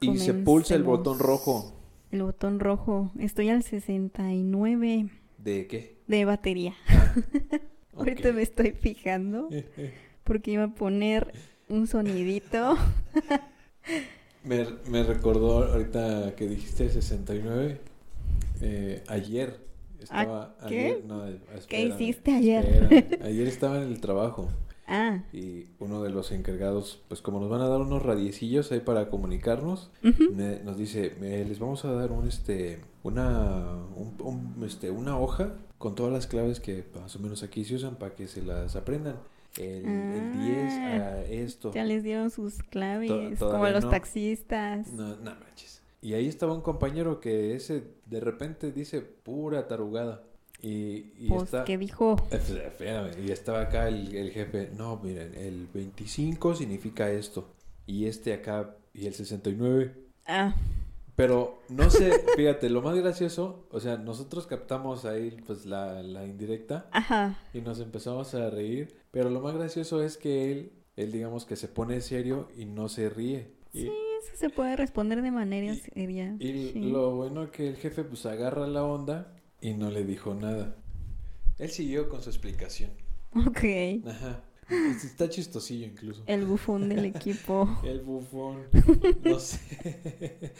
[0.00, 1.72] Y se pulsa el botón rojo.
[2.10, 3.10] El botón rojo.
[3.18, 5.96] Estoy al 69 ¿De qué?
[6.06, 6.74] de batería.
[7.96, 8.34] Ahorita Ok.
[8.34, 9.48] me estoy fijando
[10.24, 11.32] porque iba a poner
[11.68, 12.76] un sonidito.
[14.44, 17.80] Me, me recordó ahorita que dijiste 69.
[18.60, 19.58] eh, ayer
[20.00, 20.54] estaba.
[20.60, 20.86] ¿Ah, qué?
[20.86, 21.24] ayer- no,
[21.66, 23.18] ¿Qué hiciste ayer?
[23.24, 24.48] Ayer estaba en el trabajo
[24.88, 28.80] Ah, y uno de los encargados, pues como nos van a dar unos radiecillos ahí
[28.80, 34.64] para comunicarnos, me- nos dice, "Me- les vamos a dar un este una un- un,
[34.64, 38.14] este una hoja con todas las claves que más o menos aquí se usan para
[38.14, 39.16] que se las aprendan.
[39.58, 41.72] El, el 10 Ah, a esto.
[41.72, 43.90] ya les dieron sus claves, como todavía los no.
[43.90, 44.92] taxistas.
[44.92, 45.82] No, no manches.
[46.02, 50.22] Y ahí estaba un compañero que ese de repente dice pura tarugada.
[50.66, 51.64] Y, y pues, está...
[51.64, 52.16] ¿qué dijo?
[52.32, 54.70] Espérame, y estaba acá el, el jefe.
[54.76, 57.54] No, miren, el 25 significa esto.
[57.86, 59.94] Y este acá, y el 69.
[60.26, 60.56] Ah,
[61.14, 66.26] Pero no sé, fíjate, lo más gracioso, o sea, nosotros captamos ahí pues la, la
[66.26, 67.38] indirecta ajá.
[67.54, 68.96] y nos empezamos a reír.
[69.12, 72.88] Pero lo más gracioso es que él, él digamos que se pone serio y no
[72.88, 73.52] se ríe.
[73.72, 73.92] Y, Sí,
[74.24, 76.34] eso se puede responder de manera Y- seria.
[76.40, 76.80] Y sí.
[76.90, 80.76] lo bueno que el jefe pues agarra la onda y no le dijo nada.
[81.58, 82.90] Él siguió con su explicación.
[83.34, 83.64] Ok.
[84.06, 84.42] Ajá.
[84.68, 86.22] Está chistosillo incluso.
[86.26, 87.68] El bufón del equipo.
[87.84, 88.64] El bufón.
[89.24, 90.52] No sé.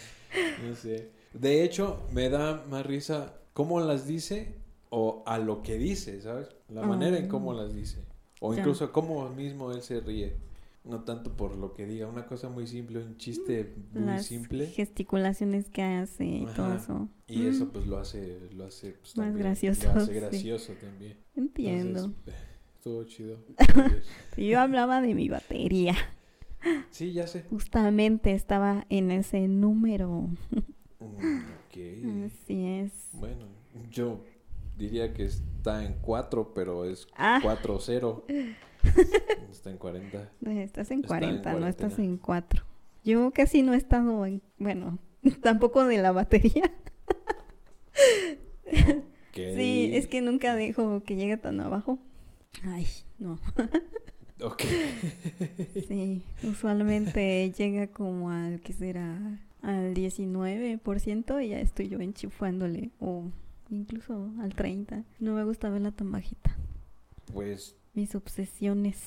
[0.64, 1.10] No sé.
[1.32, 4.54] De hecho, me da más risa cómo las dice
[4.90, 6.48] o a lo que dice, ¿sabes?
[6.68, 8.04] La manera en cómo las dice.
[8.40, 10.36] O incluso cómo mismo él se ríe.
[10.86, 12.06] No tanto por lo que diga.
[12.06, 14.66] Una cosa muy simple, un chiste muy Las simple.
[14.68, 17.08] gesticulaciones que hace y todo eso.
[17.26, 20.20] Y eso Mm, pues lo hace, lo hace pues, Más también, gracioso, Lo hace sí.
[20.20, 21.16] gracioso también.
[21.34, 22.04] Entiendo.
[22.04, 22.34] Entonces,
[22.76, 23.38] estuvo chido.
[24.36, 25.94] Yo hablaba de mi batería.
[26.90, 27.42] sí, ya sé.
[27.50, 30.28] Justamente estaba en ese número.
[31.00, 32.26] Mm, ok.
[32.26, 32.92] Así es.
[33.12, 33.46] Bueno,
[33.90, 34.24] yo
[34.78, 37.40] diría que está en 4, pero es Ah.
[38.94, 39.50] 4-0.
[39.50, 40.30] está en 40.
[40.62, 42.64] Estás en Está en 40, no estás en 4.
[43.04, 44.42] Yo casi no he estado en.
[44.58, 44.98] Bueno,
[45.42, 46.64] tampoco de la batería.
[47.94, 49.02] Ok.
[49.36, 51.98] Sí, es que nunca dejo que llegue tan abajo.
[52.64, 52.86] Ay,
[53.18, 53.38] no.
[54.42, 54.62] Ok.
[55.88, 59.38] Sí, usualmente llega como al, ¿qué será?
[59.62, 62.92] Al 19% y ya estoy yo enchufándole.
[62.98, 63.30] O
[63.70, 65.04] incluso al 30%.
[65.20, 66.56] No me gusta verla tan bajita.
[67.32, 68.98] Pues, Mis obsesiones.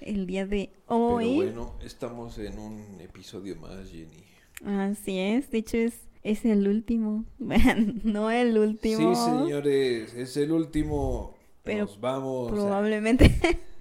[0.00, 1.34] El día de pero hoy.
[1.36, 4.24] bueno, estamos en un episodio más, Jenny.
[4.64, 7.26] Así es, de hecho es, es el último.
[8.04, 9.14] no el último.
[9.14, 11.36] Sí, señores, es el último.
[11.62, 12.52] Pero Nos vamos.
[12.52, 13.38] Probablemente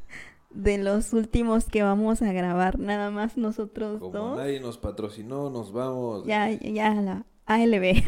[0.50, 4.38] de los últimos que vamos a grabar, nada más nosotros Como dos.
[4.38, 6.25] nadie nos patrocinó, nos vamos.
[6.25, 8.03] Ya, ya la ALB.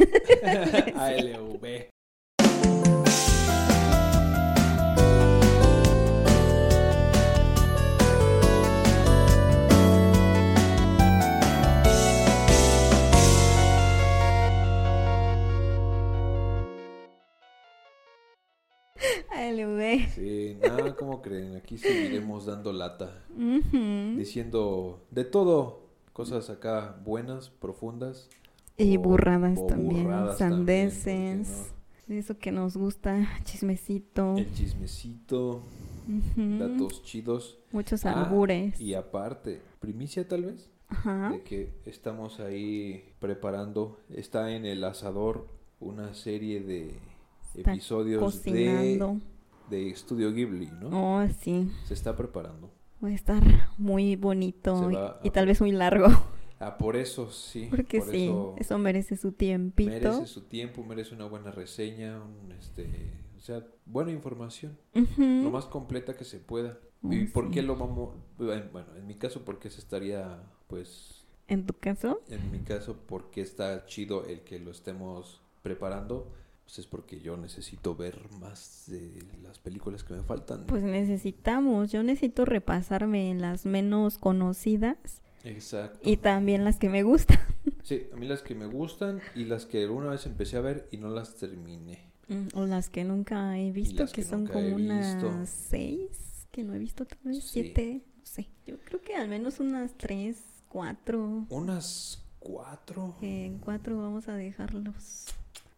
[0.94, 1.88] ALV.
[19.50, 20.09] ALB.
[20.13, 21.56] Sí, nada, como creen?
[21.56, 23.24] Aquí seguiremos dando lata.
[23.35, 24.18] Ujú.
[24.18, 25.85] Diciendo de todo.
[26.13, 28.28] Cosas acá buenas, profundas.
[28.78, 31.74] Y o- burradas o también, burradas también, ¿por qué sandeces.
[32.08, 34.35] De eso que nos gusta, chismecito.
[34.38, 35.62] El chismecito,
[36.08, 36.58] Ujú.
[36.58, 37.59] datos chidos.
[37.72, 38.79] Muchos Ah, albures.
[38.81, 41.29] Y aparte, primicia tal vez, Ajá.
[41.31, 44.00] de que estamos ahí preparando.
[44.09, 45.47] Está en el asador
[45.79, 46.94] una serie de
[47.56, 49.08] Está episodios Cocinando.
[49.14, 49.19] de
[49.72, 50.89] Estudio Ghibli, ¿no?
[51.22, 51.72] Oh, sí.
[51.85, 52.72] Se está preparando.
[53.03, 53.44] Va a estar
[53.78, 56.07] muy bonito y, y tal vez muy largo.
[56.59, 57.67] Ah, por eso sí.
[57.69, 59.91] Porque por sí, eso eso merece su tiempito.
[59.91, 65.22] merece su tiempo, merece una buena reseña, un, este, o sea, buena información, Ujú.
[65.44, 66.79] lo más completa que se pueda.
[67.03, 67.51] Oh, ¿Y por sí.
[67.51, 68.16] qué lo vamos?
[68.39, 68.63] Bueno,
[68.95, 73.85] en mi caso, porque se estaría, pues, En tu caso, en mi caso, porque está
[73.85, 76.28] chido el que lo estemos preparando,
[76.67, 80.66] pues es porque yo necesito ver más de las películas que me faltan.
[80.66, 81.91] pues necesitamos.
[81.93, 84.97] Yo necesito repasarme las menos conocidas
[85.46, 85.97] Exacto.
[86.03, 87.40] y también las que me gustan.
[87.84, 90.90] Sí, a mí las que me gustan y las que alguna vez empecé a ver
[90.91, 91.99] y no las terminé.
[92.28, 96.09] Mm, O las que nunca he visto, que, que son como unas seis
[96.52, 97.49] que no he visto, tal vez Sí.
[97.63, 98.49] siete, no sé.
[98.66, 101.46] Yo creo que al menos unas tres, cuatro.
[101.49, 103.16] Unas cuatro.
[103.22, 105.28] En cuatro vamos a dejarlos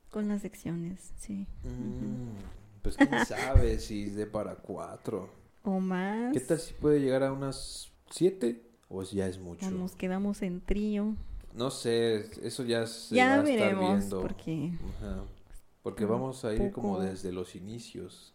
[0.10, 1.46] con las secciones, sí.
[1.64, 5.30] Mm, pues quién sabe si es de para cuatro.
[5.64, 6.34] O más.
[6.34, 8.64] ¿Qué tal si puede llegar a unas siete?
[8.90, 9.68] O ya es mucho.
[9.68, 11.16] O nos quedamos en trío.
[11.54, 14.22] No sé, eso ya se Ya va a veremos, estar viendo.
[14.22, 15.24] porque- Ajá.
[15.84, 18.34] Porque vamos a ir como desde los inicios,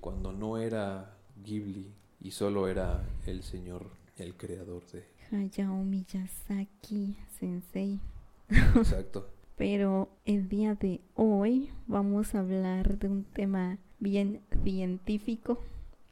[0.00, 1.90] cuando no era Ghibli
[2.20, 3.86] y solo era el señor,
[4.18, 5.04] el creador de...
[5.32, 7.98] Hayao Miyazaki Sensei.
[8.48, 9.30] Exacto.
[9.56, 15.62] Pero el día de hoy vamos a hablar de un tema bien científico.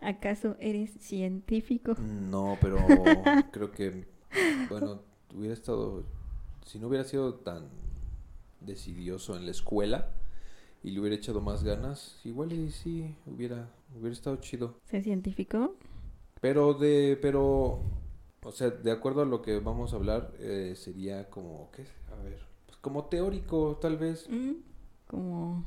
[0.00, 1.94] ¿Acaso eres científico?
[1.98, 2.78] No, pero
[3.52, 4.06] creo que,
[4.68, 5.00] bueno,
[5.34, 6.04] hubiera estado,
[6.64, 7.68] si no hubiera sido tan
[8.60, 10.10] decidioso en la escuela
[10.84, 14.76] y le hubiera echado más ganas, igual y sí, hubiera, hubiera estado chido.
[14.84, 15.74] ¿Ser científico?
[16.40, 17.80] Pero de, pero,
[18.42, 21.86] o sea, de acuerdo a lo que vamos a hablar, eh, sería como, ¿qué?
[22.12, 22.51] A ver,
[22.82, 24.28] como teórico, tal vez.
[24.28, 24.56] Mm,
[25.06, 25.64] Como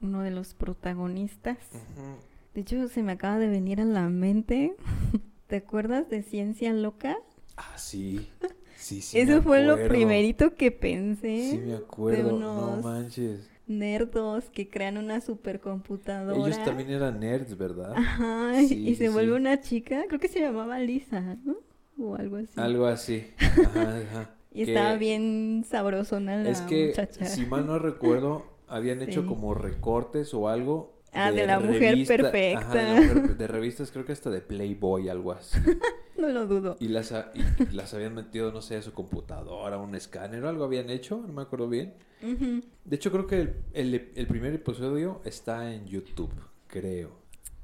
[0.00, 1.58] uno de los protagonistas.
[1.72, 2.16] Ujú.
[2.54, 4.76] De hecho, se me acaba de venir a la mente.
[5.48, 7.16] ¿Te acuerdas de Ciencia Loca?
[7.56, 8.28] Ah, sí.
[8.76, 9.18] Sí, sí.
[9.18, 11.50] Eso me fue lo primerito que pensé.
[11.50, 12.36] Sí, me acuerdo.
[12.36, 13.48] unos- No manches.
[13.66, 16.38] Nerdos que crean una supercomputadora.
[16.38, 17.94] Ellos también eran nerds, ¿verdad?
[17.96, 21.56] Ajá, Sí, y sí, se vuelve una chica, creo que se llamaba Lisa, ¿no?
[21.98, 22.52] O algo así.
[22.56, 23.26] Algo así.
[23.40, 24.30] Ajá, ajá.
[24.58, 27.24] Y Que- estaba bien sabrosona la Es que, muchacha.
[27.26, 29.26] si mal no recuerdo, habían hecho Sí.
[29.28, 30.98] como recortes o algo.
[31.12, 32.58] Ah, de la mujer perfecta.
[32.58, 35.58] Ajá, de, la mujer- de revistas, creo que hasta de Playboy, algo así.
[36.18, 36.76] No lo dudo.
[36.80, 40.48] Y las, ha- y las habían metido, no sé, a su computadora, un escáner o
[40.48, 41.94] algo habían hecho, no me acuerdo bien.
[42.20, 46.32] De hecho, creo que el, el- el primer episodio está en YouTube,
[46.66, 47.12] creo.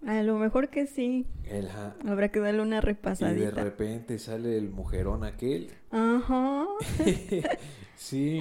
[0.06, 1.26] A lo mejor que sí.
[1.44, 1.68] El.
[2.06, 3.64] Habrá que darle una y de repasadita.
[3.64, 5.68] repente sale el mujerón aquel.
[5.90, 6.66] Ajá.
[7.96, 8.40] sí,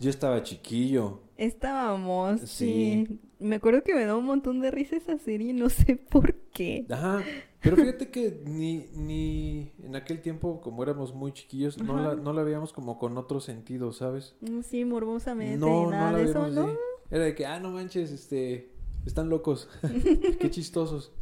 [0.00, 1.20] yo estaba chiquillo.
[1.36, 3.06] Estábamos, Sí.
[3.08, 3.18] sí.
[3.40, 6.86] Me acuerdo que me da un montón de risa esa serie, no sé por qué.
[6.88, 7.22] Ajá,
[7.60, 12.32] pero fíjate que ni, ni en aquel tiempo, como éramos muy chiquillos, no la, no
[12.32, 14.36] la veíamos como con otro sentido, ¿sabes?
[14.40, 16.72] Mm, Sí, morbosamente No, y nada no la de eso, ¿no?
[17.10, 18.70] Era de que, ah, no manches, este,
[19.06, 19.68] están locos,
[20.40, 21.12] qué chistosos.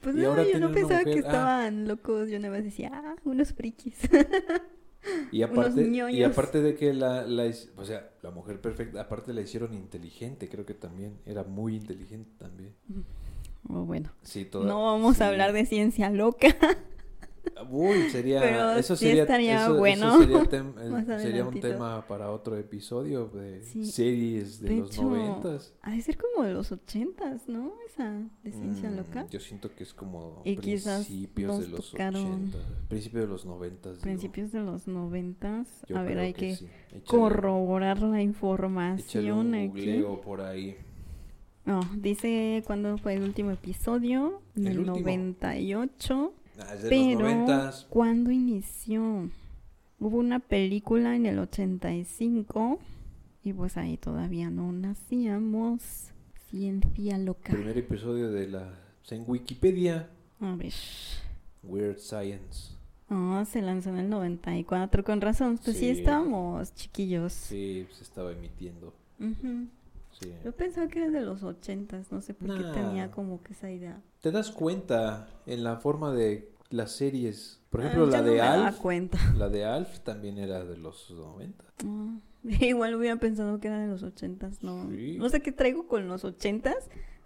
[0.00, 1.18] Pues Y no, ahora yo tienen no pensaba que ah.
[1.18, 3.98] estaban locos, yo nada más decía, ah, unos frikis.
[5.30, 9.42] Y aparte, y aparte de que la, la, o sea, la mujer perfecta, aparte la
[9.42, 12.74] hicieron inteligente, creo que también, era muy inteligente también.
[13.68, 15.22] Oh, bueno, Sí, toda, no vamos sí.
[15.22, 16.48] a hablar de ciencia loca.
[17.70, 20.18] Uy, sería, Pero eso sí sería, estaría eso- eso bueno.
[20.18, 20.74] sería, tem-
[21.20, 23.84] sería un tema para otro episodio de Sí.
[23.84, 25.72] series de, De los noventas.
[25.82, 27.72] Ha de ser como de los ochentas, ¿no?
[27.86, 29.26] Esa de ciencia Mm, loca.
[29.30, 33.98] Yo siento que es como Y principios de los ochentas, principios de los noventas.
[33.98, 35.68] Principios de los noventas.
[35.94, 36.66] A ver, hay que, sí.
[36.92, 40.02] Échale- corroborar la información un aquí.
[40.24, 40.76] por ahí.
[41.66, 44.40] No, dice cuándo fue el último episodio.
[44.56, 44.96] En El el, último.
[45.00, 46.32] 98.
[46.62, 47.86] Ah, es de los Pero, noventas.
[47.90, 49.30] ¿cuándo inició?
[49.98, 52.78] Hubo una película en el 85
[53.44, 56.08] y pues ahí todavía no nacíamos.
[56.50, 57.52] Ciencia loca.
[57.52, 58.74] Primer episodio de la...
[59.10, 60.08] En Wikipedia,
[60.40, 60.72] A ver.
[61.64, 62.74] Weird Science.
[63.08, 65.58] Ah, se lanzó en el 94, con razón.
[65.64, 65.98] Pues sí, Sí.
[66.00, 67.32] estábamos chiquillos.
[67.32, 68.94] Sí, se estaba emitiendo.
[69.18, 69.66] Ujú.
[70.20, 70.32] Sí.
[70.44, 72.72] Yo pensaba que era de los 80, no sé por qué Nah.
[72.72, 74.00] tenía como que esa idea.
[74.20, 77.60] Te das cuenta en la forma de las series.
[77.70, 78.76] Por Ah, ejemplo, yo la no de daba Alf.
[78.78, 79.18] cuenta.
[79.36, 81.64] La de Alf también era de los 90.
[81.86, 84.88] Ah, Igual hubiera pensado que era de los 80, no.
[84.90, 85.16] Sí.
[85.18, 86.74] No sé qué traigo con los 80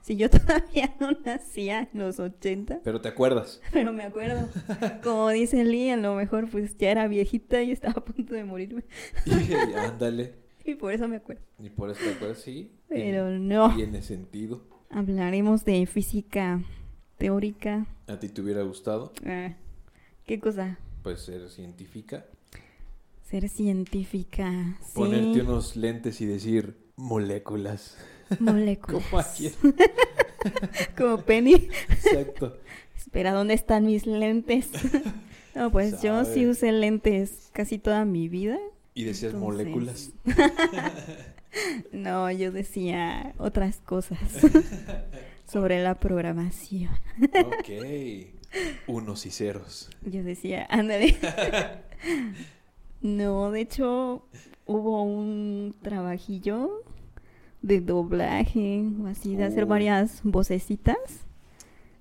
[0.01, 3.61] si yo todavía no nacía en los 80, Pero te acuerdas.
[3.73, 4.49] pero me acuerdo.
[5.03, 8.45] Como dice Lee, a lo mejor pues ya era viejita y estaba a punto de
[8.45, 8.85] morirme
[9.77, 10.35] ándale.
[10.75, 11.43] y por eso me acuerdo.
[11.59, 12.73] Y por eso te acuerdas, sí.
[12.89, 13.75] Pero no.
[13.75, 14.63] Tiene sentido.
[14.91, 16.63] Hablaremos de física
[17.19, 17.87] teórica.
[18.07, 19.13] ¿A ti te hubiera gustado?
[19.27, 19.55] Ah,
[20.25, 20.79] ¿Qué cosa?
[21.03, 22.27] Pues ser científica.
[23.23, 24.79] Ser científica.
[24.81, 24.93] Sí.
[24.95, 27.99] Ponerte unos lentes y decir moléculas.
[28.39, 29.05] Moléculas.
[29.11, 29.51] Como aquí.
[30.97, 31.69] Como Penny.
[31.89, 32.59] Exacto.
[32.97, 34.71] Espera, ¿dónde están mis lentes?
[35.55, 38.59] no, pues yo sí usé lentes casi toda mi vida.
[38.95, 40.11] Y decías Entonces- moléculas.
[41.93, 44.19] No, yo decía otras cosas
[45.51, 46.91] sobre la programación.
[47.47, 47.71] Ok.
[48.89, 49.89] Unos y ceros.
[50.03, 51.17] Yo decía, ándale.
[53.03, 54.27] No, de hecho,
[54.67, 56.83] hubo un trabajillo
[57.63, 59.69] de doblaje o así, de hacer Uy.
[59.71, 60.97] varias vocecitas.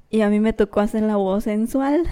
[0.09, 2.03] Y a mí me tocó hacer la voz sensual.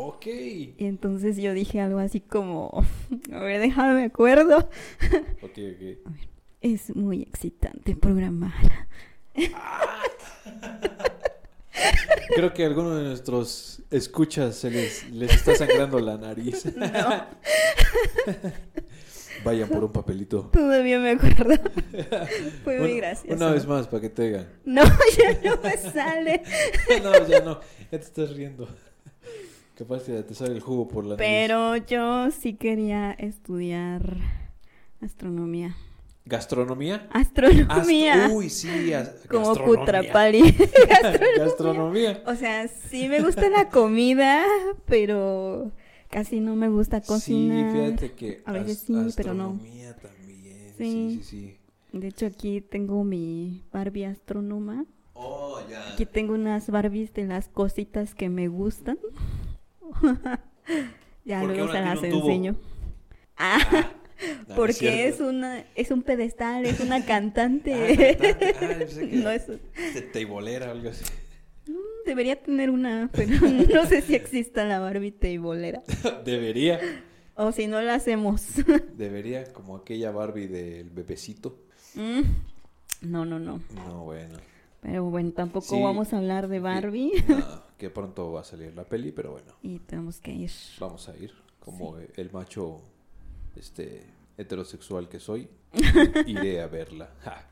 [0.00, 0.26] Ok.
[0.26, 2.84] Y entonces yo dije algo así como,
[3.32, 4.68] a ver, déjame me acuerdo.
[5.42, 5.98] Ok, ok.
[6.60, 8.86] Es muy excitante programar.
[12.34, 16.64] Creo que a alguno de nuestros escuchas se les, les está sangrando la nariz.
[19.44, 20.50] Vayan por un papelito.
[20.52, 21.54] Todavía me acuerdo.
[22.64, 23.36] Fue muy gracioso.
[23.36, 24.48] Una vez más, para que te digan.
[24.64, 24.82] No,
[25.16, 26.42] ya no me sale.
[27.02, 27.60] no, ya no.
[27.90, 28.68] Ya te estás riendo.
[29.78, 31.24] Capaz que te sale el jugo por la nariz.
[31.24, 34.16] Pero yo sí quería estudiar
[35.00, 35.76] astronomía.
[36.24, 37.08] ¿Gastronomía?
[37.12, 38.26] Astronomía.
[38.26, 38.92] Ast- Uy, sí.
[38.92, 39.78] as- como gastronomía.
[39.78, 40.42] Cutrapali.
[41.38, 42.22] Gastronomía.
[42.26, 44.44] O sea, sí me gusta la comida,
[44.86, 45.70] pero
[46.10, 47.72] casi no me gusta cocinar.
[47.72, 49.50] Sí, fíjate que A veces sí, pero no.
[49.50, 50.74] astronomía también.
[50.76, 51.20] Sí, Sí.
[51.22, 51.58] sí, sí.
[51.98, 54.84] De hecho, aquí tengo mi Barbie astrónoma.
[55.14, 55.94] Oh, ya.
[55.94, 58.98] Aquí tengo unas Barbies de las cositas que me gustan.
[61.24, 62.56] ya ¿Por qué luego se las enseño.
[63.36, 63.58] Ah,
[64.48, 68.16] no porque es una es un pedestal, es una Ah, cantante.
[68.20, 69.46] Ah, que no es
[70.12, 71.04] teibolera o algo así.
[72.06, 75.82] debería tener una, pero no sé si exista la Barbie teibolera
[76.24, 76.80] Debería.
[77.36, 78.42] o si no la hacemos.
[78.96, 81.58] Debería, como aquella Barbie del bebecito.
[81.94, 82.22] Mm,
[83.02, 83.60] No, no, no.
[83.74, 84.38] No, bueno.
[84.80, 85.82] Pero bueno, tampoco Sí.
[85.82, 89.52] vamos a hablar de Barbie No, que pronto va a salir la peli, pero bueno,
[89.62, 90.50] y tenemos que ir.
[90.80, 91.32] vamos a ir.
[91.60, 92.80] Como el macho
[93.56, 94.04] este
[94.36, 95.48] heterosexual que soy,
[96.26, 97.10] iré a verla.
[97.20, 97.46] Ja,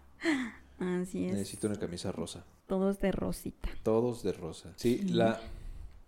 [1.01, 1.33] Así es.
[1.33, 2.45] necesito una camisa rosa.
[2.67, 3.69] Todos de rosita.
[3.83, 4.73] Todos de rosa.
[4.77, 5.09] Sí, Sí.
[5.11, 5.41] la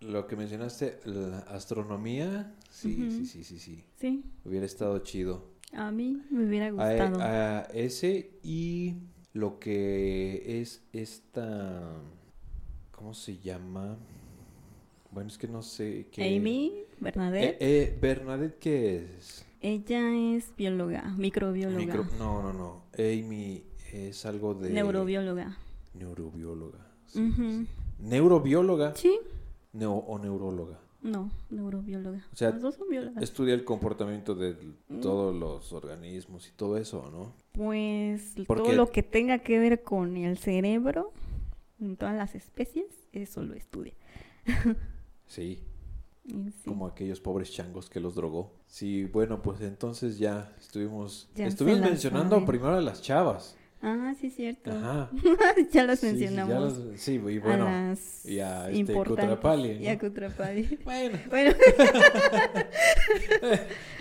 [0.01, 3.83] lo que mencionaste, la astronomía, sí, sí, sí, sí, sí.
[3.99, 5.43] Sí, Hubiera estado chido.
[5.73, 7.19] a mí me hubiera A, gustado.
[7.21, 8.95] a ese y
[9.33, 11.91] lo que es esta
[12.99, 13.95] ¿cómo se llama?
[15.11, 19.45] Bueno, es que no sé qué Amy, Eh, Bernadette, eh, Bernadette qué es?
[19.61, 22.81] ella es bióloga, microbióloga, Micro- No, no, no.
[22.97, 23.63] Amy
[23.93, 25.57] es algo de neurobióloga.
[25.93, 26.79] neurobióloga.
[27.07, 27.41] sí, Ujú.
[27.49, 27.67] sí.
[27.99, 29.17] Neurobióloga Sí,
[29.73, 30.77] neo- o neuróloga.
[31.01, 32.25] no, neurobióloga.
[32.33, 33.23] O sea, dos son biólogas.
[33.23, 34.55] Estudia el comportamiento de
[34.89, 34.99] Mm.
[34.99, 37.31] todos los organismos y todo eso, ¿no?
[37.53, 41.11] Pues Porque- todo lo que tenga que ver con el cerebro
[41.79, 43.93] en todas las especies, eso lo estudia.
[45.27, 45.63] Sí,
[46.65, 48.51] como aquellos pobres changos que los drogó.
[48.67, 52.45] Sí, bueno, pues entonces ya estuvimos Ya estuvimos mencionando saben.
[52.47, 53.55] primero a las chavas.
[53.81, 54.71] Ah, sí, cierto.
[54.71, 55.09] Ajá.
[55.71, 56.77] ya los Sí, sí, ya mencionamos.
[56.79, 57.67] los- Sí, y bueno.
[57.67, 58.91] a las y a este.
[58.93, 59.99] Cutrapali, Y a.
[59.99, 60.79] Cutrapali.
[60.83, 61.53] Bueno, Bueno,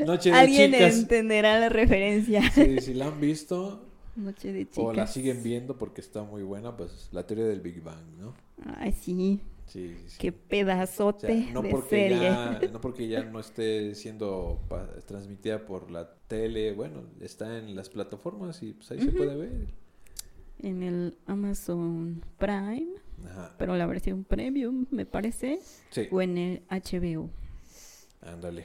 [0.05, 0.97] Noche de alguien Chicas.
[0.99, 2.43] entenderá la referencia.
[2.53, 3.88] Sí, si la han visto
[4.19, 4.79] Noche de chicas.
[4.79, 8.35] o la siguen viendo porque está muy buena, pues la teoría del Big Bang, ¿no?
[8.77, 9.41] Ay, sí.
[9.67, 10.17] Sí, sí, sí.
[10.19, 12.21] Qué O sea, pedazote no de porque serie.
[12.23, 14.59] ya no porque ya no esté siendo
[15.07, 19.69] transmitida por la tele, bueno, está en las plataformas y pues ahí se puede ver.
[20.61, 22.89] En el Amazon Prime,
[23.27, 23.55] Ajá.
[23.59, 25.61] pero la versión premium, me parece.
[25.91, 27.31] Sí, O en el HBO.
[28.23, 28.65] ándale.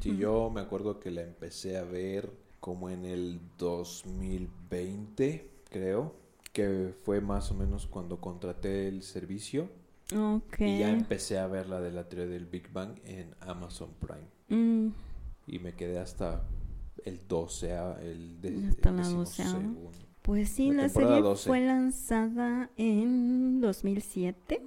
[0.00, 0.18] Sí, ujú.
[0.20, 2.30] yo me acuerdo que la empecé a ver
[2.64, 6.14] como en el 2020, creo,
[6.54, 9.68] que fue más o menos cuando contraté el servicio
[10.16, 10.60] Ok.
[10.60, 14.32] y ya empecé a ver la de la teoría del Big Bang en Amazon Prime
[14.48, 14.92] Mm,
[15.46, 16.42] y me quedé hasta
[17.04, 19.80] el 12, el, de, Hasta el la decimosegundo.
[19.82, 20.08] doceava.
[20.22, 21.46] Pues sí, La la, serie 12.
[21.46, 24.62] fue lanzada en 2007.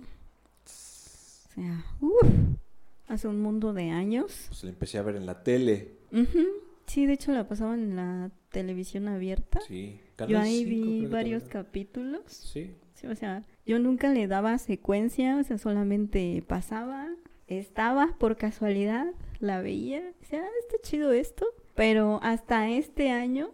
[0.66, 0.70] O
[1.56, 2.22] sea, uf,
[3.08, 4.46] hace un mundo de años.
[4.50, 5.94] Pues la empecé a ver en la tele.
[6.12, 6.46] Ujú,
[6.88, 9.60] Sí, de hecho la pasaban en la televisión abierta.
[9.68, 10.00] Sí.
[10.00, 11.64] Yo Canal ahí 5 creo vi varios también.
[11.64, 12.22] capítulos.
[12.28, 12.72] Sí.
[12.96, 17.08] Sí, o sea, yo nunca le daba secuencia, o sea, solamente pasaba,
[17.48, 19.06] estaba por casualidad,
[19.40, 21.46] la veía, decía, ah, está chido esto.
[21.76, 23.52] Pero hasta este año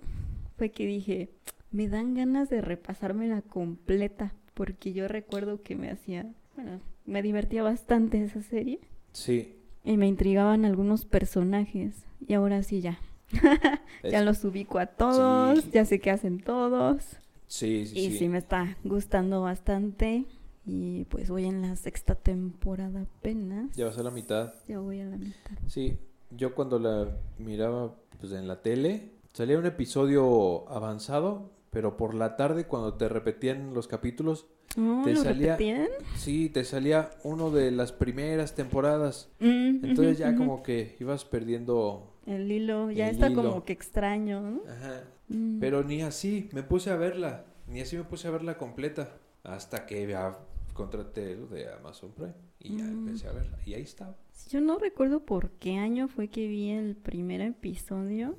[0.58, 1.30] fue que dije,
[1.72, 7.64] me dan ganas de repasármela completa, porque yo recuerdo que me hacía, bueno, me divertía
[7.64, 8.80] bastante esa serie
[9.12, 9.56] Sí.
[9.84, 12.06] y me intrigaban algunos personajes.
[12.26, 12.98] Y ahora sí ya,
[14.04, 15.70] ya los ubico a todos, Sí.
[15.74, 17.04] ya sé qué hacen todos.
[17.48, 18.18] Sí, sí, Y sí.
[18.20, 20.26] sí me está gustando bastante.
[20.66, 23.76] Y pues voy en la sexta temporada apenas.
[23.76, 24.54] Ya vas a la mitad.
[24.68, 25.58] Ya voy a la mitad.
[25.68, 25.98] Sí,
[26.32, 32.38] yo cuando la miraba pues en la tele, salía un episodio avanzado, pero por la
[32.38, 34.48] tarde cuando te repetían los capítulos,
[34.78, 35.88] ¿No Te lo salía- repetían?
[36.16, 39.30] sí, te salía uno de las primeras temporadas.
[39.40, 42.13] Mm, Entonces ya como que ibas perdiendo...
[42.26, 43.44] El hilo, ya el está hilo.
[43.44, 44.62] como que extraño, ¿no?
[44.70, 45.04] Ajá.
[45.30, 45.60] Mm.
[45.60, 49.86] Pero ni así, me puse a verla, ni así me puse a verla completa, hasta
[49.86, 50.38] que ya
[50.74, 53.08] contraté lo de Amazon Prime y ya Mm.
[53.08, 53.58] empecé a verla.
[53.66, 54.16] Y ahí estaba.
[54.50, 58.36] Yo no recuerdo por qué año fue que vi el primer episodio.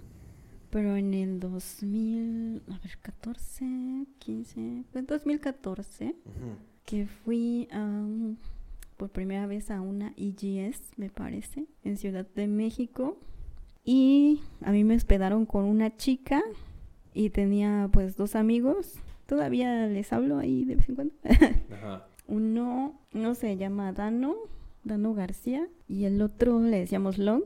[0.70, 6.16] Pero en el 2000, a ver, 14, 15, fue en 2014.
[6.24, 6.56] Ujú.
[6.84, 8.36] que fui a un-
[8.98, 13.18] por primera vez a una EGS, me parece, en Ciudad de México.
[13.84, 16.42] Y a mí me hospedaron con una chica
[17.12, 18.94] y tenía pues dos amigos.
[19.26, 21.14] Todavía les hablo ahí de vez en cuando.
[21.72, 22.06] Ajá.
[22.26, 24.34] Uno, no se llama Dano,
[24.82, 27.42] Dano García, y el otro le decíamos Long.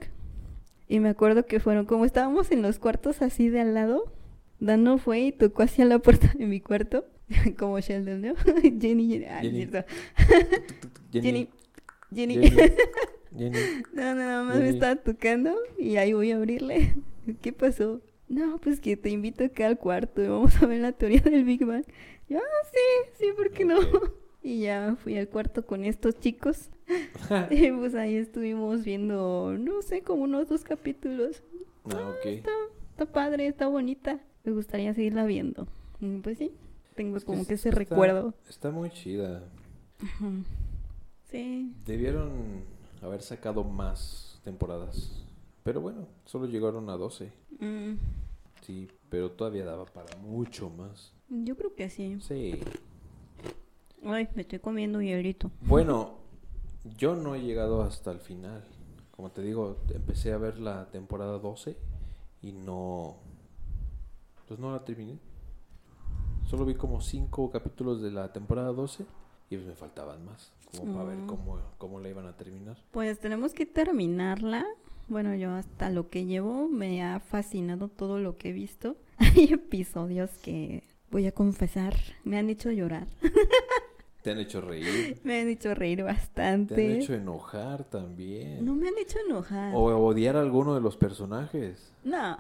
[0.89, 4.13] Y me acuerdo que fueron, como estábamos en los cuartos así de al lado,
[4.61, 7.05] Dano fue y tocó hacia la puerta de mi cuarto,
[7.59, 8.35] como Sheldon, ¿no?
[8.63, 9.67] Jenny, Jenny, ah, es Jenny.
[9.67, 9.85] cierto.
[11.13, 11.49] Jenny.
[12.15, 12.73] Jenny, Jenny.
[13.37, 13.59] Jenny.
[13.93, 16.95] No, no, nada más me estaba tocando y ahí voy a abrirle.
[17.43, 18.01] ¿Qué pasó?
[18.29, 21.45] No, pues que te invito acá al cuarto y vamos a ver la teoría del
[21.45, 21.85] Big Bang.
[22.29, 23.79] Yo, ah, sí, sí, ¿por qué no?
[24.43, 26.71] Y ya fui al cuarto con estos chicos.
[27.51, 31.43] y pues ahí estuvimos viendo, no sé, como unos dos capítulos.
[31.85, 32.27] Ah, ok.
[32.27, 32.51] Está,
[32.91, 34.21] está padre, está bonita.
[34.45, 35.67] Me gustaría seguirla viendo.
[36.01, 36.53] Y pues sí,
[36.95, 38.35] tengo Es como que es- ese está- recuerdo.
[38.49, 39.43] Está muy chida.
[40.03, 40.45] Ujú.
[41.31, 42.31] Sí, Debieron
[43.03, 45.25] haber sacado más temporadas.
[45.63, 47.33] Pero bueno, solo llegaron a 12.
[47.61, 47.95] mm,
[48.63, 51.13] Sí, pero todavía daba para mucho más.
[51.29, 52.19] yo creo que sí.
[52.21, 52.61] Sí.
[54.05, 55.51] Ay, me estoy comiendo hielito.
[55.63, 56.15] Bueno,
[56.97, 58.65] yo no he llegado hasta el final.
[59.11, 61.77] Como te digo, empecé a ver la temporada 12
[62.43, 63.17] y no...
[64.47, 65.19] Pues no la terminé.
[66.47, 69.05] Solo vi como 5 capítulos de la temporada 12
[69.51, 70.53] y pues me faltaban más.
[70.77, 71.27] Como para ver Mm.
[71.27, 72.77] cómo, cómo la iban a terminar.
[72.91, 74.67] Pues tenemos que terminarla.
[75.09, 78.97] Bueno, yo hasta lo que llevo me ha fascinado todo lo que he visto.
[79.19, 83.07] Hay episodios que voy a confesar, me han hecho llorar,
[84.23, 85.19] Te han hecho reír.
[85.25, 86.75] me han hecho reír Te bastante.
[86.93, 88.63] han hecho enojar también.
[88.65, 89.75] No me han hecho enojar.
[89.75, 91.93] O odiar a alguno de los personajes.
[92.05, 92.37] No,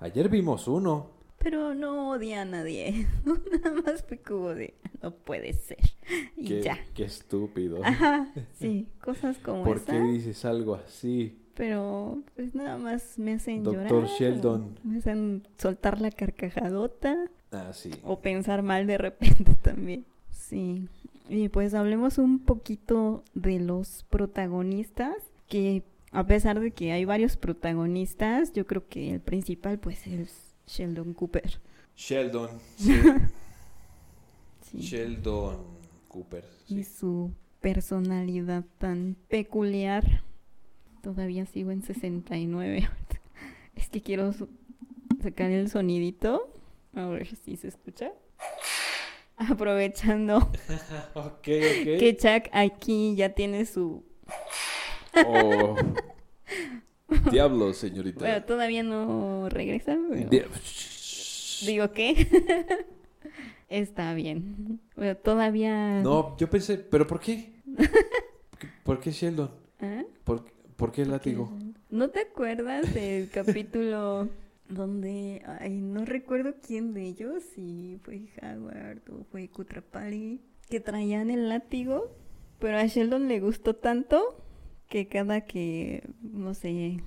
[0.00, 1.10] Ayer vimos uno.
[1.42, 3.06] Pero no odia a nadie.
[3.24, 5.78] Nada más fue como de, no puede ser.
[6.36, 6.78] Y Qué, ya.
[6.94, 7.80] qué estúpido.
[7.84, 9.92] Ajá, sí, cosas como ¿Por esa.
[9.92, 11.36] qué dices algo así?
[11.54, 14.04] Pero pues nada más me hacen Doctor llorar.
[14.04, 14.78] o Sheldon.
[14.84, 17.16] Me hacen soltar la carcajadota.
[17.52, 17.90] Ah, sí.
[18.04, 20.04] O pensar mal de repente también.
[20.30, 20.88] Sí.
[21.28, 25.14] Y pues hablemos un poquito de los protagonistas,
[25.48, 30.49] que a pesar de que hay varios protagonistas, yo creo que el principal pues es
[30.70, 31.58] Sheldon Cooper.
[31.96, 32.60] Sheldon.
[32.76, 32.92] sí.
[34.62, 34.78] Sí.
[34.78, 35.58] Sheldon
[36.08, 36.44] Cooper.
[36.68, 40.22] Y su personalidad tan peculiar.
[41.02, 42.88] Todavía sigo en 69.
[43.76, 44.34] Es que quiero
[45.22, 46.52] sacar el sonidito.
[46.94, 48.12] A ver si se escucha.
[49.36, 50.36] Aprovechando
[51.14, 51.42] ok, ok.
[51.44, 54.04] que Chuck aquí ya tiene su...
[55.26, 55.76] Oh.
[57.30, 58.20] Diablo, señorita.
[58.20, 59.96] Bueno, todavía no regresa.
[60.30, 60.48] pero-
[61.66, 62.26] Digo que
[63.68, 64.80] está bien.
[64.96, 66.02] Bueno, todavía...
[66.02, 67.52] No, yo pensé, ¿pero por qué?
[68.84, 69.50] ¿Por qué Sheldon?
[69.80, 70.02] ¿Ah?
[70.24, 70.44] ¿Por,
[70.76, 71.52] por qué látigo?
[71.90, 74.28] ¿No te acuerdas del capítulo
[74.68, 81.30] donde, ay, no recuerdo quién de ellos, si fue Howard o fue Kutrapali, que traían
[81.30, 82.14] el látigo,
[82.60, 84.36] pero a Sheldon le gustó tanto
[84.90, 87.00] que cada que, no sé,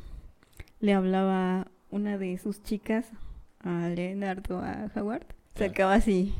[0.79, 3.05] le hablaba una de sus chicas,
[3.59, 5.59] a Leonardo, a Howard, Ah.
[5.59, 6.33] sacaba así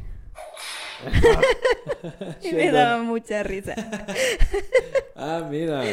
[2.42, 3.76] y me daba mucha risa.
[5.16, 5.84] Ah, mira.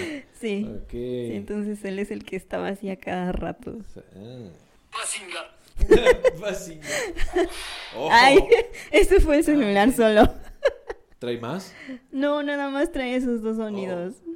[0.41, 0.67] Sí.
[0.93, 3.77] Entonces él es el que estaba así a cada rato.
[4.17, 4.49] Ah.
[7.97, 8.09] Ojo.
[8.11, 8.39] Ay,
[8.91, 10.33] ese fue el celular solo.
[11.19, 11.75] ¿Trae más?
[12.11, 14.15] No, nada más trae esos dos sonidos.
[14.27, 14.31] Oh.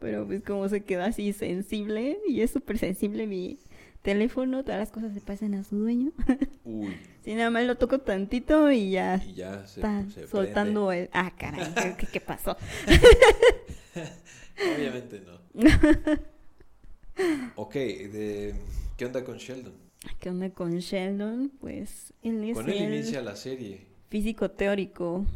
[0.00, 3.58] Pero pues como se quedó así sensible, y es súper sensible mi
[4.02, 6.10] teléfono, todas las cosas se pasan a su dueño.
[6.64, 6.96] Uy.
[7.22, 11.10] Si nada más lo toco tantito y ya Y ya se, está se soltando el...
[11.12, 12.56] Ah, caray, ¿qué, pasó?
[14.74, 15.38] Obviamente no.
[17.56, 18.54] ok, de...
[18.96, 19.74] ¿qué onda con Sheldon?
[20.18, 21.52] ¿Qué onda con Sheldon?
[21.60, 23.86] Pues él es Con él el inicia la serie.
[24.08, 25.26] físico teórico.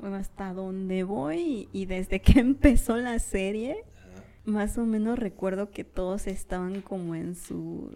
[0.00, 4.24] Bueno, hasta donde voy y desde que empezó la serie, Ajá.
[4.46, 7.92] Más o menos recuerdo que todos estaban como en sus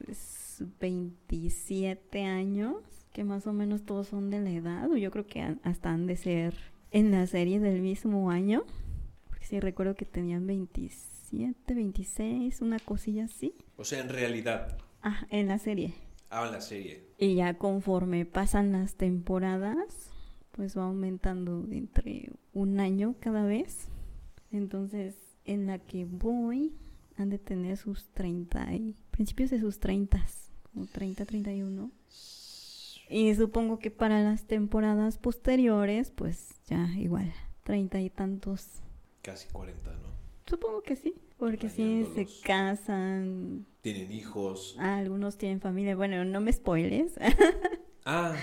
[0.80, 2.76] 27 años,
[3.12, 5.90] que más o menos todos son de la edad, o yo creo que han- hasta
[5.90, 6.54] han de ser
[6.90, 8.64] en la serie del mismo año,
[9.28, 13.54] porque sí recuerdo que tenían 27, 26, una cosilla así.
[13.76, 14.76] O sea, en realidad.
[15.02, 15.94] Ah, en la serie.
[16.30, 17.04] Ah, en la serie.
[17.18, 20.10] Y ya conforme pasan las temporadas,
[20.56, 23.88] pues va aumentando de entre un año cada vez.
[24.50, 26.72] Entonces, en la que voy,
[27.16, 30.24] han de tener sus 30 y principios de sus 30,
[30.72, 31.90] como 30, 31.
[33.10, 37.32] Y supongo que para las temporadas posteriores, pues ya igual,
[37.64, 38.82] 30 y tantos.
[39.22, 40.14] Casi 40, ¿no?
[40.46, 44.76] Supongo que sí, porque sí se casan, tienen hijos.
[44.78, 45.96] Ah, algunos tienen familia.
[45.96, 47.14] Bueno, no me spoiles.
[48.04, 48.36] Ah,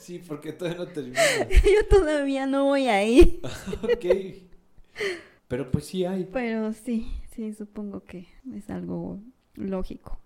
[0.00, 1.20] sí, porque todavía no termina.
[1.50, 3.40] Yo todavía no voy ahí.
[3.82, 4.06] ok.
[5.48, 6.24] Pero pues sí hay.
[6.32, 9.20] Pero sí, sí, supongo que es algo
[9.54, 10.18] lógico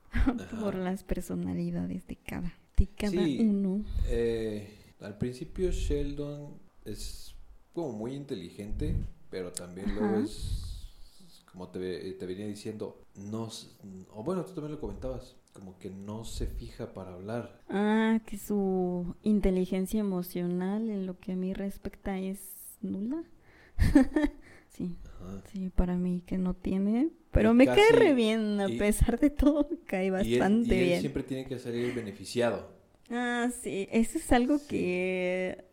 [0.61, 3.39] por las personalidades de cada, de cada Sí.
[3.41, 3.85] uno.
[4.09, 4.69] Eh,
[5.01, 7.35] al principio Sheldon es
[7.73, 8.97] como muy inteligente,
[9.31, 10.25] pero también luego Ajá.
[10.25, 10.89] es,
[11.53, 13.49] como te, te venía diciendo, no,
[14.15, 17.61] o bueno, tú también lo comentabas, como que no se fija para hablar.
[17.69, 22.39] Ah, que su inteligencia emocional en lo que a mí respecta es
[22.83, 23.23] nula.
[24.69, 25.43] sí, Ajá.
[25.53, 27.11] sí, para mí que no tiene.
[27.33, 30.13] Pero Y me cae re bien, a y- pesar de todo, me cae Y él,
[30.13, 31.01] bastante y él bien.
[31.01, 32.79] siempre tiene que salir beneficiado.
[33.13, 34.69] Ah, sí, eso es algo Sí.
[34.69, 35.65] que,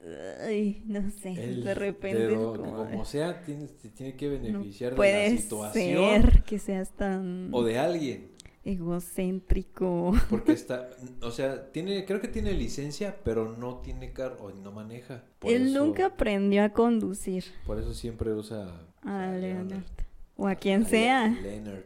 [0.42, 4.90] ay, no sé, de repente es do- como, como sea, tiene, tiene que no beneficiar
[4.92, 8.32] de la puede situación ser que seas tan o de alguien.
[8.72, 10.14] Egocéntrico.
[10.30, 10.90] Porque está,
[11.22, 15.24] o sea, tiene, creo que tiene licencia, pero no tiene carro, no maneja.
[15.40, 19.84] Por Él eso- nunca aprendió a conducir Por eso siempre usa a a Leonard.
[20.36, 21.28] O a quien a sea.
[21.30, 21.84] Leonard.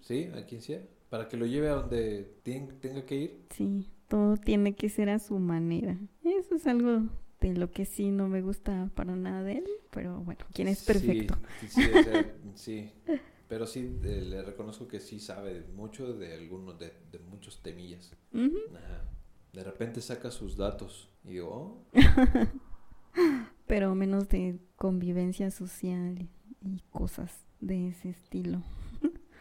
[0.00, 0.80] Sí, a quien sea.
[1.10, 3.44] Para que lo lleve a donde tenga que ir.
[3.50, 5.96] Sí, todo tiene que ser a su manera.
[6.22, 7.02] Eso es algo
[7.40, 10.78] de lo que sí no me gusta para nada de él, pero bueno, quien es
[10.80, 11.38] Sí, perfecto.
[11.68, 12.92] Sí, o sea, sí.
[13.48, 18.12] Pero sí, eh, le reconozco que sí sabe mucho de algunos, de, de muchos temillas.
[18.34, 19.04] Ajá.
[19.52, 21.84] De repente saca sus datos y digo, oh,
[23.66, 26.28] Pero menos de convivencia social
[26.62, 28.62] y cosas de ese estilo.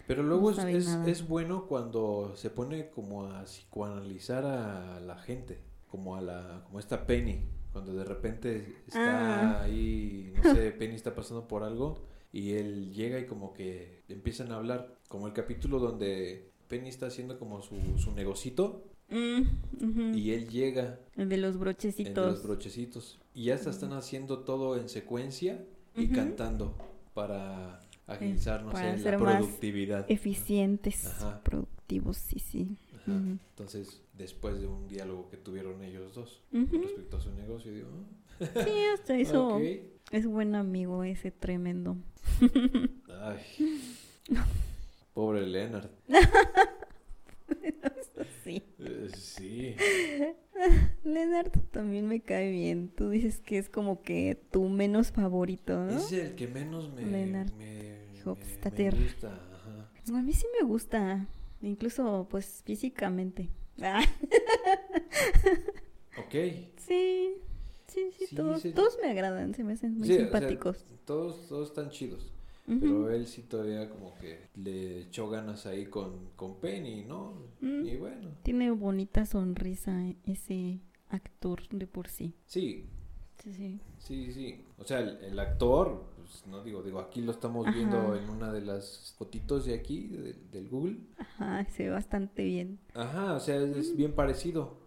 [0.08, 5.60] Pero luego No es, es bueno cuando se pone como a psicoanalizar a la gente,
[5.88, 7.41] como a la, como esta Penny,
[7.72, 9.63] cuando de repente está Ah.
[9.63, 14.52] ahí, no sé, Penny está pasando por algo y él llega y como que empiezan
[14.52, 20.32] a hablar, como el capítulo donde Penny está haciendo como su, su negocito Mm, y
[20.32, 22.26] él llega El de los brochecitos.
[22.26, 25.63] los brochecitos y ya hasta están haciendo todo en secuencia
[25.96, 26.76] y cantando
[27.13, 30.06] para agilizar, no para sé, la productividad.
[30.12, 31.41] Eficientes, Ajá.
[31.41, 32.67] productivos, sí, sí.
[32.98, 33.13] Ajá.
[33.52, 37.88] Entonces, después de un diálogo que tuvieron ellos dos respecto a su negocio, digo,
[38.39, 39.60] Sí, hasta eso
[40.12, 41.97] es buen amigo ese tremendo.
[43.21, 43.39] Ay,
[45.13, 45.89] pobre Leonard.
[48.43, 48.63] Sí.
[48.80, 49.76] Eh, sí,
[51.04, 52.89] Leonardo también me cae bien.
[52.89, 55.97] Tú dices que es como que tu menos favorito, ¿no?
[55.97, 58.95] es el que menos me, Leonard me, me- Hofstadter.
[58.95, 59.34] me gusta.
[59.54, 59.91] Ajá.
[60.17, 61.28] A mí sí me gusta,
[61.62, 63.50] incluso pues físicamente.
[66.17, 66.34] Ok,
[66.78, 67.34] sí,
[67.97, 68.71] sí, sí, Sí, todos, sí.
[68.71, 70.86] todos me agradan, se me hacen muy Sí, o sea, simpáticos.
[71.05, 72.31] todos, todos están chidos.
[72.69, 77.36] Pero él sí todavía como que le echó ganas ahí con, con Penny, ¿no?
[77.62, 77.86] Mm.
[77.86, 82.33] Y bueno, Tiene bonita sonrisa ese actor de por sí.
[82.45, 82.86] sí,
[83.41, 83.79] Sí, sí.
[83.99, 84.62] Sí, sí.
[84.79, 88.51] O sea, el, el actor, pues no digo, digo, aquí lo estamos viendo en una
[88.51, 90.97] de las fotitos de aquí, de- del Google.
[91.17, 92.79] Ajá, se ve bastante bien.
[92.95, 94.79] Ajá, o sea, es, es bien parecido,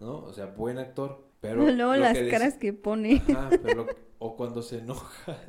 [0.00, 0.18] ¿no?
[0.24, 1.24] O sea, buen actor.
[1.44, 3.22] Pero Luego las que caras que pone.
[3.28, 3.86] Ajá, pero lo-
[4.18, 5.36] o cuando se enoja.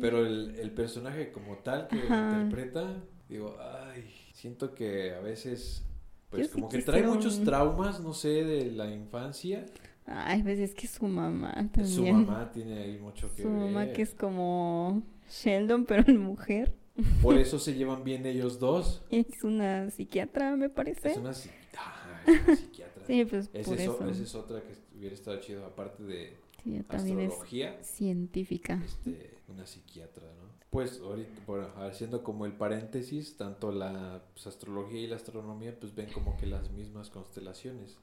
[0.00, 2.32] Pero el, el personaje como tal que Ajá.
[2.42, 5.82] interpreta, digo, ay, siento que a veces,
[6.30, 9.64] pues Yo sí como que trae muchos traumas, no sé, de la infancia.
[10.06, 11.86] Ay, pues es que su mamá también.
[11.86, 13.92] Su mamá tiene ahí mucho que Su mamá ver.
[13.94, 16.74] que es como Sheldon, pero en mujer.
[17.22, 19.02] Por eso se llevan bien ellos dos.
[19.10, 21.12] Es una psiquiatra, me parece.
[21.12, 21.30] Es una,
[21.78, 22.93] ah, es una psiquiatra.
[23.06, 24.08] Sí, pues Esa por es, eso.
[24.08, 28.80] esa es otra que hubiera estado chido, aparte de Sí, es astrología, científica.
[28.84, 30.54] este, una psiquiatra, ¿no?
[30.70, 35.94] Pues ahorita, bueno, haciendo como el paréntesis, tanto la pues, astrología y la astronomía, pues
[35.94, 37.96] ven como que las mismas constelaciones,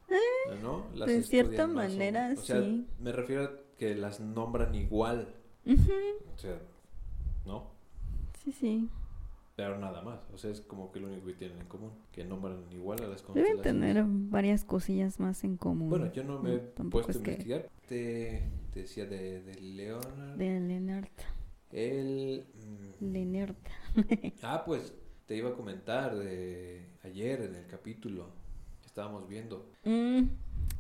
[0.61, 0.85] ¿no?
[0.95, 2.87] Las de cierta o- manera, o sea, sí.
[2.99, 5.33] me refiero a que las nombran igual,
[5.65, 6.61] o sea,
[7.45, 7.71] ¿no?
[8.43, 8.89] Sí, sí.
[9.69, 12.65] Nada más, o sea, es como que lo único que tienen en común, que nombran
[12.71, 13.62] igual a las Deben constelaciones.
[13.63, 15.89] tener varias cosillas más en común.
[15.89, 17.69] Bueno, yo no me he Mm, tampoco puesto a es que- investigar.
[17.88, 18.43] Te,
[18.74, 20.36] te decía de, de Leonard.
[20.38, 21.08] De Leonard.
[21.71, 23.56] Mm, Leonard.
[24.43, 24.93] ah, pues
[25.26, 28.28] te iba a comentar de ayer en el capítulo
[28.82, 29.69] que estábamos viendo.
[29.86, 30.24] Mm,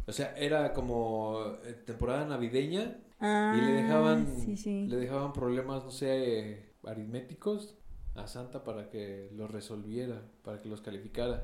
[0.07, 4.87] O sea, era como eh, temporada navideña Ah, y le dejaban, Sí, sí.
[4.87, 7.75] le dejaban problemas, no sé, aritméticos
[8.15, 11.43] a Santa para que los resolviera, para que los calificara.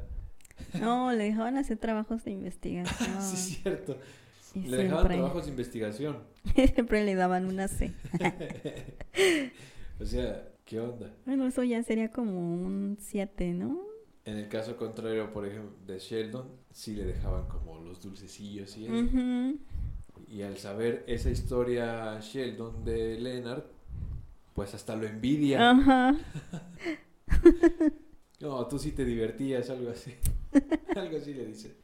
[0.80, 2.86] No, le dejaban hacer trabajos de investigación.
[3.22, 3.98] sí, es cierto.
[4.56, 6.18] Le dejaban trabajos de investigación.
[6.74, 7.94] siempre le daban una C.
[10.00, 11.10] O sea, ¿Qué onda?
[11.26, 13.86] Bueno, eso ya sería como un 7, ¿no?
[14.26, 18.86] En el caso contrario, por ejemplo, de Sheldon, sí le dejaban como los dulcecillos y
[18.86, 19.58] eso.
[20.28, 23.64] Y al saber esa historia Sheldon de Leonard,
[24.58, 25.70] pues hasta lo envidia.
[25.70, 26.18] Ajá.
[28.40, 30.14] No, tú sí te divertías, algo así.
[30.96, 31.76] algo así le dice.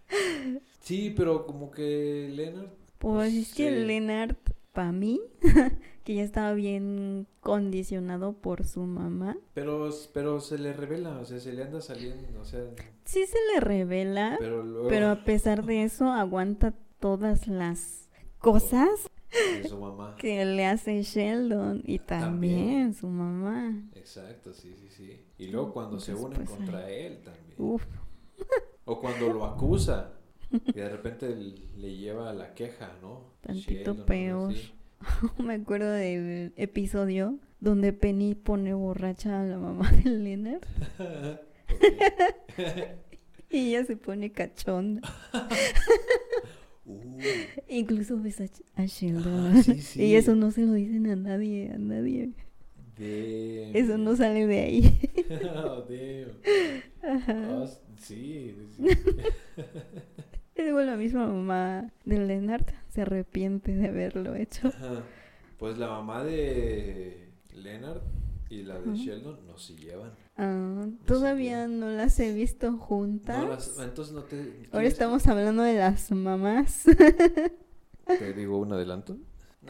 [0.81, 2.69] Sí, pero como que Leonard...
[2.99, 3.71] Pues es que.
[3.71, 4.35] Leonard,
[4.71, 5.19] para mí,
[6.03, 11.39] que ya estaba bien condicionado por su mamá, Pero, pero se le revela, o sea,
[11.39, 12.61] se le anda saliendo, o sea...
[13.03, 19.09] sí se le revela, Pero luego pero a pesar de eso aguanta todas las cosas
[19.33, 20.15] de su mamá.
[20.17, 22.93] que le hace Sheldon y también, También.
[22.93, 23.73] su mamá.
[23.95, 25.25] Exacto, sí, sí, sí.
[25.37, 26.93] Y luego cuando se unen pues, contra ay.
[27.05, 27.55] él también.
[27.57, 27.83] Uf,
[28.85, 30.11] O cuando lo acusa.
[30.51, 31.35] Y de repente
[31.77, 33.33] le lleva la queja, ¿no?
[33.41, 34.53] Tantito Sheldon, peor.
[35.39, 40.61] me acuerdo del episodio donde Penny pone borracha a la mamá de Leonard
[43.49, 45.01] y ella se pone cachonda.
[46.85, 47.19] Uh,
[47.69, 49.55] Incluso ves a, a Sheldon.
[49.57, 50.03] Ah, sí, sí.
[50.03, 52.31] Y eso no se lo dicen a nadie, a nadie.
[52.97, 53.75] damn.
[53.75, 54.99] Eso no sale de ahí.
[55.55, 56.37] Oh, damn.
[57.01, 57.63] Ajá.
[57.63, 57.67] Ah,
[57.97, 58.83] sí, sí.
[60.55, 64.67] Y luego la misma mamá de Leonard se arrepiente de haberlo hecho.
[64.67, 65.03] Ajá.
[65.57, 68.01] Pues la mamá de Leonard
[68.49, 68.93] y la de.
[68.95, 70.11] Sheldon no se llevan.
[70.37, 73.37] Ah, todavía no las he visto juntas.
[73.43, 74.35] No las- entonces no te...
[74.37, 76.83] Ahora ¿quieres estamos hablando de las mamás.
[78.07, 79.17] ¿Te digo un adelanto?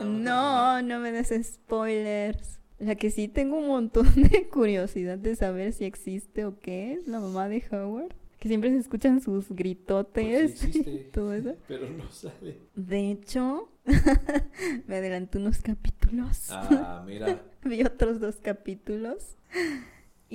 [0.04, 2.60] No, no me des spoilers.
[2.80, 7.08] La que sí tengo un montón de curiosidad de saber si existe o qué es
[7.08, 8.13] la mamá de Howard.
[8.39, 10.91] Que siempre se escuchan sus gritotes Pues sí existe.
[10.91, 11.56] y todo eso.
[11.67, 12.58] Pero no sale.
[12.76, 13.69] De hecho,
[14.88, 16.47] me adelanté unos capítulos.
[16.49, 17.41] Ah, mira.
[17.63, 19.38] Vi otros dos capítulos.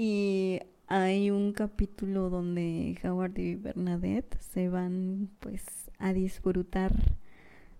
[0.00, 6.94] Y hay un capítulo donde Howard y Bernadette se van pues a disfrutar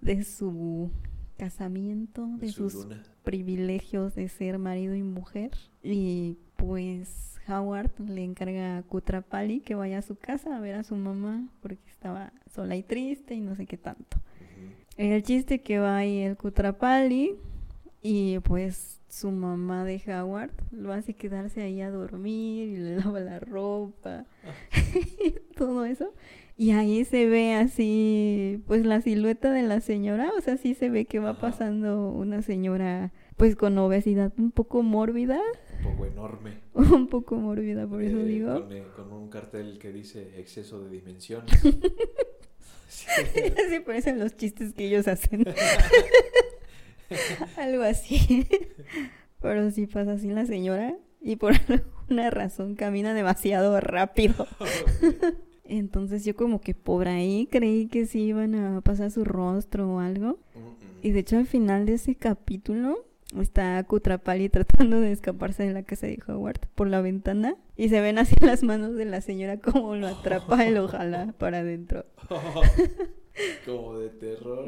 [0.01, 0.91] de su
[1.37, 3.05] casamiento, de su sus luna.
[3.23, 5.53] privilegios de ser marido y mujer.
[5.81, 10.83] Y pues Howard le encarga a Kutrapali que vaya a su casa a ver a
[10.83, 14.17] su mamá porque estaba sola y triste y no sé qué tanto.
[14.97, 17.37] El chiste que va ahí el Kutrapali
[18.03, 23.21] y pues su mamá de Howard lo hace quedarse ahí a dormir y le lava
[23.21, 24.27] la ropa
[25.57, 26.13] todo eso.
[26.57, 30.91] Y ahí se ve así, pues la silueta de la señora, o sea, sí se
[30.91, 31.41] ve que va Ajá.
[31.41, 35.39] pasando una señora pues con obesidad un poco mórbida,
[35.79, 36.55] Un poco enorme.
[36.75, 38.61] un poco mórbida, por eso Eh, digo.
[38.63, 41.49] Con, eh, con un cartel que dice exceso de dimensiones.
[42.89, 43.07] Sí.
[43.87, 45.45] Parecen los chistes que ellos hacen.
[47.57, 48.47] Algo así.
[49.41, 54.47] Pero sí pasa así la señora y por alguna razón camina demasiado rápido.
[55.65, 60.01] Entonces yo como que por ahí creí que sí iban a pasar su rostro o
[60.01, 60.39] algo.
[61.03, 63.05] Y de hecho al final de ese capítulo
[63.39, 68.01] está Kutrapali tratando de escaparse de la casa de Howard por la ventana y se
[68.01, 72.07] ven así las manos de la señora como lo atrapa y lo jala para adentro.
[73.65, 74.65] Como de terror.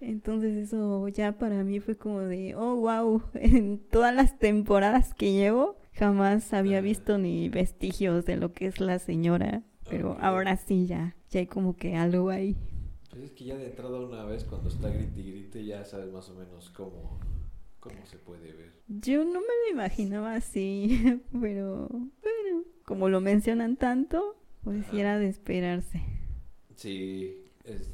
[0.00, 5.32] Entonces eso ya para mí fue como de, oh, wow, en todas las temporadas que
[5.32, 10.18] llevo jamás había visto ni vestigios de lo que es la señora, pero Ok.
[10.22, 12.56] ahora sí ya, ya hay como que algo ahí.
[13.10, 16.10] Pues es que ya de entrada una vez cuando está grite y grite ya sabes
[16.12, 17.18] más o menos cómo,
[17.80, 18.72] cómo se puede ver.
[18.88, 24.96] Yo no me lo imaginaba así, pero bueno, como lo mencionan tanto, pues Ajá.
[24.96, 26.00] era de esperarse.
[26.76, 27.90] Sí, es,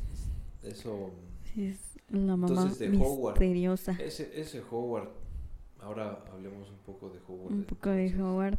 [0.62, 1.10] eso...
[1.54, 3.34] Sí, es la mamá Entonces, de Howard.
[3.34, 3.92] misteriosa.
[4.00, 5.08] Ese, ese Howard,
[5.80, 7.52] ahora hablemos un poco de Howard.
[7.52, 8.14] Un poco de.
[8.20, 8.58] Howard,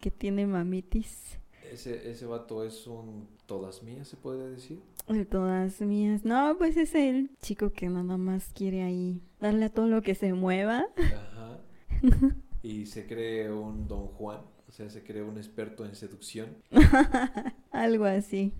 [0.00, 1.38] que tiene mamitis.
[1.70, 4.80] Ese, ese vato es un todas mías, se puede decir.
[5.08, 6.24] De todas mías.
[6.24, 10.14] No, pues es el chico que nada más quiere ahí darle a todo lo que
[10.14, 10.86] se mueva.
[10.96, 11.60] Ajá.
[12.62, 16.48] Y se cree un Don Juan, o sea, se cree un experto en seducción.
[17.70, 18.52] Algo así.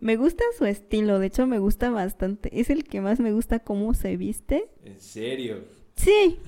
[0.00, 2.58] Me gusta su estilo, de hecho me gusta bastante.
[2.58, 4.70] Es el que más me gusta cómo se viste.
[4.84, 5.64] En serio.
[5.96, 6.38] Sí.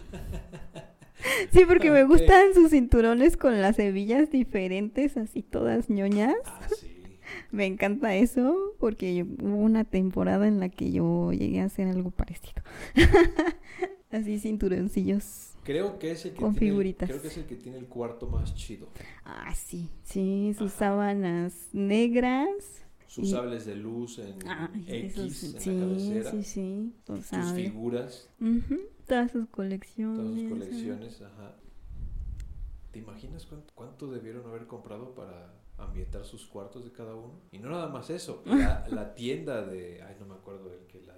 [1.53, 6.35] Sí, porque me gustan sus cinturones con las hebillas diferentes, así todas ñoñas.
[6.45, 6.89] Ah, sí.
[7.53, 12.11] Me encanta eso, porque hubo una temporada en la que yo llegué a hacer algo
[12.11, 12.63] parecido.
[14.11, 15.51] así cinturoncillos.
[15.63, 17.09] Creo que es el que Con tiene, figuritas.
[17.09, 18.89] Creo que es el que tiene el cuarto más chido.
[19.25, 20.79] Ah, sí, sí, sus Ajá.
[20.79, 22.49] sábanas negras.
[23.15, 26.31] Sus sables de luz en Ay, X esos- en la cabecera.
[26.31, 27.55] sí, sí, sus Sus sables.
[27.67, 28.31] figuras,
[29.07, 30.17] Todas sus colecciones.
[30.19, 31.57] todas sus colecciones, ajá.
[32.91, 37.35] ¿Te imaginas cuánto, cuánto debieron haber comprado para ambientar sus cuartos de cada uno?
[37.51, 40.03] Y no nada más eso, la, la tienda de...
[40.03, 41.15] Ay, no me acuerdo el que la...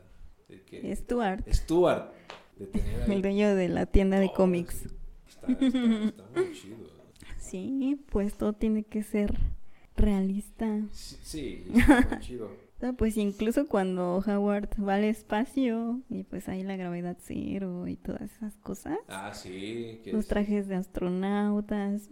[0.48, 2.12] El que, Stuart, Stuart.
[2.59, 4.87] De tener ahí el dueño de la tienda de todo, cómics.
[5.28, 5.66] Está, está,
[6.04, 6.76] está muy chido.
[7.38, 9.38] Sí, pues todo tiene que ser
[9.96, 10.80] realista.
[10.92, 12.50] Sí, sí, está muy chido.
[12.98, 18.20] Pues incluso cuando Howard va al espacio y pues ahí la gravedad cero y todas
[18.33, 18.98] esas cosas.
[19.09, 20.02] Ah, sí.
[20.04, 22.11] Que Los sí, trajes de astronautas.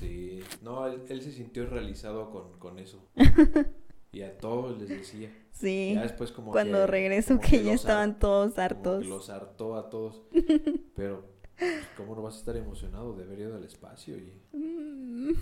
[0.00, 0.40] Sí.
[0.62, 3.06] No, él, él se sintió realizado con, con eso.
[4.12, 5.30] Y a todos les decía.
[5.52, 5.92] Sí.
[5.94, 9.04] Ya después como Cuando que- como que ya estaban todos hartos.
[9.04, 10.22] los hartó a todos.
[10.96, 11.26] Pero,
[11.58, 14.16] pues, ¿cómo no vas a estar emocionado de haber ido al espacio?
[14.16, 15.32] Y Mm,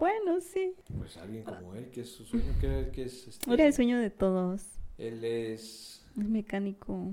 [0.00, 0.72] Bueno, sí.
[0.98, 3.28] pues alguien como él, que es su sueño, que, que es...
[3.28, 4.64] Este, Era el sueño de todos.
[4.98, 7.12] Él es Es mecánico.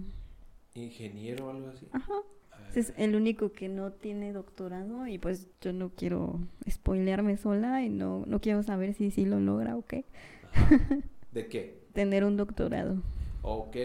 [0.73, 1.85] ingeniero o algo así.
[1.91, 2.13] Ajá.
[2.51, 7.83] Ah, Es el único que no tiene doctorado y pues yo no quiero spoilearme sola
[7.83, 10.05] y no, no quiero saber si sí lo logra o qué.
[10.53, 10.99] ajá.
[11.33, 11.83] ¿De qué?
[11.93, 13.01] Tener un doctorado.
[13.41, 13.75] Ok.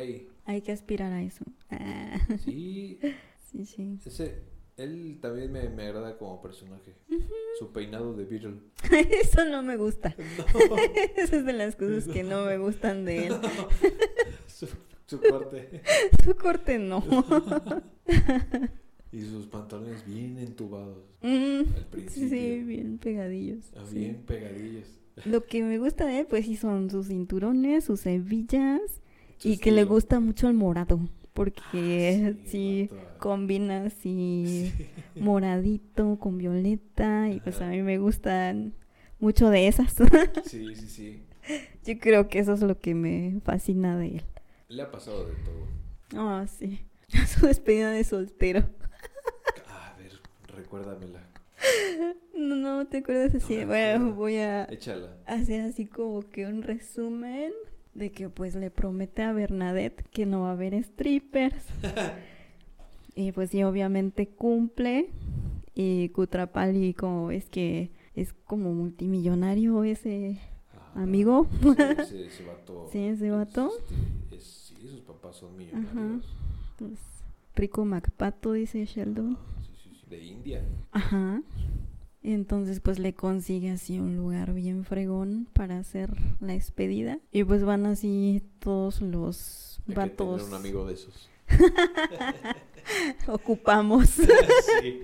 [0.44, 1.44] Hay que aspirar a eso.
[1.70, 2.98] Ah, Sí,
[3.50, 3.98] sí, sí.
[4.06, 4.51] ese...
[4.76, 6.94] Él también me, me agrada como personaje.
[7.58, 8.54] Su peinado de Beatle.
[9.22, 10.14] Eso no me gusta.
[10.68, 10.76] No.
[11.16, 13.34] Esa es de las cosas que no me gustan de él.
[14.46, 14.66] su,
[15.06, 15.82] su corte.
[16.24, 17.04] Su corte no.
[19.12, 21.04] Y sus pantalones bien entubados.
[21.20, 22.28] Mm, Al sí, principio.
[22.30, 23.72] sí, bien pegadillos.
[23.76, 23.98] Ah, sí.
[23.98, 24.86] Bien pegadillos.
[25.26, 28.80] Lo que me gusta de él, pues sí, son sus cinturones, sus hebillas
[29.36, 30.98] Su y que le gusta mucho el morado.
[31.32, 35.20] Porque Ah, sí, sí, combina así Sí.
[35.20, 38.74] moradito con violeta y pues a mí me gustan
[39.18, 39.94] mucho de esas.
[40.44, 41.22] Sí, sí, sí.
[41.84, 44.22] Yo creo que eso es lo que me fascina de él.
[44.68, 45.66] Le ha pasado de todo.
[46.16, 46.80] Ah, sí.
[47.26, 48.60] Su despedida de soltero.
[49.68, 50.12] A ver,
[50.56, 51.20] recuérdamela.
[52.36, 53.58] No, no te acuerdas así.
[53.60, 55.16] No bueno, voy a Échala.
[55.26, 57.52] hacer así como que un resumen
[57.94, 61.64] de que pues le promete a Bernadette que no va a haber strippers.
[63.14, 65.10] y pues sí, obviamente cumple.
[65.74, 70.38] Y Kutrapali como es que es como multimillonario ese
[70.74, 71.02] Ajá.
[71.02, 71.46] amigo.
[72.08, 72.88] Sí, ese, vato.
[72.92, 73.70] Sí, ese vato.
[73.78, 76.26] este, es- sí, sus papás son millonarios.
[76.78, 76.98] Pues,
[77.54, 79.38] rico Macpato, dice Sheldon.
[79.62, 80.06] Sí, sí, sí.
[80.10, 80.62] De India.
[80.90, 81.40] Ajá.
[82.24, 87.18] Entonces pues le consigue así un lugar bien fregón para hacer la despedida.
[87.32, 90.36] Y pues van así todos los Hay que vatos.
[90.42, 91.28] tener un amigo de esos.
[93.28, 94.08] Ocupamos.
[94.10, 95.02] sí.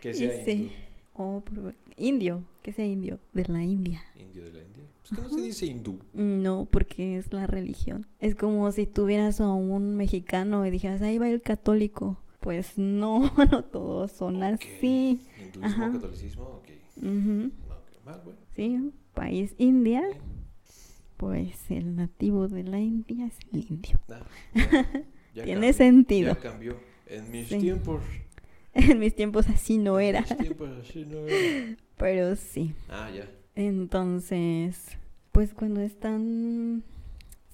[0.00, 0.50] Que sea sí.
[0.50, 0.70] hindú.
[1.14, 4.02] Oh, por- indio, que sea indio, de la India.
[4.18, 4.84] Indio de la India.
[5.08, 5.98] Pues que no se dice hindú.
[6.12, 8.06] No, porque es la religión.
[8.20, 12.18] Es como si tuvieras a un mexicano y dijeras, ahí va el católico.
[12.46, 15.20] Pues no, no todos son así.
[15.36, 15.90] Hinduismo, Ajá.
[15.94, 16.68] catolicismo, ok.
[17.02, 18.04] No, ok.
[18.04, 18.38] Más bueno.
[18.54, 20.04] Sí, país India.
[21.16, 23.98] Pues el nativo de la India es el indio.
[24.06, 24.20] Nah,
[24.54, 24.62] ya-
[25.34, 26.34] ya Tiene cambió, sentido.
[26.34, 26.76] Ya cambió.
[27.08, 27.58] En mis Sí.
[27.58, 28.00] tiempos.
[28.74, 31.76] En mis tiempos así no en era, mis tiempos así no era.
[31.96, 32.74] pero sí.
[32.88, 33.28] Ah, ya.
[33.56, 34.96] Entonces,
[35.32, 36.84] pues cuando están...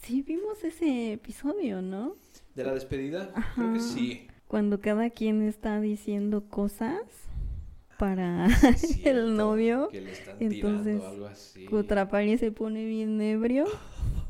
[0.02, 2.14] Sí, vimos ese episodio, ¿no?
[2.55, 3.33] ¿De la despedida?
[3.55, 4.26] Creo que sí.
[4.53, 7.01] Cuando cada quien está diciendo cosas
[7.99, 8.49] para
[9.03, 9.88] el novio.
[9.91, 11.67] Que le están Entonces, algo así.
[12.37, 13.65] Se pone bien ebrio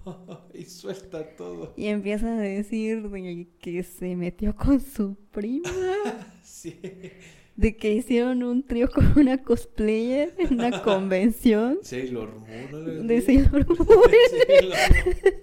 [0.54, 1.74] y suelta todo.
[1.76, 5.68] y empieza a decir de que se metió con su prima.
[6.44, 6.78] Sí.
[7.56, 13.08] De que hicieron un trío con una cosplayer en una convención Sailor Moon.
[13.08, 13.88] de Sailor Moon.
[14.46, 14.76] Sailor
[15.16, 15.34] Moon.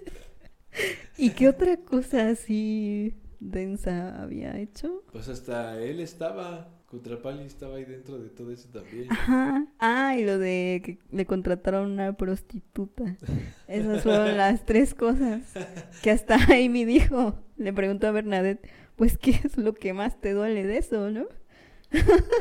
[1.18, 5.02] ¿Y qué otra cosa así densa había hecho?
[5.12, 6.76] Pues hasta él estaba.
[6.90, 9.06] Kutrapali estaba ahí dentro de todo eso también.
[9.12, 9.64] Ajá.
[9.78, 13.16] Ah, y lo de que le contrataron una prostituta.
[13.68, 15.42] Esas fueron las tres cosas
[16.02, 17.38] que hasta Amy dijo.
[17.58, 21.26] Le preguntó a Bernadette, pues, ¿qué es lo que más te duele de eso, no?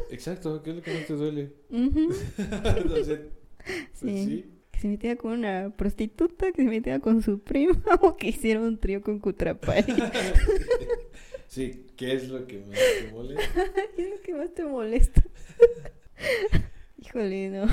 [0.09, 1.53] Exacto, ¿qué es lo que más te duele?
[1.69, 2.09] Ujú.
[2.78, 3.19] Entonces,
[3.59, 4.26] pues Sí.
[4.26, 4.45] sí.
[4.80, 8.61] Que se metiera con una prostituta, que se metiera con su prima o que hiciera
[8.61, 9.93] un trío con Kutrapali.
[11.47, 13.65] Sí, ¿qué es lo que más te molesta?
[13.95, 15.23] ¿Qué es lo que más te molesta?
[16.97, 17.65] Híjole, no.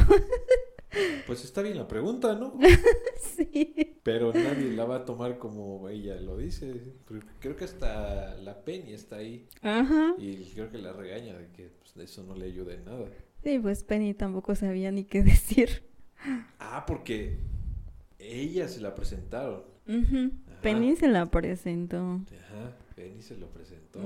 [1.26, 2.58] Pues está bien la pregunta, ¿no?
[3.20, 3.98] Sí.
[4.02, 6.72] Pero nadie la va a tomar como ella lo dice.
[7.38, 9.46] Creo que hasta la Penny está ahí.
[9.60, 10.14] Ajá.
[10.16, 13.06] Y creo que la regaña de que pues, eso no le ayuda en nada.
[13.44, 15.84] Sí, pues Penny tampoco sabía ni qué decir.
[16.58, 17.38] Ah, porque
[18.18, 19.62] ella se la presentaron.
[20.62, 22.20] Penny se la presentó.
[22.26, 24.00] Ajá, Penny se lo presentó.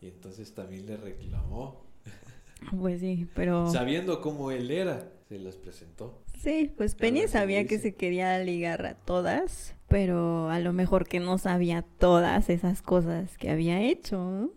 [0.00, 1.82] Y entonces también le reclamó.
[2.78, 3.68] Pues sí, pero...
[3.72, 6.22] Sabiendo cómo él era, se las presentó.
[6.38, 11.18] Sí, pues Penny sabía que se quería ligar a todas, pero a lo mejor que
[11.18, 14.52] no sabía todas esas cosas que había hecho,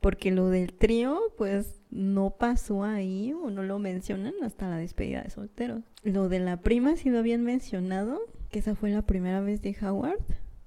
[0.00, 5.22] porque lo del trío, pues no pasó ahí o no lo mencionan hasta la despedida
[5.22, 5.82] de solteros.
[6.02, 8.18] Lo de la prima sí lo habían mencionado,
[8.50, 10.24] que esa fue la primera vez de Howard,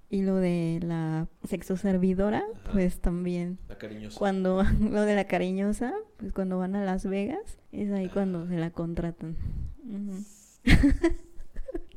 [0.09, 2.71] y lo de la sexo servidora, Ajá.
[2.71, 3.57] pues también.
[3.67, 4.17] La cariñosa.
[4.17, 8.57] Cuando lo de la cariñosa, pues cuando van a Las Vegas, es ahí cuando se
[8.57, 9.35] la contratan.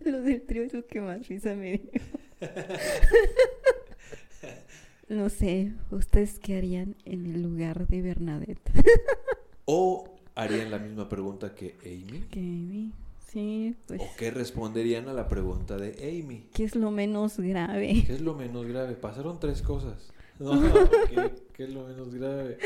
[0.04, 1.90] Lo del trío es lo que más risa me dio.
[5.08, 8.70] no sé, ¿ustedes qué harían en el lugar de Bernadette?
[9.70, 12.22] O harían la misma pregunta que Amy.
[12.30, 15.90] Que Amy, sí, pues, ¿O qué responderían a la pregunta de
[16.22, 16.48] Amy?
[16.54, 18.02] ¿qué es lo menos grave?
[18.06, 18.94] ¿Qué es lo menos grave?
[18.94, 20.10] Pasaron tres cosas.
[20.38, 20.52] No,
[21.08, 22.58] ¿qué, qué es lo menos grave?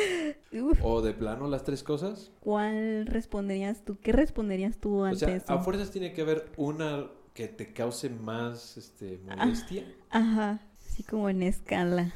[0.53, 2.31] Uf, ¿O de plano las tres cosas?
[2.41, 3.97] ¿Cuál responderías tú?
[4.03, 5.51] ¿Qué responderías tú O ante sea, eso?
[5.51, 9.87] a fuerzas tiene que haber una que te cause más este, molestia.
[10.11, 10.61] Ajá,
[10.93, 12.13] así como en escala.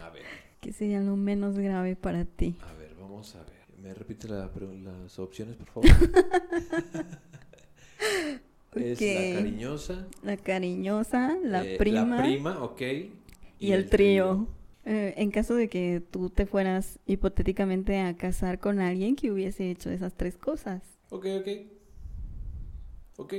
[0.00, 0.24] A ver,
[0.60, 2.56] ¿Qué sería lo menos grave para ti?
[2.60, 3.52] a ver, vamos a ver.
[3.78, 5.90] ¿Me repite la las opciones, por favor?
[8.74, 12.80] Es la cariñosa, La cariñosa, la eh, prima, la prima, ok.
[13.58, 14.48] y, el trío.
[14.86, 19.70] Eh, en caso de que tú te fueras hipotéticamente a casar con alguien que hubiese
[19.70, 20.82] hecho esas tres cosas.
[21.10, 21.48] Ok, ok.
[23.18, 23.34] Ok.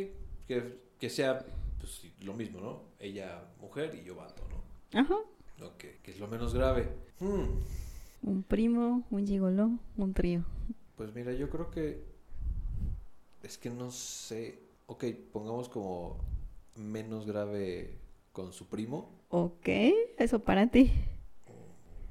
[0.47, 1.43] Que, que sea
[1.80, 2.92] pues, lo mismo, ¿no?
[3.04, 4.99] Ella mujer y yo vato, ¿no?
[4.99, 5.16] Ajá.
[5.66, 6.89] Ok, que es lo menos grave.
[7.20, 7.43] Hmm,
[8.24, 10.43] Un primo, un gigoló, un trío.
[10.95, 12.04] Pues mira, yo creo que
[13.43, 14.60] es que no sé.
[14.88, 16.18] Ok, pongamos como
[16.76, 17.99] menos grave
[18.32, 19.68] con su primo, Ok,
[20.18, 20.91] eso para ti.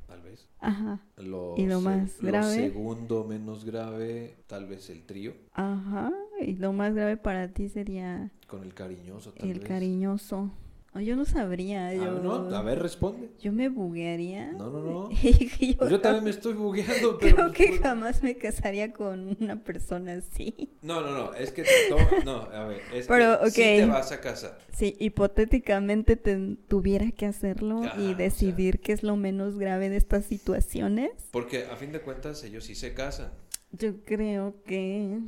[0.07, 0.49] tal vez.
[0.61, 2.55] Ajá, Lo, ¿Y lo más lo grave?
[2.55, 6.13] segundo menos grave, tal vez el trío, ajá.
[6.41, 9.69] Y lo más grave para ti sería con el cariñoso, tal el vez.
[9.69, 10.51] cariñoso.
[10.95, 11.89] Oh, yo no sabría.
[11.89, 13.31] Ah, Yo, no, a ver, responde.
[13.41, 14.53] yo me buguearía.
[14.53, 15.11] No, no, no.
[15.23, 17.35] Yo Pues yo también me estoy bugueando, pero...
[17.37, 20.69] Creo pues, que jamás me casaría con una persona así.
[20.83, 21.63] No, no, no, es que...
[21.63, 23.67] to- No, a ver, es Pero, que sí ok.
[23.79, 24.59] te vas a casar.
[24.77, 29.89] Si hipotéticamente te- tuviera que hacerlo Ajá, y o decidir qué es lo menos grave
[29.89, 33.31] de estas situaciones, Porque a fin de cuentas ellos sí se casan.
[33.71, 35.21] yo creo que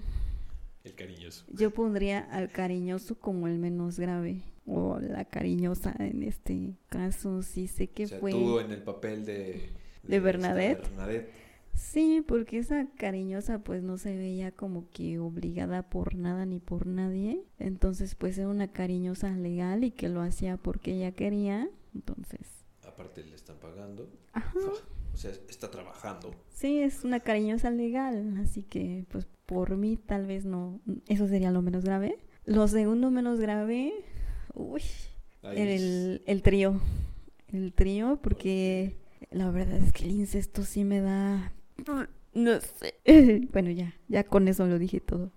[0.85, 1.45] El cariñoso.
[1.53, 4.43] yo pondría al cariñoso como el menos grave.
[4.67, 8.31] O la cariñosa en este caso, sí sé que o sea, fue...
[8.33, 9.69] tú en el papel de...
[10.03, 10.81] ¿De Bernadette?
[10.83, 11.31] Bernadette.
[11.75, 16.87] Sí, porque esa cariñosa pues no se veía como que obligada por nada ni por
[16.87, 17.43] nadie.
[17.59, 21.69] Entonces pues era una cariñosa legal y que lo hacía porque ella quería.
[21.95, 24.09] Entonces, Aparte le están pagando.
[24.33, 24.59] ajá.
[25.13, 26.35] O sea, está trabajando.
[26.51, 31.51] Sí, es una cariñosa legal, así que pues por mí tal vez no, eso sería
[31.51, 32.19] lo menos grave.
[32.45, 33.93] Lo segundo menos grave,
[34.55, 34.83] uy,
[35.43, 36.81] el, el trío.
[37.49, 38.97] El trío, porque
[39.31, 41.53] la verdad es que el incesto sí me da...
[42.35, 42.95] No sé.
[43.53, 45.33] Bueno, ya, ya con eso lo dije todo.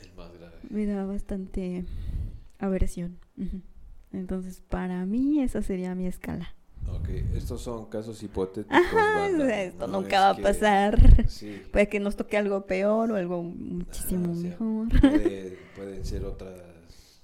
[0.00, 0.56] el más grave.
[0.68, 1.84] Me da bastante
[2.58, 3.18] aversión.
[4.12, 6.54] Entonces, para mí esa sería mi escala.
[6.88, 8.76] Ok, estos son casos hipotéticos.
[8.76, 11.28] Ajá, o sea, esto no nunca es va a que- pasar.
[11.28, 11.62] Sí.
[11.72, 15.00] Puede que nos toque algo peor o algo muchísimo Ajá, o sea, mejor.
[15.00, 16.60] puede- pueden ser otras...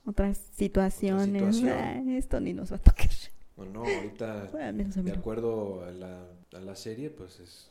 [0.06, 1.56] Otras situaciones.
[1.56, 1.68] situación.
[1.78, 3.08] ah, esto ni nos va a tocar.
[3.56, 7.70] Bueno, no, ahorita, Bueno, de acuerdo a la, a la serie, pues es...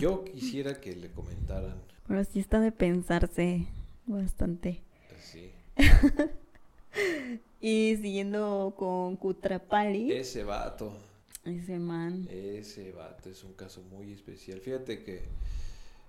[0.00, 1.74] Yo quisiera que le comentaran
[2.06, 3.66] Pero sí está de pensarse
[4.06, 4.80] bastante.
[5.18, 5.50] así.
[7.60, 10.92] Y siguiendo con Kutrapali, Ese vato,
[11.44, 14.60] ese man, ese vato es un caso muy especial.
[14.60, 15.22] Fíjate que...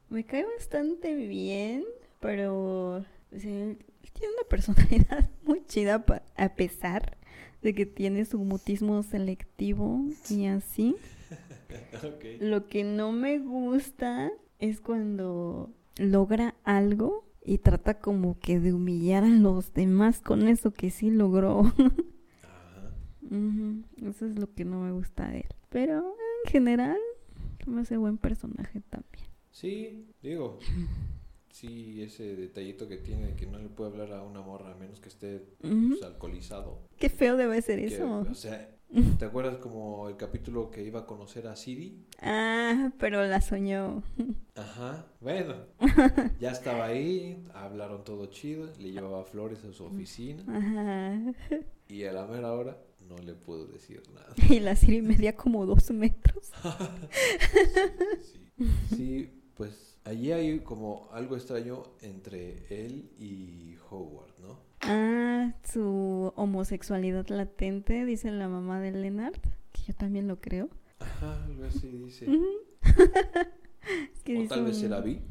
[0.10, 1.84] me cae bastante bien,
[2.20, 3.78] pero o sea, él
[4.14, 7.18] tiene una personalidad muy chida pa- a pesar
[7.62, 10.96] de que tiene su mutismo selectivo y así.
[12.40, 19.24] Lo que no me gusta es cuando logra algo y trata como que de humillar
[19.24, 21.74] a los demás con eso que sí logró.
[24.02, 25.50] Eso es lo que no me gusta de él.
[25.70, 26.16] Pero
[26.46, 26.98] en general,
[27.66, 29.26] me hace buen personaje también.
[29.52, 30.60] Sí, digo,
[31.50, 35.00] sí, ese detallito que tiene que no le puede hablar a una morra a menos
[35.00, 36.82] que esté pues, alcoholizado.
[36.98, 38.26] Qué feo debe ser Que, eso.
[38.30, 38.70] o sea,
[39.20, 42.06] ¿te acuerdas como el capítulo que iba a conocer a Siri?
[42.22, 44.04] Ah, pero la soñó.
[44.56, 45.56] Ajá, bueno,
[46.40, 51.34] ya estaba ahí, hablaron todo chido, le llevaba flores a su oficina Ajá.
[51.90, 54.34] y a la mera hora no le pudo decir nada.
[54.50, 56.52] Y la Siri medía como dos metros.
[58.22, 64.60] Sí, sí, pues allí hay como algo extraño entre él y Howard, ¿no?
[64.82, 69.40] Ah, su homosexualidad latente, dice la mamá de Leonard,
[69.72, 70.70] que yo también lo creo.
[71.00, 72.30] Ajá, algo así dice.
[72.30, 72.46] Ujú.
[74.14, 75.22] Es que o tal vez un- será bi.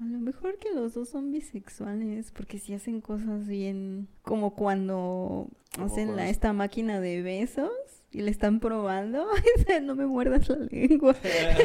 [0.00, 5.48] A lo mejor que los dos son bisexuales, porque si hacen cosas bien, como cuando
[5.80, 7.70] hacen la, esta máquina de besos
[8.12, 9.26] y le están probando,
[9.82, 11.16] no me muerdas la lengua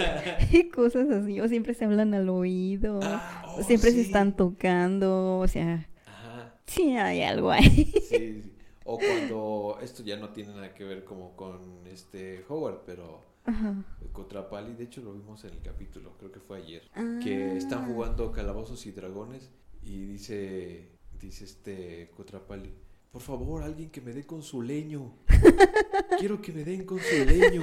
[0.52, 5.38] y cosas así, o siempre se hablan al oído, Ah, oh, siempre se están tocando,
[5.38, 7.70] o sea, Ajá, sí hay algo ahí.
[7.86, 8.50] sí, sí.
[8.86, 13.84] O cuando esto ya no tiene nada que ver como con este Howard, pero Ajá.
[14.14, 16.84] Cotrapali, de hecho lo vimos en el capítulo, creo que fue ayer,
[17.22, 17.88] que están Ah.
[17.88, 19.50] jugando calabozos y dragones
[19.82, 20.90] y dice,
[21.20, 22.74] dice este Cotrapali,
[23.12, 25.14] por favor, alguien que me dé con su leño.
[26.20, 27.62] Quiero que me den con su leño.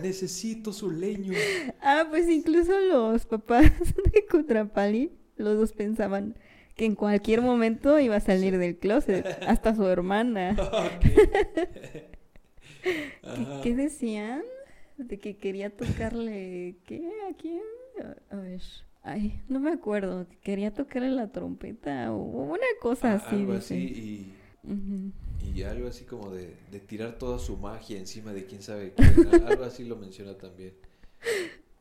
[0.00, 1.34] Necesito su leño.
[1.82, 3.70] Ah, pues incluso los papás
[4.12, 6.36] de Kutrapali, los dos pensaban
[6.74, 10.56] que en cualquier momento iba a salir del closet, hasta su hermana.
[11.00, 12.08] ¿Qué,
[13.22, 13.60] Ajá.
[13.62, 14.42] qué decían?
[15.04, 17.02] De que quería tocarle, ¿qué?
[17.30, 17.60] ¿A quién?
[18.30, 18.60] A, ver,
[19.02, 22.16] ay, no me acuerdo, que quería tocarle la trompeta o
[22.52, 23.36] una cosa Ah, así.
[23.36, 23.74] algo dice.
[23.74, 24.32] así
[25.44, 28.94] y, y algo así como de, de tirar toda su magia encima de quién sabe
[28.94, 29.26] quién.
[29.28, 30.74] Al- Algo así lo menciona también.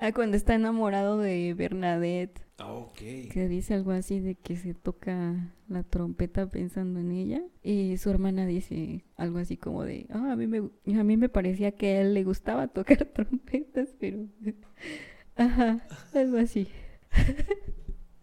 [0.01, 2.41] Ah, cuando está enamorado de Bernadette.
[2.57, 2.95] Ah, ok.
[3.31, 8.09] que dice algo así de que se toca la trompeta pensando en ella y su
[8.11, 11.87] hermana dice algo así como de ah a mí me a mí me parecía que
[11.97, 14.27] a él le gustaba tocar trompetas pero
[15.37, 16.67] ajá algo así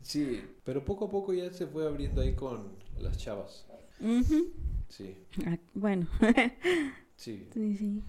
[0.03, 3.67] Sí, pero poco a poco ya se fue abriendo ahí con las chavas.
[4.89, 5.17] Sí,
[5.47, 6.07] Ah, bueno
[7.17, 7.47] sí.
[7.53, 8.03] sí sí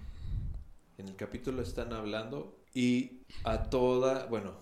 [0.98, 4.52] En el capítulo están hablando y a toda, bueno,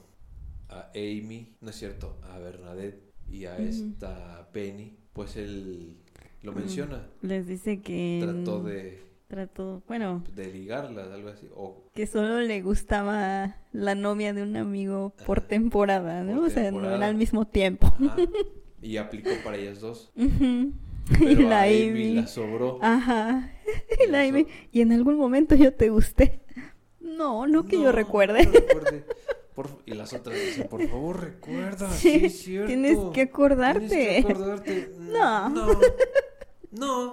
[0.68, 5.96] a Amy, no es cierto, a Bernadette y a esta Penny, pues él
[6.42, 6.56] lo Mm.
[6.56, 7.06] menciona.
[7.22, 11.48] les dice que Trató de, trató bueno de ligarlas, algo así.
[11.54, 15.48] O que solo le gustaba la novia de un amigo por Ajá.
[15.48, 18.16] temporada no Por o sea no era al mismo tiempo ajá,
[18.82, 20.10] y aplicó para ellas dos.
[20.14, 22.78] Pero y la a Amy Amy la sobró.
[22.82, 23.52] Ajá.
[24.06, 24.22] Y la.
[24.28, 26.40] Amy, y en algún momento yo te gusté.
[27.18, 28.46] No, no que yo No, recuerde.
[28.46, 29.04] no recuerde.
[29.54, 31.90] Por- y las otras dicen, por favor, recuerda.
[31.92, 32.66] Sí, Sí, es cierto.
[32.68, 33.88] Tienes que acordarte.
[33.88, 34.90] Tienes que acordarte.
[34.98, 35.48] No.
[35.50, 35.66] No.
[36.70, 37.12] No.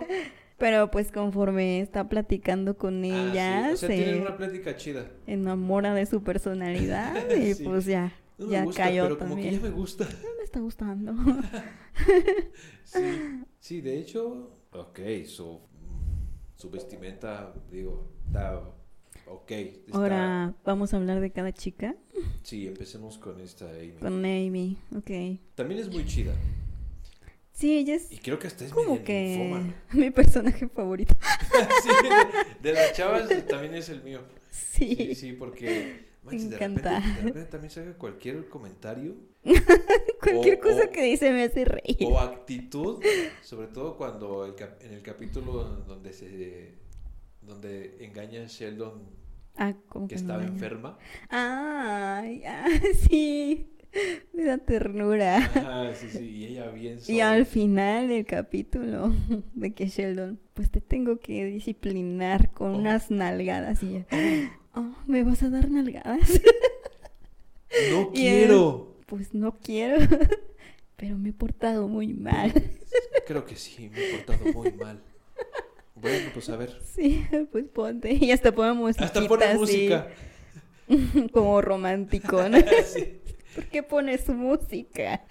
[0.57, 3.73] Pero pues conforme está platicando con Ah, ella, sí.
[3.73, 5.07] O sea, tienen se una plática chida.
[5.27, 7.63] enamora de su personalidad y Sí.
[7.65, 9.61] pues ya, No ya gusta, cayó pero como que también.
[9.61, 10.05] ya me gusta.
[10.37, 11.13] Me está gustando.
[12.83, 15.59] Sí, sí, de hecho, ok, su,
[16.55, 18.61] su vestimenta, digo, está
[19.27, 19.51] ok.
[19.51, 21.95] está- Ahora vamos a hablar de cada chica
[22.43, 23.91] Sí, empecemos con esta Amy.
[23.99, 24.77] con Amy.
[24.95, 25.39] Ok.
[25.55, 26.33] También es muy chida.
[27.51, 29.75] Sí, ella es Y creo que hasta es como que ninfómana.
[29.93, 31.13] mi personaje favorito.
[31.83, 31.89] sí,
[32.61, 34.21] de, de las chavas también es el mío.
[34.51, 34.95] Sí.
[34.95, 36.99] Sí, sí, porque manches, de, encanta.
[36.99, 39.15] repente, de repente también saca cualquier comentario
[40.21, 41.97] Cualquier O- cosa o- que dice me hace reír.
[42.01, 43.01] o actitud,
[43.43, 46.73] sobre todo cuando el cap- en el capítulo donde se
[47.45, 49.03] donde engaña a Sheldon
[49.57, 49.73] Ah,
[50.09, 50.97] que estaba enferma.
[51.29, 52.23] Ah,
[53.07, 53.67] sí.
[54.33, 55.37] Me da ternura.
[55.37, 57.31] Ajá, sí, sí, y ella bien Y sobria.
[57.31, 59.13] al final del capítulo
[59.53, 62.77] de que Sheldon, pues te tengo que disciplinar con Oh.
[62.79, 66.41] unas nalgadas y ella, oh, ¿me vas a dar nalgadas?
[67.91, 68.95] No Y él- quiero.
[69.05, 69.97] Pues no quiero,
[70.95, 72.51] pero me he portado muy mal.
[73.27, 75.01] Creo que sí, me he portado muy mal.
[75.95, 76.77] Bueno, pues a ver.
[76.95, 78.13] Sí, pues ponte.
[78.13, 80.07] Y hasta podemos Hasta pone música.
[81.31, 82.57] como romántico, ¿no?
[82.85, 83.21] Sí.
[83.55, 85.23] ¿Por qué pones música?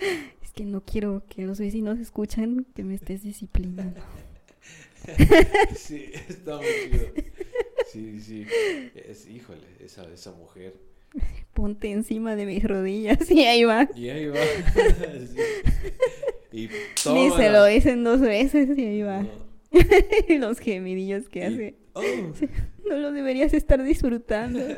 [0.43, 4.01] Es que no quiero que los vecinos escuchen que me estés disciplinando.
[5.77, 7.07] Sí, está muy chido.
[7.93, 8.47] Sí, sí.
[8.95, 10.75] Es, híjole, esa, esa mujer.
[11.53, 13.87] Ponte encima de mis rodillas y ahí va.
[13.95, 14.41] Y ahí va.
[16.51, 16.69] Sí.
[16.69, 16.69] Y
[17.13, 19.23] Ni se lo dicen dos veces y ahí va.
[19.23, 19.54] No.
[20.39, 21.75] los gemidillos que hace.
[21.95, 22.03] oh,
[22.89, 24.61] No lo deberías estar disfrutando.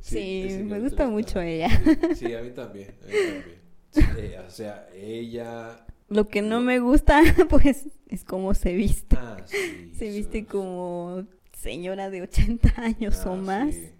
[0.00, 1.68] Sí, me gusta mucho ella.
[2.16, 2.88] Sí, a mí también.
[3.02, 3.60] A mí también.
[3.90, 5.86] Sí, eh, o sea, ella.
[6.08, 9.16] Lo que no me gusta, pues, es cómo se viste.
[9.16, 9.92] Ah, sí.
[9.96, 11.26] Se viste como
[11.56, 13.74] señora de 80 años ah, o más.
[13.74, 13.90] sí,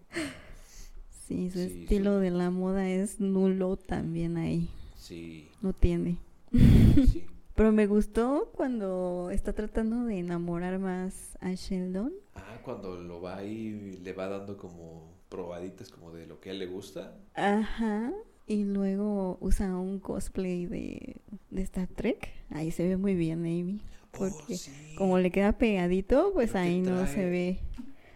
[1.28, 4.68] Sí, su estilo de la moda es nulo también ahí.
[4.96, 6.16] Sí, No tiene.
[6.52, 7.26] Sí.
[7.54, 12.12] Pero me gustó cuando está tratando de enamorar más a Sheldon.
[12.34, 16.52] Ah, cuando lo va y le va dando como probaditas como de lo que a
[16.52, 17.18] él le gusta.
[17.34, 18.12] Ajá.
[18.46, 21.16] Y luego usa un cosplay de,
[21.50, 22.30] de Star Trek.
[22.50, 23.82] Ahí se ve muy bien Amy.
[24.10, 24.94] Porque Oh, sí.
[24.96, 27.58] como le queda pegadito, pues Creo ahí no se ve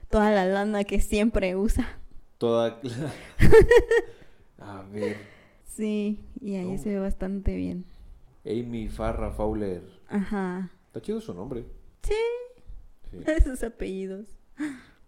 [0.08, 1.86] toda la lana que siempre usa.
[2.38, 2.80] Toda...
[4.58, 5.16] a ver,
[5.66, 6.78] Sí, y ahí Oh.
[6.78, 7.84] se ve bastante bien.
[8.44, 9.82] Amy Farrah Fowler.
[10.08, 10.70] Ajá.
[10.86, 11.64] Está chido su nombre.
[12.02, 12.14] Sí,
[13.10, 13.18] Sí.
[13.26, 14.28] esos apellidos.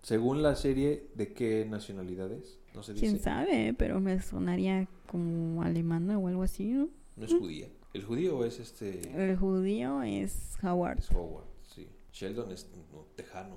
[0.02, 2.58] Según la serie, ¿de qué nacionalidad es?
[2.74, 3.06] No se dice.
[3.06, 6.88] Quién sabe, pero me sonaría como alemana o algo así, ¿no?
[7.16, 7.68] No es judía.
[7.92, 9.00] El judío es este...
[9.30, 10.98] El judío es Howard.
[10.98, 11.88] Es Howard, sí.
[12.12, 13.56] Sheldon es no, tejano.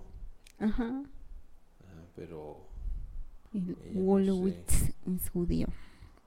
[0.59, 1.03] Ajá.
[1.83, 2.65] Ah, pero...
[3.51, 5.67] No Wolowitz es judío.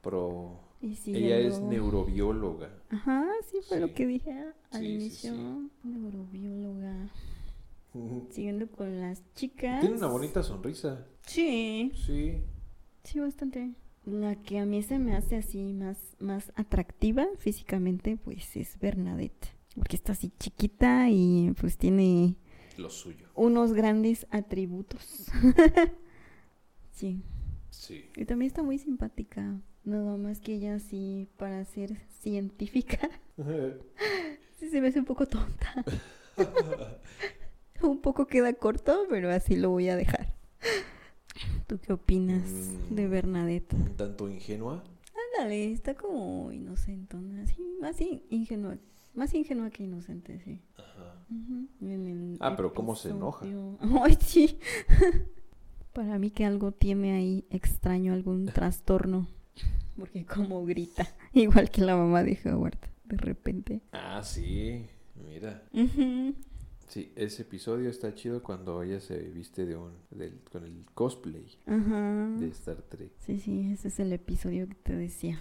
[0.02, 0.60] Pero...
[0.82, 2.70] Y Ella es neurobióloga.
[2.90, 3.80] Ajá, sí fue Sí.
[3.80, 4.32] lo que dije
[4.72, 5.32] al Sí, inicio.
[5.34, 5.70] sí.
[5.88, 7.08] Neurobióloga.
[8.30, 9.80] Siguiendo con las chicas.
[9.80, 11.06] Tiene una bonita sonrisa.
[11.26, 12.42] Sí, Sí.
[13.04, 13.74] sí, bastante.
[14.04, 19.54] La que a mí se me hace así más, más atractiva físicamente, pues es Bernadette.
[19.76, 22.34] Porque está así chiquita y pues tiene
[22.76, 23.28] Lo suyo.
[23.34, 25.26] unos grandes atributos.
[26.90, 27.22] sí.
[27.70, 28.04] Sí.
[28.16, 29.60] Y también está muy simpática.
[29.84, 32.98] Nada más que ella sí, para ser científica,
[34.58, 35.84] sí se me hace un poco tonta.
[37.82, 40.34] un poco queda corto, pero así lo voy a dejar.
[41.66, 42.94] ¿Tú qué opinas Mm.
[42.94, 43.72] de Bernadette?
[43.74, 44.84] Un tanto ingenua.
[45.36, 48.76] Ándale, está como inocentona, así, más in- ingenua,
[49.14, 50.60] más ingenua que inocente, sí.
[50.76, 51.24] Ajá.
[51.30, 53.46] Ujú, en el Ah, pero ¿cómo se enoja?
[54.02, 54.58] Ay, sí.
[55.92, 59.26] Para mí que algo tiene ahí extraño, algún trastorno.
[59.96, 63.80] Porque como grita, igual que la mamá de Howard, de repente.
[63.92, 64.86] Ah, sí.
[65.14, 65.62] Mira.
[66.88, 71.46] Sí, ese episodio está chido cuando ella se viste de un del, con el cosplay
[71.66, 72.28] Ajá.
[72.38, 73.12] de Star Trek.
[73.18, 75.40] Sí, sí, ese es el episodio que te decía.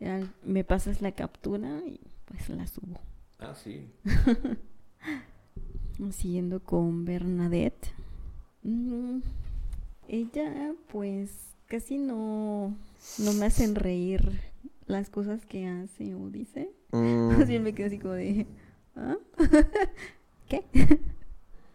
[0.00, 2.98] Ya me pasas la captura y pues la subo.
[3.38, 3.90] Ah, sí.
[6.10, 7.92] Siguiendo con Bernadette.
[8.62, 9.20] Mm,
[10.08, 12.74] ella, pues, casi no,
[13.18, 14.40] no me hacen reír
[14.86, 16.70] las cosas que hace o dice.
[16.92, 18.46] Más bien me quedo así como de.
[18.96, 19.16] ¿Ah?
[20.48, 20.64] ¿Qué?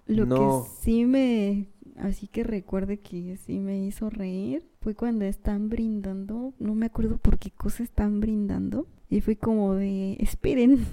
[0.08, 0.64] Lo No.
[0.64, 1.68] que sí me.
[1.98, 6.54] Así que recuerde que sí me hizo reír fue cuando están brindando.
[6.60, 8.88] No me acuerdo por qué cosa están brindando.
[9.10, 10.14] Y fue como de.
[10.20, 10.86] Esperen.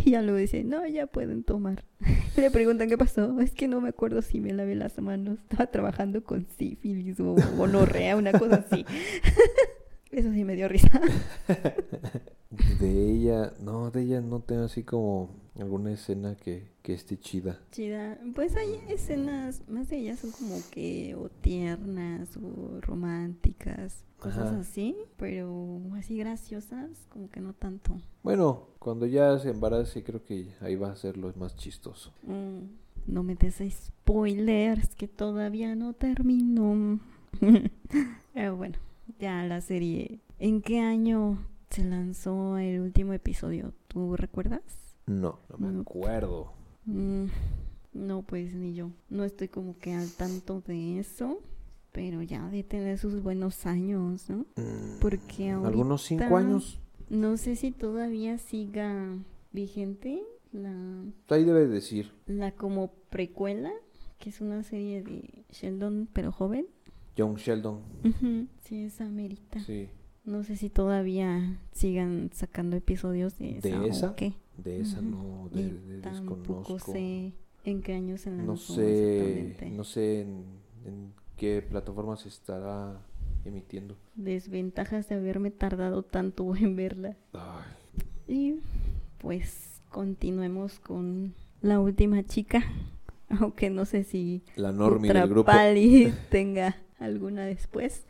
[0.04, 1.84] Y ya lo dice, no, ya pueden tomar.
[2.36, 3.38] Le preguntan qué pasó.
[3.40, 5.38] Es que no me acuerdo si me lavé las manos.
[5.50, 8.84] Estaba trabajando con sífilis o gonorrea, una cosa así.
[10.10, 11.00] Eso sí me dio risa.
[12.80, 17.60] De ella, no, de ella no tengo así como alguna escena que, que esté chida.
[17.70, 18.18] Chida.
[18.34, 24.60] Pues hay escenas, más de ellas son como que o tiernas o románticas, cosas Ajá.
[24.60, 27.96] así, pero así graciosas, como que no tanto.
[28.22, 32.12] Bueno, cuando ya se embarace creo que ahí va a ser lo más chistoso.
[32.22, 37.00] Mm, no me des spoilers que todavía no termino.
[38.34, 38.78] pero bueno,
[39.18, 40.20] ya la serie.
[40.38, 41.38] ¿En qué año
[41.70, 43.72] se lanzó el último episodio?
[43.88, 44.62] ¿Tú recuerdas?
[45.06, 45.80] No, no me No.
[45.80, 46.52] acuerdo.
[46.86, 47.26] Mm,
[47.94, 48.90] no, pues ni yo.
[49.08, 51.40] No estoy como que al tanto de eso.
[51.92, 54.46] Pero ya de tener sus buenos años, ¿no?
[54.56, 56.80] Mm, Porque ¿Algunos cinco ahorita- años?
[57.08, 59.16] No sé si todavía siga
[59.52, 60.22] vigente
[60.52, 60.72] la,
[61.28, 62.12] Ahí debe decir.
[62.26, 63.72] la como precuela,
[64.18, 66.66] que es una serie de Sheldon, pero joven.
[67.18, 67.80] John Sheldon.
[68.62, 69.58] Sí, esa merita.
[69.60, 69.88] Sí.
[70.24, 73.68] No sé si todavía sigan sacando episodios de esa.
[73.68, 74.14] ¿De o esa?
[74.14, 74.34] qué.
[74.56, 75.08] De esa Ujú.
[75.08, 76.92] no, de, Y de- tampoco desconozco.
[76.92, 77.32] sé
[77.64, 80.44] en qué año se lanzó No sé, no sé en,
[80.84, 83.00] en qué plataforma se estará
[83.46, 83.96] emitiendo.
[84.14, 87.16] Desventajas de haberme tardado tanto en verla.
[87.32, 87.64] Ay,
[88.28, 88.54] Y
[89.18, 91.32] pues continuemos con
[91.62, 92.62] la última chica.
[93.40, 95.46] Aunque no sé si la normie otra del grupo.
[95.50, 98.04] Pali tenga alguna después.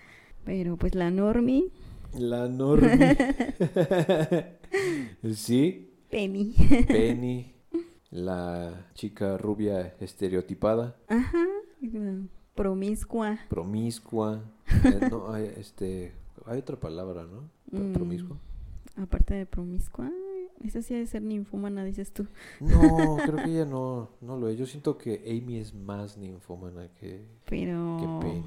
[0.45, 1.71] Pero pues la Normie,
[2.19, 3.17] La normie.
[5.35, 6.57] sí, Penny.
[6.89, 7.55] Penny,
[8.11, 11.47] la chica rubia estereotipada, Ajá.
[12.55, 13.39] Promiscua.
[13.49, 14.41] promiscua.
[14.85, 16.13] Eh, no, hay, este,
[16.47, 17.49] hay otra palabra, ¿no?
[17.71, 17.93] Mm.
[17.93, 18.37] Promiscua.
[18.97, 20.11] Aparte de promiscua,
[20.65, 22.27] esa sí ha de ser ninfómana, dices tú.
[22.61, 24.59] No, creo que ella no, no lo es.
[24.59, 28.21] Yo siento que Amy es más ninfómana que, Pero.
[28.21, 28.45] que Penny.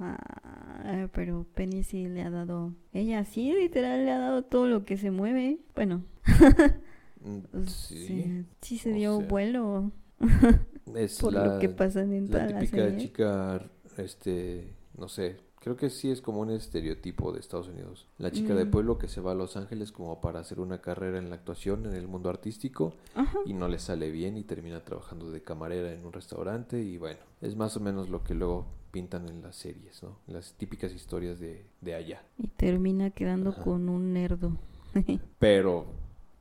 [0.00, 2.72] Ah, pero Penny sí le ha dado.
[2.92, 5.58] Ella sí, literal, le ha dado todo lo que se mueve.
[5.74, 6.02] Bueno,
[7.20, 9.90] Mm, Sí, sí, sí se o dio sea, vuelo
[10.96, 13.62] es por la, lo que pasa en la típica chica,
[13.96, 18.06] este, no sé, creo que sí es como un estereotipo de Estados Unidos.
[18.18, 18.70] La chica de Mm.
[18.70, 21.86] pueblo que se va a Los Ángeles como para hacer una carrera en la actuación,
[21.86, 23.38] en el mundo artístico, Ajá.
[23.44, 27.18] y no le sale bien y termina trabajando de camarera en un restaurante y bueno,
[27.40, 30.16] es más o menos lo que luego pintan en las series, ¿no?
[30.28, 32.22] Las típicas historias de, de allá.
[32.38, 33.62] Y termina quedando Ajá.
[33.62, 34.56] con un nerdo.
[35.38, 35.86] Pero,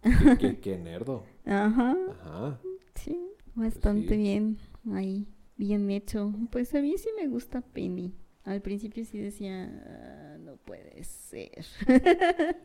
[0.02, 1.24] qué, qué- qué nerdo.
[1.46, 1.96] Ajá.
[2.24, 2.60] Ajá.
[2.96, 3.20] Sí,
[3.58, 4.18] bastante sí.
[4.18, 4.58] bien
[4.94, 5.28] ahí,
[5.58, 6.34] bien hecho.
[6.52, 8.14] Pues a mí sí me gusta Penny.
[8.44, 11.66] Al principio sí decía, "Ah, no puede ser.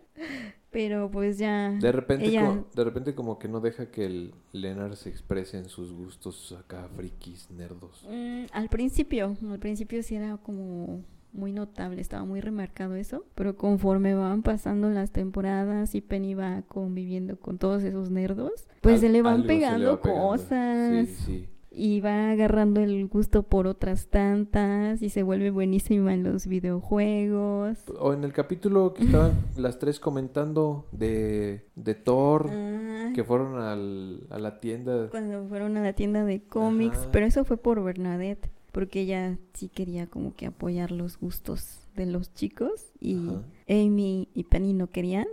[0.70, 1.70] Pero pues ya.
[1.72, 5.58] De repente, ella- como, de repente como que no deja que el Leonard se exprese
[5.58, 8.06] en sus gustos acá frikis, nerdos.
[8.08, 13.56] Mm, al principio, al principio sí era como muy notable, estaba muy remarcado eso, pero
[13.56, 19.00] conforme van pasando las temporadas y Penny va conviviendo con todos esos nerdos, pues Al-
[19.00, 21.08] se le van le pegando cosas.
[21.08, 21.48] Sí, sí.
[21.70, 27.78] y va agarrando el gusto por otras tantas y se vuelve buenísima en los videojuegos.
[27.98, 33.58] O en el capítulo que estaban las tres comentando de, de Thor, Ah, que fueron
[33.60, 35.08] al, a la tienda.
[35.10, 37.08] cuando fueron a la tienda de cómics, Ajá.
[37.12, 42.06] pero eso fue por Bernadette, porque ella sí quería como que apoyar los gustos de
[42.06, 43.42] los chicos y Ajá.
[43.68, 45.26] Amy y Penny no querían,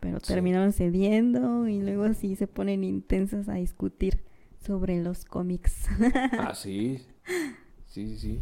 [0.00, 0.32] pero Sí.
[0.34, 4.20] terminaron cediendo y luego sí se ponen intensas a discutir
[4.64, 5.86] sobre los cómics.
[6.38, 7.06] Ah, sí.
[7.86, 8.40] Sí, sí, sí.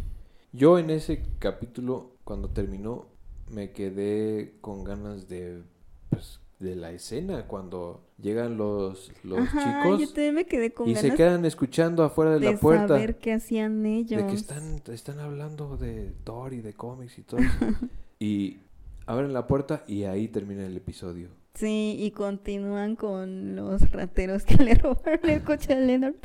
[0.52, 3.06] Yo en ese capítulo, cuando terminó,
[3.50, 5.62] me quedé con ganas de,
[6.10, 10.88] pues, de la escena, cuando llegan los, los Ajá, chicos yo también me quedé con
[10.88, 12.88] y se ganas quedan escuchando afuera de, de la puerta.
[12.88, 14.22] saber qué hacían ellos.
[14.22, 17.50] De que están, están hablando de Thor y de cómics y todo eso.
[18.18, 18.60] y
[19.06, 21.28] abren la puerta y ahí termina el episodio.
[21.54, 26.14] Sí, y continúan con los rateros que le robaron el coche a Leonard.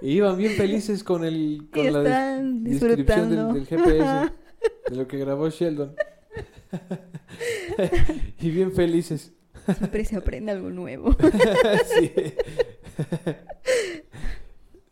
[0.00, 4.32] Y iban bien felices con el Y con la des- están descripción del, del GPS
[4.90, 5.94] de lo que grabó Sheldon.
[8.40, 9.32] y bien felices.
[9.76, 11.14] Siempre se aprende algo nuevo.
[11.96, 12.12] sí.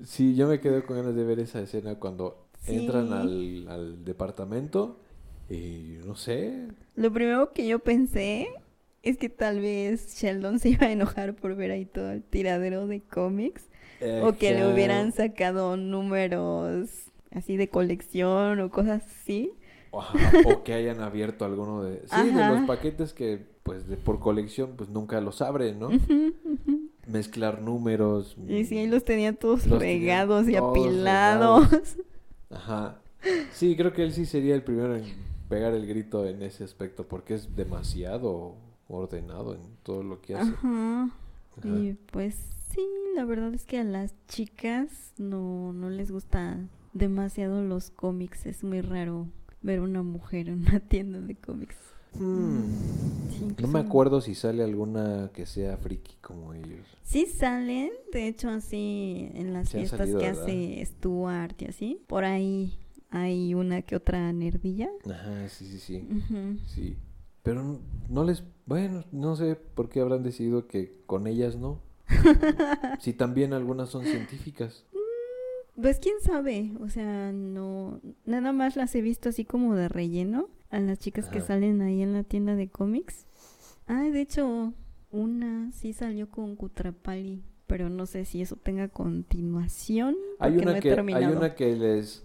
[0.05, 2.77] Sí, yo me quedo con ganas de ver esa escena cuando Sí.
[2.77, 5.01] entran al, al departamento
[5.49, 6.69] y no sé.
[6.95, 8.49] Lo primero que yo pensé
[9.03, 12.87] es que tal vez Sheldon se iba a enojar por ver ahí todo el tiradero
[12.87, 13.69] de cómics.
[14.23, 16.89] O que le hubieran sacado números
[17.33, 19.53] así de colección o cosas así.
[19.91, 20.03] O
[20.65, 22.03] que hayan abierto alguno de...
[22.07, 25.91] Sí, de los paquetes que, pues, de, por colección, pues, nunca los abren, ¿no?
[27.07, 28.37] Mezclar números.
[28.49, 31.97] Y sí, ahí los tenía todos Los tenía regados y todos apilados.
[32.51, 33.01] Ajá.
[33.53, 35.05] Sí, creo que él sí sería el primero en
[35.49, 38.55] pegar el grito en ese aspecto, porque es demasiado
[38.89, 40.51] ordenado en todo lo que hace.
[40.51, 41.11] Ajá.
[41.59, 41.69] Ajá.
[41.69, 42.37] Y pues
[42.73, 42.87] sí,
[43.17, 46.59] la verdad es que a las chicas no, no les gusta
[46.93, 48.47] demasiado los cómics.
[48.47, 49.27] Es muy raro
[49.63, 51.77] ver una mujer en una tienda de cómics.
[52.15, 52.63] Hmm.
[53.31, 56.87] Sí, No me acuerdo si sale alguna que sea friki como ellos.
[57.03, 60.43] Sí salen, de hecho así en las fiestas salido, que ¿verdad?
[60.43, 62.03] hace Stuart y así.
[62.09, 62.79] Por ahí
[63.11, 64.89] hay una que otra nerdilla.
[65.09, 66.09] Ajá, sí, sí, sí.
[66.67, 66.97] Sí.
[67.43, 68.45] Pero no les...
[68.67, 71.81] Bueno, no sé por qué habrán decidido que con ellas no.
[72.99, 74.85] si también algunas son científicas.
[75.81, 80.49] Pues quién sabe, o sea, no, nada más las he visto así como de relleno
[80.71, 83.27] a las chicas que salen ahí en la tienda de cómics.
[83.87, 84.73] Ah, de hecho,
[85.11, 90.17] una sí salió con Kutrapali, pero no sé si eso tenga continuación.
[90.39, 91.37] Hay porque no una, he que, hay terminado.
[91.39, 92.23] una que les...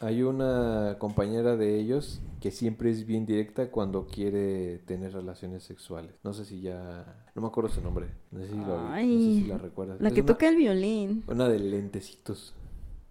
[0.00, 6.12] Hay una compañera de ellos que siempre es bien directa cuando quiere tener relaciones sexuales.
[6.22, 7.24] No sé si ya...
[7.34, 8.08] No me acuerdo su nombre.
[8.30, 10.00] No sé si, lo- no sé si la recuerdas.
[10.00, 11.24] La Es que una, toca el violín.
[11.26, 12.54] Una de lentecitos.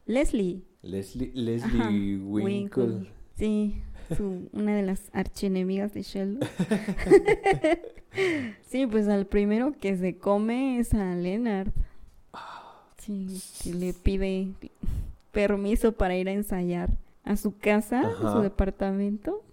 [0.06, 0.64] Leslie.
[0.82, 1.32] Leslie,
[1.64, 3.10] Ajá, Leslie Winkle.
[3.38, 3.82] Sí,
[4.16, 6.48] su- una de las archienemigas de Sheldon.
[8.68, 11.70] sí, pues al primero que se come es a Leonard.
[12.98, 14.48] Sí, que le pide
[15.32, 16.90] permiso para ir a ensayar
[17.26, 19.44] a su casa, a su departamento.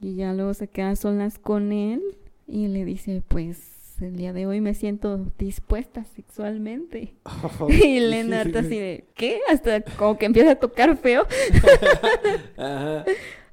[0.00, 2.02] Y ya luego se queda solas con él
[2.46, 3.58] y le dice, pues
[4.02, 7.14] el día de hoy me siento dispuesta sexualmente.
[7.68, 9.40] Y Leonard así de, ¿qué?
[9.50, 11.26] Hasta como que empieza a tocar feo.
[12.56, 13.04] Ajá.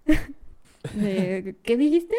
[0.94, 2.16] De, ¿Qué dijiste?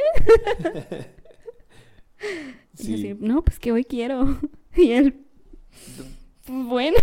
[2.78, 2.94] Y Sí.
[2.94, 4.38] así, no, pues que hoy quiero.
[4.76, 5.14] Y él,
[6.44, 6.98] "Pues, bueno.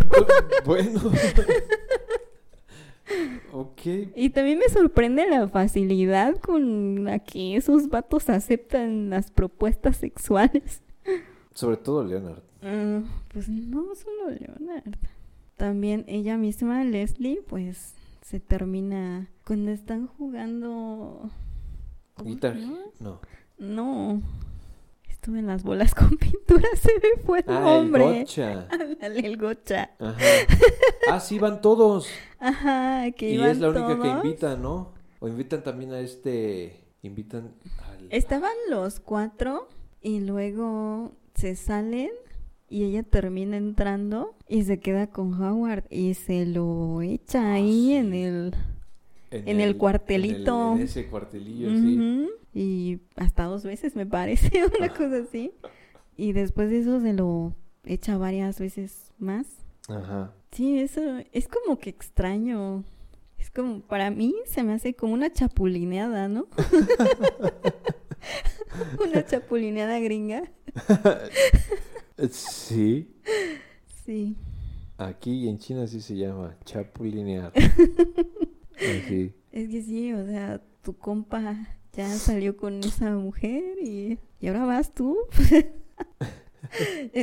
[0.65, 1.01] bueno.
[3.51, 3.81] ok.
[4.15, 10.82] Y también me sorprende la facilidad con la que esos vatos aceptan las propuestas sexuales.
[11.53, 12.41] Sobre todo Leonard.
[12.61, 14.95] Mm, pues no solo Leonard.
[15.57, 21.29] También ella misma, Leslie, pues se termina cuando están jugando.
[22.15, 22.55] ¿cómo se Guitar.
[22.99, 23.19] No.
[23.59, 24.21] No.
[25.09, 28.19] Estuve en las bolas con pintura, se me fue el Ah, el nombre.
[28.21, 28.67] gocha.
[28.71, 29.91] Ándale, el gocha.
[29.99, 30.17] Ajá.
[31.09, 32.07] Ah, sí, van todos.
[32.39, 34.25] Ajá, que Y iban es la única que todos.
[34.25, 34.91] invitan, ¿no?
[35.19, 36.83] O invitan también a este.
[37.03, 37.53] Invitan
[37.87, 38.07] al.
[38.09, 39.69] Estaban los cuatro
[40.01, 41.11] y luego
[41.43, 42.09] se salen
[42.69, 47.95] y ella termina entrando y se queda con Howard y se lo echa ahí sí.
[47.95, 48.55] en el...
[49.29, 50.67] en el cuartelito.
[50.69, 52.29] En, el- en ese cuartelillo, sí.
[52.53, 55.51] Y hasta dos veces me parece, una cosa así.
[56.15, 59.45] Y después de eso se lo echa varias veces más.
[59.89, 60.31] Ajá.
[60.51, 61.01] Sí, eso
[61.33, 62.85] es como que extraño.
[63.37, 66.47] Es como, para mí se me hace como una chapulineada, ¿no?
[69.05, 70.43] una chapulineada gringa.
[72.29, 73.11] Sí.
[74.05, 74.37] Sí.
[74.97, 77.51] Aquí en China sí se llama chapulinear.
[78.75, 79.33] Así.
[79.51, 84.65] Es que sí, o sea, tu compa ya salió con esa mujer y, y ahora
[84.65, 85.17] vas tú.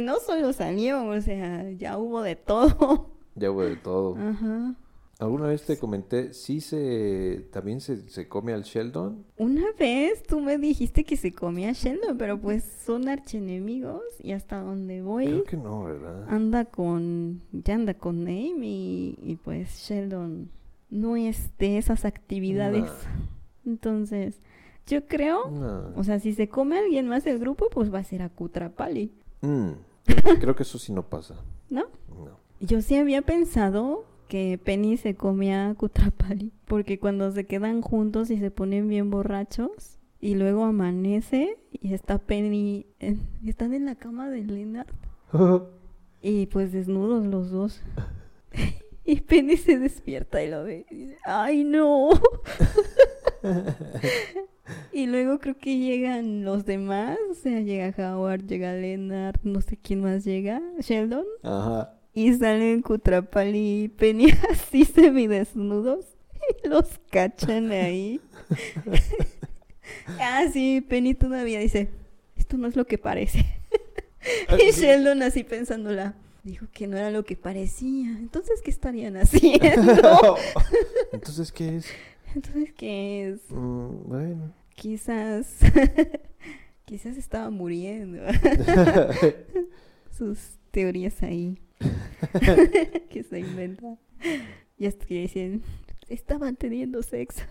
[0.03, 3.11] No solo salió, o sea, ya hubo de todo.
[3.35, 4.17] Ya hubo de todo.
[4.17, 4.75] Ajá.
[5.21, 7.47] Alguna vez te comenté, sí se.
[7.53, 9.25] También se, se come al Sheldon.
[9.37, 14.61] Una vez tú me dijiste que se comía Sheldon, pero pues son archienemigos y hasta
[14.61, 16.27] donde voy Creo que no, ¿verdad?
[16.29, 20.51] anda con, ya anda con Amy y, y pues Sheldon
[20.89, 22.91] no es de esas actividades.
[23.67, 24.41] Entonces,
[24.87, 28.23] yo creo, o sea, si se come alguien más del grupo, pues va a ser
[28.23, 29.13] a Kutrapali,
[29.43, 29.71] Mm,
[30.41, 31.37] creo que eso sí no pasa.
[31.71, 31.85] ¿no?
[32.09, 32.39] No.
[32.61, 38.31] Yo sí había pensado que Penny se comía a Kutrapali, porque cuando se quedan juntos
[38.31, 43.97] y se ponen bien borrachos, y luego amanece y está Penny, en- están en la
[43.97, 44.87] cama de Leonard,
[46.23, 47.83] y pues desnudos los dos.
[49.03, 50.87] Y Penny se despierta y lo ve.
[50.89, 52.11] y dice, ¡Ay, no!
[54.93, 57.19] y luego creo que llegan los demás.
[57.31, 60.61] O sea, llega Howard, llega Leonard, no sé quién más llega.
[60.81, 61.25] Sheldon.
[61.43, 61.95] Ajá.
[62.13, 66.07] Y salen Kutrapali y Penny así semidesnudos.
[66.65, 68.21] Y los cachan ahí.
[70.21, 71.91] ah, sí, Penny todavía dice,
[72.37, 73.45] esto no es lo que parece.
[74.59, 76.15] y Sheldon así pensándola.
[76.43, 78.09] Dijo que no era lo que parecía.
[78.09, 80.39] Entonces, ¿qué estarían haciendo?
[81.13, 81.87] Entonces, ¿qué es?
[82.35, 83.41] Entonces, ¿qué es?
[83.51, 84.55] Mm, bueno.
[84.75, 85.57] Quizás...
[86.91, 88.21] Quizás estaba muriendo.
[90.11, 91.57] Sus teorías ahí.
[93.11, 93.97] que se inventa.
[94.79, 95.63] Y hasta que dicen,
[96.09, 97.43] estaban teniendo sexo.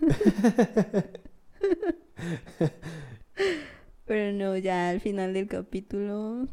[4.06, 6.48] Pero no, ya al final del capítulo,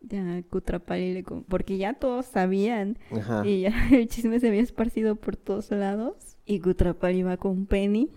[0.00, 1.22] ya Kutrapali le...
[1.22, 3.46] Porque ya todos sabían Ajá.
[3.46, 6.36] y ya el chisme se había esparcido por todos lados.
[6.44, 8.08] Y Kutrapali va con Penny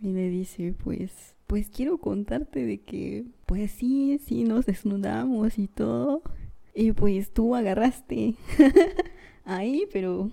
[0.00, 5.68] y le dice, pues, pues quiero contarte de que, pues sí, sí, nos desnudamos y
[5.68, 6.22] todo.
[6.78, 8.34] Y pues tú agarraste
[9.46, 10.30] ahí, pero,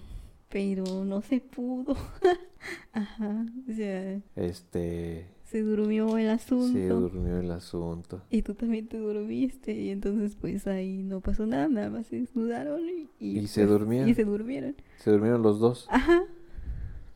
[0.49, 1.95] pero no se pudo.
[2.91, 5.29] Ajá, o sea, Este.
[5.45, 6.73] se durmió el asunto.
[6.77, 8.23] Se durmió el asunto.
[8.29, 12.17] Y tú también te dormiste y entonces pues ahí no pasó nada, nada más se
[12.19, 14.09] desnudaron y, y, Y se pues, durmieron.
[14.09, 14.75] Y se durmieron.
[14.97, 15.87] Se durmieron los dos.
[15.89, 16.23] Ajá.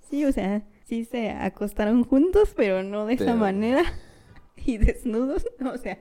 [0.09, 3.83] Sí, o sea, sí se acostaron juntos, pero no de esa manera.
[4.65, 5.99] Y desnudos, o sea.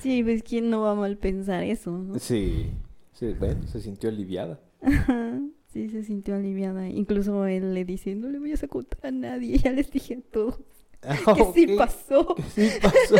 [0.00, 2.18] Sí, pues quién no va a mal pensar eso, ¿no?
[2.18, 2.70] Sí.
[3.12, 4.60] Sí, bueno, se sintió aliviada.
[4.82, 5.38] Ajá.
[5.72, 6.88] Sí, se sintió aliviada.
[6.88, 10.32] Incluso él le dice, no le voy a contar a nadie, ya les dije a
[10.32, 10.58] todos
[11.00, 12.34] que sí pasó.
[12.34, 13.16] que sí pasó.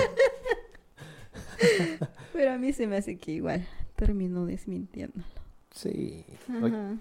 [2.32, 5.24] Pero a mí se me hace que igual terminó desmintiéndolo.
[5.70, 6.24] Sí.
[6.48, 6.96] Ajá.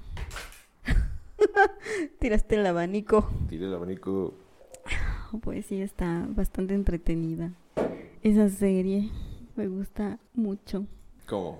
[2.20, 3.30] Tiraste el abanico.
[3.48, 4.34] tiré el abanico.
[5.42, 7.54] Pues sí, está bastante entretenida.
[8.22, 9.10] Esa serie
[9.60, 10.86] me gusta mucho.
[11.28, 11.60] ¿Cómo?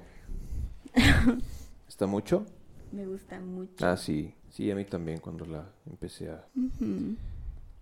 [1.90, 2.46] ¿Está mucho?
[2.94, 3.86] Me gusta mucho.
[3.86, 4.34] Ah, sí.
[4.48, 6.48] Sí, a mí también cuando la empecé a...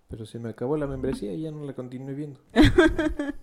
[0.08, 2.40] Pero se me acabó la membresía y ya no la continué viendo.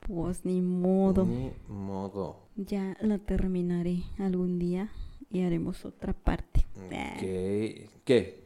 [0.00, 1.26] Pues ni modo.
[1.26, 2.48] Ni modo.
[2.56, 4.90] Ya la terminaré algún día
[5.30, 6.64] y haremos otra parte.
[6.90, 7.16] Ah.
[7.20, 7.90] ¿Qué?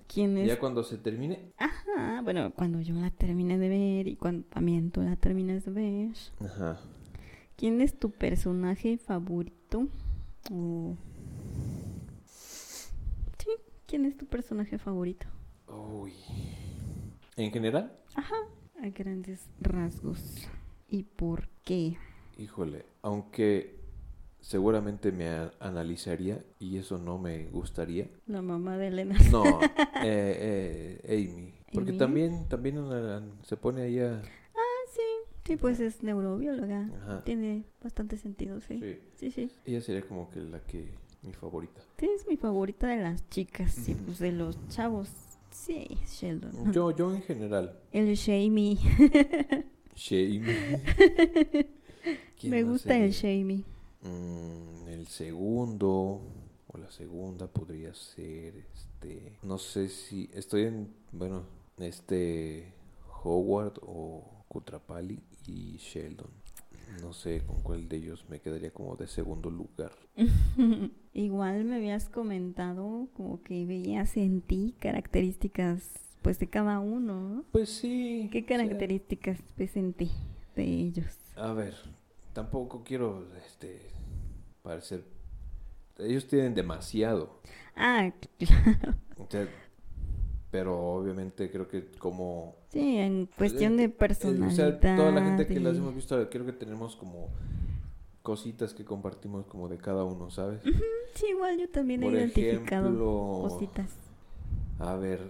[0.08, 0.48] ¿Quién es?
[0.48, 1.52] Ya cuando se termine.
[1.58, 5.70] Ajá, bueno, cuando yo la termine de ver y cuando también tú la termines de
[5.70, 6.16] ver.
[6.40, 6.80] Ajá.
[7.62, 9.86] ¿Quién es tu personaje favorito?
[10.50, 10.96] O-
[12.26, 13.50] Sí,
[13.86, 15.28] ¿quién es tu personaje favorito?
[15.68, 16.12] Uy.
[17.36, 17.96] ¿En general?
[18.16, 18.34] Ajá,
[18.82, 20.48] a grandes rasgos.
[20.88, 21.96] ¿Y por qué?
[22.36, 22.84] Híjole.
[23.02, 23.76] Aunque
[24.40, 25.28] seguramente me
[25.60, 28.10] analizaría y eso no me gustaría.
[28.26, 29.16] La mamá de Elena.
[29.30, 29.44] No,
[30.02, 31.54] eh, eh, Amy.
[31.72, 31.98] Porque ¿Amy?
[31.98, 34.20] también, también ana- se pone ahí a...
[35.44, 36.90] Sí, pues es neurobióloga.
[37.02, 37.24] Ajá.
[37.24, 38.78] Tiene bastante sentido, sí.
[38.80, 38.98] Sí.
[39.16, 39.50] Sí, sí.
[39.64, 40.94] Ella sería como que la que...
[41.22, 41.82] mi favorita.
[41.98, 43.72] Sí, es mi favorita de las chicas.
[43.72, 45.08] Sí, pues de los chavos.
[45.50, 46.72] Sí, Sheldon.
[46.72, 47.78] Yo, yo en general.
[47.92, 48.78] El Shamey.
[49.94, 50.80] Shame.
[52.40, 53.10] ¿Quién Me gusta el?
[53.10, 53.64] Shamey.
[54.02, 56.20] Mm, el segundo
[56.66, 61.44] o la segunda podría ser este no sé si estoy en bueno
[61.78, 62.72] este
[63.22, 66.30] Howard o Kutrapali y Sheldon
[67.00, 69.92] no sé con cuál de ellos me quedaría como de segundo lugar
[71.14, 75.90] Igual me habías comentado como que veías en ti características
[76.22, 77.44] pues de cada uno, ¿no?
[77.50, 80.10] pues sí ¿Qué o sea, características ves en ti
[80.54, 81.18] de ellos?
[81.36, 81.74] a ver
[82.34, 83.88] tampoco quiero este
[84.62, 85.04] parecer
[85.98, 87.40] ellos tienen demasiado
[87.74, 88.94] Ah, claro.
[89.16, 89.48] o sea,
[90.52, 94.46] pero obviamente creo que como Sí, en cuestión de Eh, personalidad.
[94.48, 94.50] O
[94.80, 97.30] sea, toda la gente que y- las hemos visto, creo que tenemos como
[98.22, 100.60] cositas que compartimos como de cada uno, ¿sabes?
[101.14, 103.90] Sí, igual yo también Por he identificado ejemplo, cositas.
[104.78, 105.20] A ver,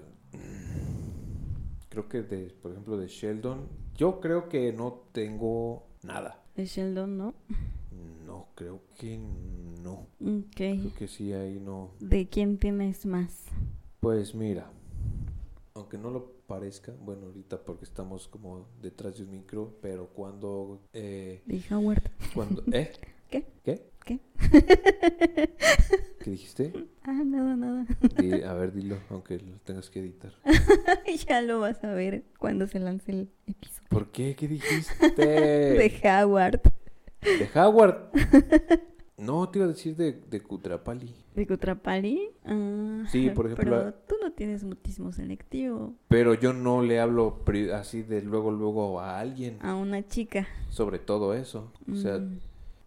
[1.88, 3.66] creo que de, por ejemplo, de Sheldon,
[3.96, 6.42] yo creo que no tengo nada.
[6.56, 7.34] De Sheldon, ¿no?
[8.26, 9.18] No, creo que
[9.82, 10.06] no.
[10.20, 10.54] Ok.
[10.56, 11.90] Creo que sí, ahí no.
[12.00, 13.44] ¿De quién tienes más?
[14.00, 14.70] Pues mira,
[15.74, 20.82] aunque no lo parezca, bueno, ahorita porque estamos como detrás de un micro, pero cuando...
[20.92, 22.02] Eh, De Howard.
[22.34, 22.92] cuando ¿Eh?
[23.30, 23.46] ¿Qué?
[23.64, 23.90] ¿Qué?
[24.04, 24.20] ¿Qué?
[26.20, 26.72] ¿Qué dijiste?
[27.04, 27.84] Ah, nada, nada.
[28.16, 30.32] Di- a ver, dilo, aunque lo tengas que editar.
[31.26, 33.88] ya lo vas a ver cuando se lance el episodio.
[33.88, 34.36] ¿Por qué?
[34.36, 35.10] ¿Qué dijiste?
[35.16, 36.60] De Howard.
[37.22, 38.12] De Howard.
[39.16, 41.12] No, te iba a decir de, de Kutrapali.
[41.35, 42.28] ¿De Kutrapali?
[42.45, 45.95] Ah, Sí, por ejemplo, Pero tú no tienes mutismo selectivo.
[46.09, 47.39] Pero yo no le hablo
[47.74, 50.47] así de luego, luego a alguien A una chica.
[50.68, 51.72] sobre todo eso.
[51.91, 52.39] O sea, Mm.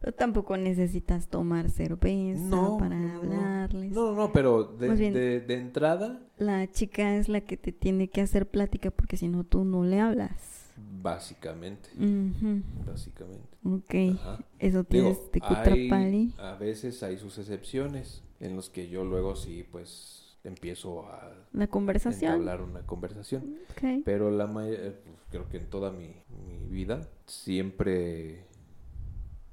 [0.02, 3.91] Pero tampoco necesitas tomar cerveza no, para no, hablarles.
[3.91, 7.72] No, no, no, pero de, bien- de, de entrada, La chica es la que te
[7.72, 10.72] tiene que hacer plática porque si no tú no le hablas.
[11.02, 11.89] básicamente.
[11.98, 13.48] Ujú, Básicamente.
[13.64, 14.20] Ok.
[14.20, 14.39] Ajá.
[14.60, 16.34] Eso Digo, tienes de hay- Kutrapali.
[16.38, 21.67] a veces hay sus excepciones en los que yo luego sí, pues, empiezo a La
[21.67, 22.31] conversación.
[22.33, 23.57] entablar una conversación.
[24.05, 26.13] Pero la may- eh, pues, creo que en toda mi,
[26.45, 28.45] mi vida siempre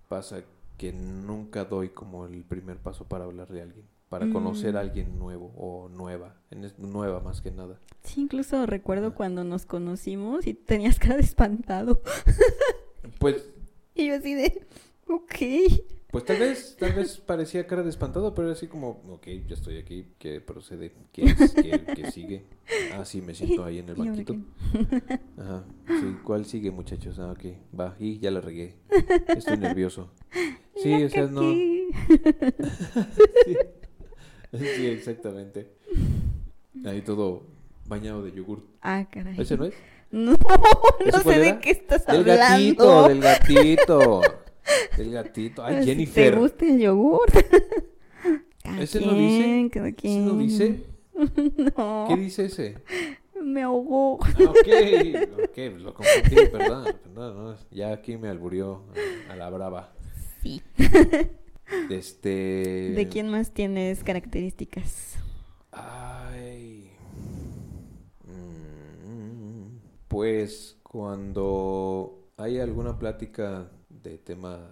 [0.09, 0.43] pasa
[0.77, 4.77] que nunca doy como el primer paso para hablarle a alguien, para conocer Mm.
[4.77, 7.79] a alguien nuevo o nueva, en es- nueva más que nada.
[8.03, 12.03] Sí, incluso recuerdo cuando nos conocimos y tenías cara de espantado.
[13.19, 13.49] Pues,
[13.95, 14.67] Y yo así de,
[15.09, 15.92] ok.
[16.13, 19.79] Pues tal vez, tal vez parecía cara de espantado, pero así como, ok, ya estoy
[19.79, 20.93] aquí, ¿qué procede?
[21.11, 21.53] ¿Qué es?
[21.53, 22.45] ¿Qué, qué sigue?
[22.93, 24.37] Ah, sí, me siento ahí en el ¿Y ahora banquito.
[25.39, 27.19] Ajá, sí, ¿cuál sigue, muchachos?
[27.19, 27.45] Ah, ok,
[27.79, 28.77] va, y ya la regué.
[29.27, 30.13] Estoy nervioso.
[30.75, 31.43] Sí, o sea, no.
[31.43, 31.89] Sí.
[34.53, 35.71] Sí, exactamente.
[36.85, 37.47] Ahí todo
[37.87, 38.67] bañado de yogur.
[38.81, 39.39] Ah, caray.
[39.39, 39.75] ¿Ese no es?
[40.11, 40.33] No,
[41.01, 41.61] ¿Ese no sé de era?
[41.61, 42.39] qué estás Del hablando.
[42.39, 44.21] gatito, del gatito.
[44.97, 45.65] Del gatito.
[45.65, 46.33] Ay, Si Jennifer.
[46.35, 47.27] ¿Te gusta el yogur?
[48.81, 49.71] ¿Ese no dice?
[50.03, 50.87] ¿Ese no dice?
[51.77, 52.79] No, ¿Qué dice ese?
[53.41, 54.19] me ahogó.
[54.25, 54.69] Ah, ok,
[55.45, 56.85] ok, lo confundí, perdón.
[57.05, 58.83] perdón, no, ya aquí me alburió
[59.29, 59.93] a, a la brava.
[60.43, 60.63] Sí.
[61.91, 62.93] Este.
[62.97, 65.17] ¿De quién más tienes características?
[65.71, 66.91] Ay.
[68.27, 73.71] Mm, Pues cuando hay alguna plática
[74.03, 74.69] de tema,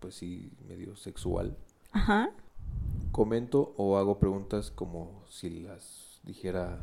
[0.00, 1.56] pues sí, medio sexual,
[1.92, 2.30] Ajá.
[3.10, 6.78] comento o hago preguntas como si las dijera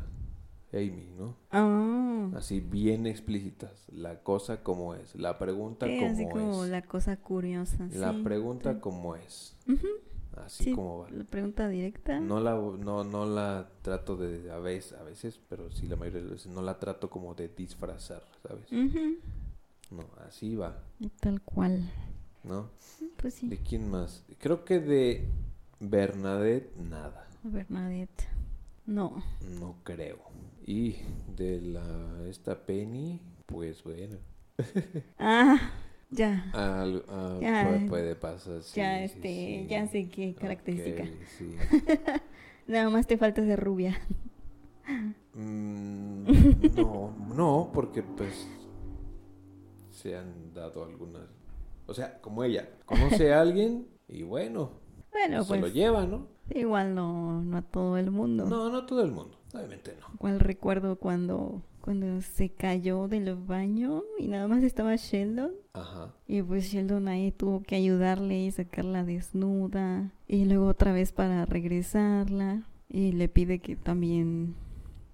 [0.72, 1.36] Amy, ¿no?
[1.50, 2.28] Ah.
[2.36, 3.86] Así bien explícitas.
[3.92, 7.88] La cosa como es, la pregunta Sí, como así como es, la cosa curiosa.
[7.90, 8.80] la sí, pregunta sí.
[8.80, 9.88] como es, Ujú,
[10.36, 11.10] así sí, como va.
[11.10, 12.20] La pregunta directa.
[12.20, 16.18] No la, no, no la trato de, a veces, a veces, pero sí la mayoría
[16.20, 18.70] de las veces, no la trato como de disfrazar, ¿sabes?
[18.70, 19.16] Ujú,
[19.90, 20.82] No, así va,
[21.20, 21.90] Tal cual.
[22.44, 22.70] ¿no?
[23.16, 23.48] Pues sí.
[23.48, 24.24] ¿De quién más?
[24.38, 25.28] Creo que de
[25.80, 28.28] Bernadette, nada, Bernadette.
[28.86, 29.22] No.
[29.60, 30.18] no creo.
[30.66, 30.96] Y
[31.36, 34.16] de la, esta Penny, pues bueno,
[35.18, 35.58] Ah,
[36.10, 36.50] ya.
[36.52, 37.64] al- ah, Ya.
[37.68, 39.66] puede, puede pasar, sí, ya, este, sí.
[39.68, 41.02] ya sé qué característica.
[41.02, 41.56] Ok, sí.
[42.68, 43.98] Nada más te falta ser rubia.
[45.34, 46.24] Mm,
[46.76, 48.46] no, no, porque pues
[50.00, 51.22] se han dado algunas.
[51.86, 54.70] O sea, como ella conoce a alguien Y bueno,
[55.12, 56.26] Bueno, se lo pues lleva, ¿no?
[56.52, 58.44] igual no, no a todo el mundo.
[58.46, 59.38] No, no todo el mundo.
[59.54, 60.06] Obviamente no.
[60.14, 65.52] Igual recuerdo cuando, cuando se cayó del baño y nada más estaba Sheldon.
[65.74, 66.12] Ajá.
[66.26, 70.12] Y pues Sheldon ahí tuvo que ayudarle y sacarla desnuda.
[70.26, 72.62] Y luego otra vez para regresarla.
[72.88, 74.56] Y le pide que también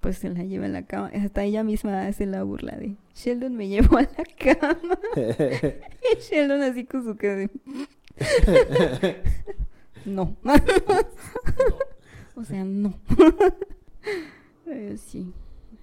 [0.06, 1.10] pues se la lleve a la cama.
[1.12, 4.78] Hasta ella misma hace la burla de Sheldon me llevó a la cama.
[5.16, 7.50] y Sheldon así con su cara de...
[10.04, 10.36] no.
[12.36, 12.94] o sea, no.
[14.64, 15.32] Pero sí.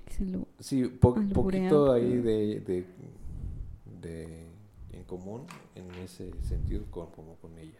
[0.10, 0.48] Se lo...
[0.58, 1.34] Sí, po- Alburean,
[1.68, 2.86] poquito ahí pero- de, de,
[4.02, 4.48] de
[4.94, 5.46] en común
[5.76, 7.78] en ese sentido con, como con ella,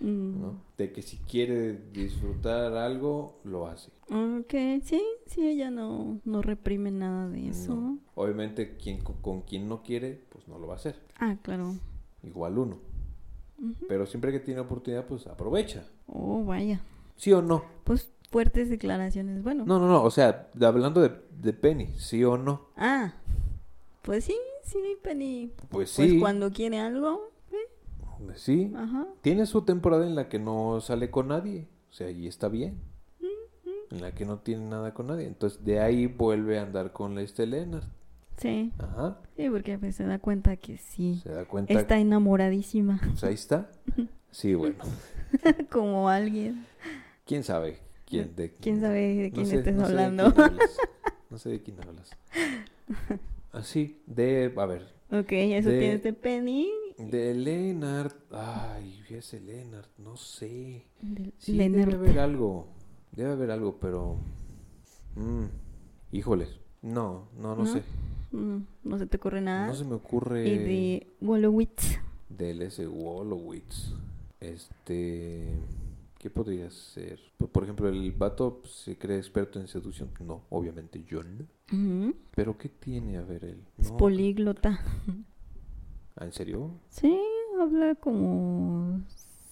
[0.00, 0.40] Mm.
[0.40, 0.60] ¿no?
[0.76, 3.90] De que si quiere disfrutar algo, lo hace.
[4.10, 7.74] Ok, sí, sí, ella no, no reprime nada de eso.
[7.74, 7.98] No.
[8.14, 10.96] Obviamente, quien, con, quien no quiere, pues no lo va a hacer.
[11.18, 11.74] Ah, claro.
[12.22, 12.78] Igual uno.
[13.88, 15.86] Pero siempre que tiene oportunidad, pues aprovecha.
[16.06, 16.80] Oh, vaya.
[17.16, 17.64] ¿Sí o no?
[17.84, 19.42] Pues fuertes declaraciones.
[19.42, 19.64] Bueno.
[19.64, 20.02] No, no, no.
[20.02, 22.66] O sea, hablando de, de Penny, ¿sí o no?
[22.76, 23.14] Ah,
[24.02, 25.52] pues sí, sí, Penny.
[25.70, 26.18] Pues Pues sí.
[26.18, 27.30] cuando quiere algo,
[28.34, 28.72] Sí.
[28.76, 29.06] ajá.
[29.22, 31.68] Tiene su temporada en la que no sale con nadie.
[31.90, 32.80] O sea, y está bien.
[33.90, 35.26] En la que no tiene nada con nadie.
[35.26, 37.80] Entonces, de ahí vuelve a andar con la Estelena.
[38.38, 39.18] Sí, Ajá.
[39.36, 41.20] sí, porque pues se da cuenta que sí.
[41.22, 41.72] Se da cuenta.
[41.74, 43.70] Está enamoradísima, Pues ahí está.
[44.32, 44.74] Sí, bueno.
[45.70, 46.66] como alguien.
[47.24, 47.78] ¿Quién sabe?
[48.04, 50.34] ¿Quién, de, ¿Quién sabe de no quién sé- estés no sé de hablando?
[50.34, 50.58] quién.
[51.30, 52.10] No sé de quién hablas.
[53.52, 56.68] Así, de, a ver, ok, eso De- tienes de Penny.
[56.98, 58.12] De Leonard.
[58.30, 60.86] Ay, ese Leonard, no sé.
[61.00, 61.90] De Sí, Leonard.
[61.90, 62.68] debe haber algo.
[63.12, 64.16] Debe haber algo, pero.
[65.16, 65.44] mm,
[66.12, 66.60] híjoles.
[66.82, 67.66] No, no, no, ¿No?
[67.66, 67.82] sé.
[68.32, 69.66] Mm, no se te ocurre nada.
[69.68, 70.46] No se me ocurre.
[70.48, 71.98] Y de Wolowitz.
[72.28, 73.94] Del ese Wolowitz.
[74.40, 75.48] Este.
[76.18, 77.20] ¿Qué podría ser?
[77.52, 80.10] Por, ejemplo, el vato pues, se cree experto en seducción.
[80.20, 81.44] No, obviamente yo no.
[82.34, 83.62] ¿Pero qué tiene a ver él?
[83.76, 84.80] Es políglota.
[86.16, 86.70] ¿Ah, ¿En serio?
[86.90, 87.18] Sí,
[87.60, 89.00] habla como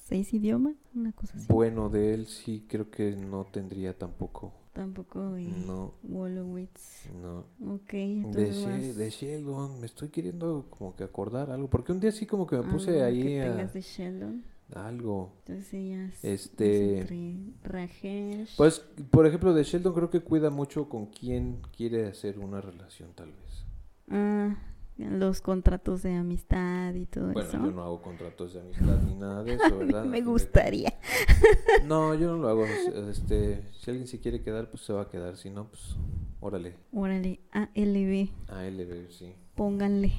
[0.04, 1.46] seis idiomas, una cosa así.
[1.52, 4.52] Bueno, de él sí creo que no tendría tampoco.
[4.72, 7.06] Tampoco de No, Wolowitz.
[7.20, 7.44] no.
[7.74, 11.68] Ok, De, entonces She- vas- de Sheldon, me estoy queriendo como que acordar algo.
[11.68, 14.44] Porque un día sí como que me puse ah, ahí que a tengas de Sheldon.
[14.74, 15.32] algo.
[15.40, 18.56] Entonces ellas Este- Rajesh.
[18.56, 18.78] Pues,
[19.10, 23.28] por ejemplo, de Sheldon creo que cuida mucho con quién quiere hacer una relación, tal
[23.32, 23.64] vez.
[24.08, 24.56] Ah,
[24.99, 27.59] los contratos de amistad y todo Bueno, eso.
[27.59, 30.05] yo no hago contratos de amistad ni nada de eso, ¿verdad?
[30.05, 30.93] Me gustaría.
[31.86, 32.64] No, yo no lo hago.
[32.64, 35.36] Este, si alguien se quiere quedar, pues se va a quedar.
[35.36, 35.97] Si no, pues,
[36.40, 36.76] órale.
[36.93, 39.34] Órale, ALB, A él, sí.
[39.57, 40.12] pónganle.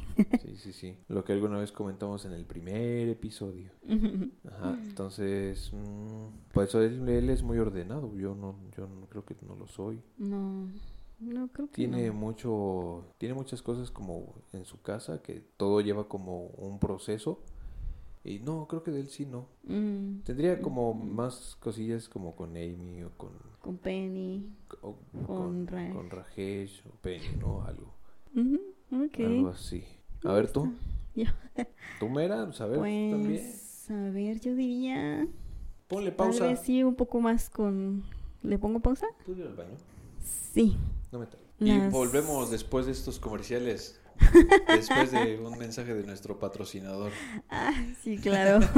[0.44, 0.98] Sí, sí, sí.
[1.08, 3.72] Lo que alguna vez comentamos en el primer episodio.
[4.52, 8.14] Ajá, entonces, mm, por eso él, él es muy ordenado.
[8.18, 10.02] Yo no, yo no creo que no lo soy.
[10.18, 10.68] no,
[11.26, 12.14] no creo que Tiene no.
[12.14, 17.40] mucho, tiene muchas cosas como en su casa que todo lleva como un proceso.
[18.26, 19.48] Y no, creo que de él sí no.
[19.64, 24.46] Mm, Tendría como más cosillas como con Amy o con, con Penny.
[24.82, 27.64] o Con con, Ra- con Rajesh o Penny, ¿no?
[27.64, 27.94] Algo,
[29.18, 29.84] algo así.
[30.24, 30.72] A ver tú,
[31.16, 31.26] Yo.
[32.00, 33.42] tú Mera, pues, a ver, también.
[33.42, 35.28] Pues, a ver, yo diría.
[35.90, 36.46] Ponle Tal pausa.
[36.48, 38.04] vez sí, un poco más con.
[38.42, 39.08] ¿Le pongo pausa?
[39.26, 39.76] ¿Puedo ir al baño?
[40.22, 40.78] Sí.
[41.14, 41.46] No me tardo.
[41.60, 44.00] Las- Y volvemos después de estos comerciales.
[44.68, 47.12] después de un mensaje de nuestro patrocinador.
[47.50, 47.72] Ah,
[48.04, 48.60] sí, claro.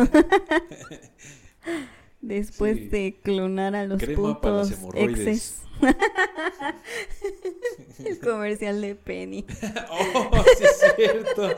[2.22, 2.88] Después Sí.
[2.90, 5.28] de clonar a los Crema para las putos hemorroides.
[5.28, 5.62] exes.
[8.06, 9.46] El comercial de Penny.
[9.92, 11.50] ¡Oh, sí es cierto!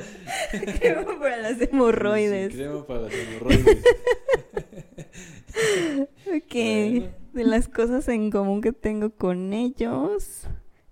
[0.80, 2.52] Crema para las hemorroides.
[2.52, 3.78] Sí, crema para las hemorroides.
[6.28, 7.08] Ok, Bueno.
[7.34, 10.42] de las cosas en común que tengo con ellos,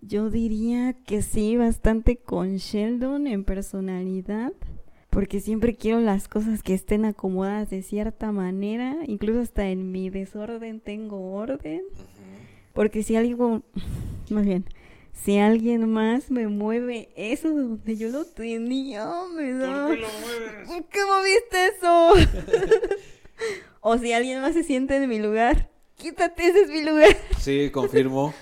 [0.07, 4.53] yo diría que sí, bastante con Sheldon en personalidad,
[5.10, 10.10] porque siempre quiero las cosas que estén acomodadas de cierta manera, incluso hasta en mi
[10.10, 11.82] desorden tengo orden,
[12.73, 13.64] porque si algo,
[14.30, 14.65] más bien,
[15.14, 19.88] si alguien más me mueve eso de donde yo lo tenía, me da...
[19.88, 20.68] ¿Por qué lo mueves?
[20.68, 22.14] ¿Por qué moviste eso?
[23.82, 27.15] o si alguien más se siente en mi lugar, quítate, ese es mi lugar.
[27.40, 28.34] Sí, confirmo.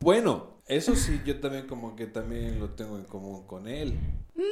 [0.00, 3.98] Bueno, eso sí, yo también como que también lo tengo en común con él.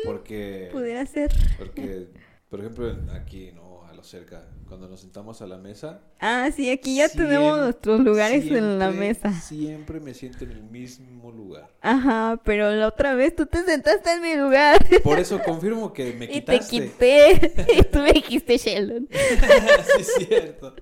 [0.05, 1.33] Porque, Pudiera ser.
[1.59, 2.09] porque
[2.49, 3.83] por ejemplo, aquí, ¿no?
[3.85, 4.45] Al palo cerca.
[4.67, 6.01] Cuando nos sentamos a la mesa.
[6.21, 9.33] Ah, sí, aquí ya tenemos nuestros lugares en la mesa.
[9.33, 11.71] Siempre me siento en el mismo lugar.
[11.81, 16.13] Ajá, pero la otra vez tú te sentaste en mi lugar Por eso confirmo que
[16.15, 16.71] me y te quitaste.
[16.71, 17.53] quité.
[17.79, 19.09] y tú me dijiste Sheldon.
[19.11, 20.77] sí, es cierto.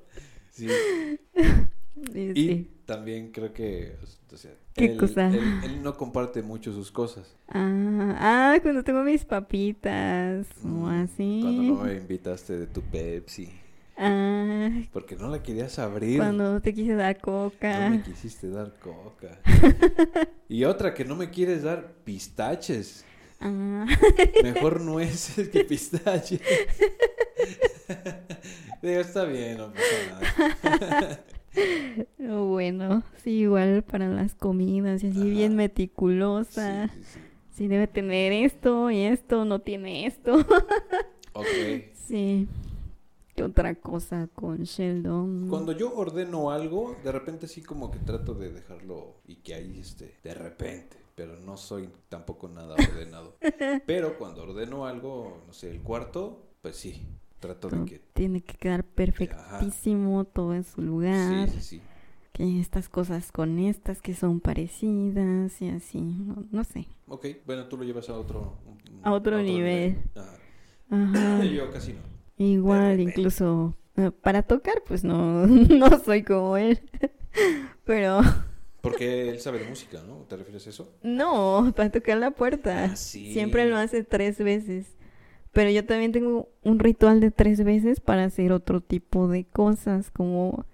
[0.50, 0.68] Sí.
[2.14, 2.70] Y sí.
[2.88, 3.96] También creo que.
[4.32, 5.26] o sea, ¿Qué él, cosa?
[5.28, 7.36] Él, él no comparte mucho sus cosas.
[7.48, 11.40] Ah, ah, cuando tengo mis papitas o así.
[11.42, 13.50] Cuando no me invitaste de tu Pepsi.
[13.98, 16.16] Ah, Porque no la querías abrir.
[16.18, 17.90] cuando te quise dar No coca.
[17.90, 19.38] me quisiste dar coca.
[20.48, 23.04] y otra que no me quieres dar pistaches.
[23.40, 23.84] Ah,
[24.42, 26.40] Mejor nueces que pistaches.
[28.82, 30.20] Digo, está bien, no pasa
[30.70, 31.20] nada.
[32.18, 35.28] bueno, sí, igual para las comidas y así Ajá.
[35.30, 36.88] bien Sí, meticulosa.
[36.88, 37.20] sí, sí.
[37.50, 40.36] Sí, debe tener esto y esto, no tiene esto.
[41.34, 41.46] Ok.
[41.94, 42.48] sí.
[43.36, 45.46] ¿Qué otra cosa con Sheldon?
[45.48, 49.78] Cuando yo ordeno algo, de repente sí como que trato de dejarlo y que ahí
[49.78, 53.36] esté, de repente, pero no soy tampoco nada ordenado.
[53.86, 57.06] Pero cuando ordeno algo, no sé, el cuarto, pues sí,
[57.38, 58.00] trato de Todo que...
[58.12, 61.48] Tiene que quedar perfectísimo, todo en su lugar.
[61.48, 61.82] Sí, sí, sí.
[62.32, 66.00] Que estas cosas con estas que son parecidas y así.
[66.00, 66.88] No, no sé.
[67.06, 68.58] Ok, bueno, tú lo llevas a otro...
[69.02, 69.98] A otro nivel.
[70.14, 70.38] Ajá.
[70.90, 71.44] Ajá.
[71.44, 72.00] Yo casi no.
[72.38, 76.80] Igual, incluso eh, para tocar, pues no, no soy como él.
[77.84, 78.20] Pero
[78.80, 80.18] Porque él sabe de música, ¿no?
[80.28, 80.94] ¿Te refieres a eso?
[81.02, 82.84] no, para tocar la puerta.
[82.84, 83.32] Ah, sí.
[83.32, 84.86] Siempre lo hace tres veces.
[85.58, 90.12] Pero yo también tengo un ritual de tres veces para hacer otro tipo de cosas,
[90.12, 90.64] como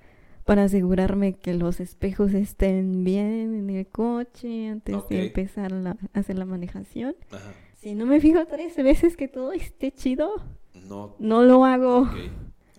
[0.45, 6.37] para asegurarme que los espejos estén bien en el coche antes de empezar a hacer
[6.37, 7.17] la manejación.
[7.31, 7.51] Ajá.
[7.77, 10.31] Si no me fijo tres veces que todo esté chido,
[10.87, 11.17] No.
[11.19, 12.07] no lo hago.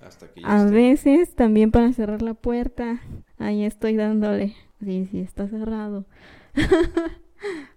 [0.05, 0.71] Hasta que A esté.
[0.71, 3.01] veces también para cerrar la puerta,
[3.39, 4.53] ahí estoy dándole.
[4.79, 6.05] Sí, sí, está cerrado.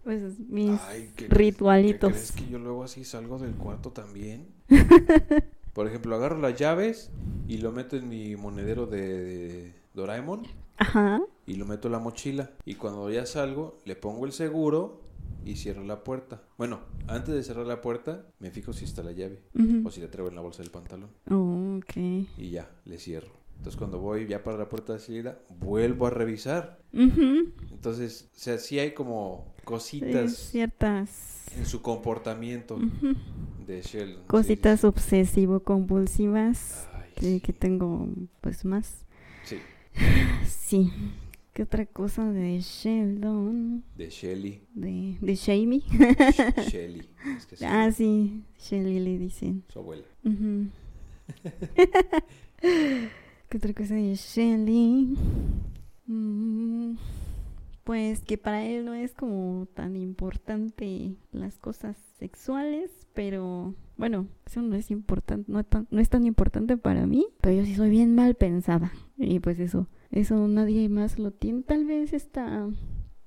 [0.08, 2.10] pues mis Ay, ¿qué crees- ritualitos.
[2.10, 4.46] ¿qué crees que yo luego así salgo del cuarto también?
[5.74, 7.10] Por ejemplo, agarro las llaves
[7.46, 10.44] y lo meto en mi monedero de, de Doraemon
[10.78, 11.20] Ajá.
[11.46, 12.50] y lo meto en la mochila.
[12.64, 15.02] Y cuando ya salgo, le pongo el seguro
[15.44, 16.42] y cierro la puerta.
[16.56, 19.42] Bueno, antes de cerrar la puerta, me fijo si está la llave
[19.84, 21.10] o si la traigo en la bolsa del pantalón.
[21.30, 21.96] Oh, ok.
[22.38, 23.32] Y ya, le cierro.
[23.58, 26.78] Entonces cuando voy ya para la puerta de salida, vuelvo a revisar.
[26.92, 32.78] Entonces, o sea, sí hay como Sí, cositas ciertas en su comportamiento
[33.66, 34.24] de Sheldon.
[34.26, 38.08] Cositas sí, obsesivo-compulsivas que, tengo
[38.40, 39.04] pues más.
[39.44, 39.58] Sí,
[40.48, 40.90] Sí.
[41.52, 43.82] ¿Qué otra cosa de Sheldon?
[43.96, 44.62] de Shelly.
[44.74, 45.80] De, de Shamey.
[45.80, 47.08] Sh- Shelly.
[47.36, 48.44] Es que sí, ah, sí.
[48.60, 49.64] Shelly le dicen.
[49.68, 50.04] su abuela.
[50.24, 50.68] Ujú.
[53.48, 55.16] ¿Qué otra cosa de Shelly?
[56.06, 56.96] Mm,
[57.84, 64.60] Pues que para él no es como tan importante las cosas sexuales, pero bueno, eso
[64.60, 67.74] no es importante, no, es tan- no es tan importante para mí, pero yo sí
[67.74, 72.68] soy bien mal pensada y pues eso, eso nadie más lo tiene, tal vez está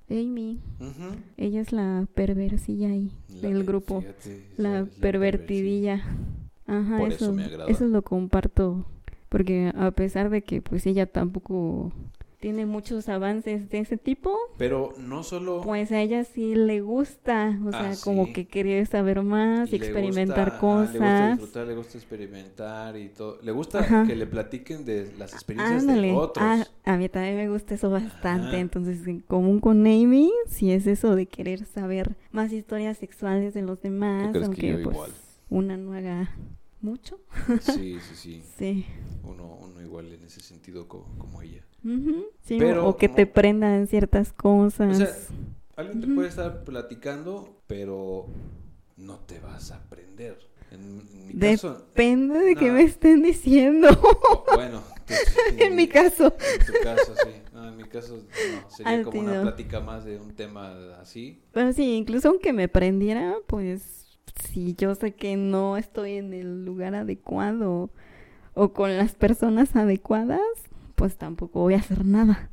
[0.10, 1.16] Amy, Ujú.
[1.38, 3.12] ella es la perversilla ahí
[3.42, 4.02] La- del grupo.
[4.02, 6.04] fíjate, La es pervertidilla.
[6.68, 7.72] Ajá, Por eso, eso me agrada.
[7.72, 8.86] eso lo comparto.
[9.32, 11.94] Porque a pesar de que pues ella tampoco
[12.42, 17.58] tiene muchos avances de ese tipo, Pero no solo pues a ella sí le gusta.
[17.66, 21.32] O sea, Ah, como que quiere saber más, le experimentar gusta- ajá, le gusta cosas.
[21.38, 23.38] disfrutar, le gusta experimentar y todo.
[23.42, 24.04] Le gusta Ajá.
[24.06, 26.08] que le platiquen de las experiencias Ándale.
[26.08, 26.44] de otros.
[26.46, 28.48] Ah, a mí también me gusta eso bastante.
[28.48, 28.60] Ajá.
[28.60, 33.62] Entonces, en común con Amy, sí es eso de querer saber más historias sexuales de
[33.62, 35.12] los demás, aunque pues igual?
[35.50, 36.36] una no haga
[36.84, 37.20] mucho.
[37.62, 38.44] Sí, sí, sí.
[38.58, 38.86] Sí.
[39.24, 41.64] Uno, uno igual en ese sentido co- como, ella.
[41.84, 44.92] Ujú, sí, Pero o que te como- prendan ciertas cosas.
[44.96, 45.16] O sea,
[45.76, 46.16] alguien te Ujú.
[46.16, 48.28] puede estar platicando, pero
[48.98, 50.38] no te vas a aprender.
[50.72, 50.80] En,
[51.14, 53.90] en mi caso, Depende de qué me estén diciendo.
[54.54, 55.14] bueno, tú-
[55.58, 56.34] en mi caso.
[56.60, 57.32] En tu caso, sí.
[57.54, 58.70] No, en mi caso, no.
[58.70, 61.42] Sería como una plática más de un tema así.
[61.52, 64.01] Pero sí, incluso aunque me prendiera, pues
[64.50, 67.90] si yo sé que no estoy en el lugar adecuado
[68.54, 70.42] o con las personas adecuadas,
[70.96, 72.50] pues tampoco voy a hacer nada.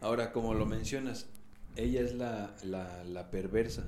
[0.00, 1.28] Ahora, como lo mencionas,
[1.76, 3.84] ella es la, la, la perversa.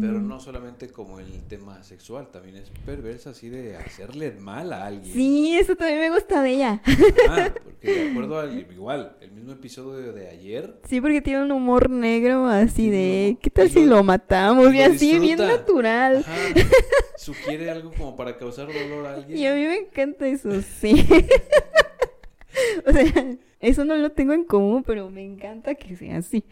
[0.00, 4.86] Pero no solamente como el tema sexual, también es perversa así de hacerle mal a
[4.86, 5.12] alguien.
[5.14, 6.82] Sí, eso también me gusta de ella.
[7.28, 11.52] Ah, porque de acuerdo al igual, el mismo episodio de ayer, Sí, porque tiene un
[11.52, 14.74] humor negro así Sí, de, no, ¿qué tal si lo- lo matamos?
[14.74, 16.18] y así, bien natural.
[16.18, 16.34] ajá,
[17.16, 19.38] sugiere algo como para causar dolor a alguien.
[19.38, 20.50] Y a mí me encanta eso,
[20.80, 21.06] sí.
[22.86, 26.44] o sea, eso no lo tengo en común, pero me encanta que sea así.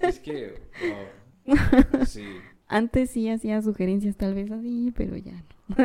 [0.00, 1.06] Es que, wow,
[2.06, 2.24] sí.
[2.68, 5.32] Antes sí hacía sugerencias tal vez así, pero ya
[5.68, 5.76] no.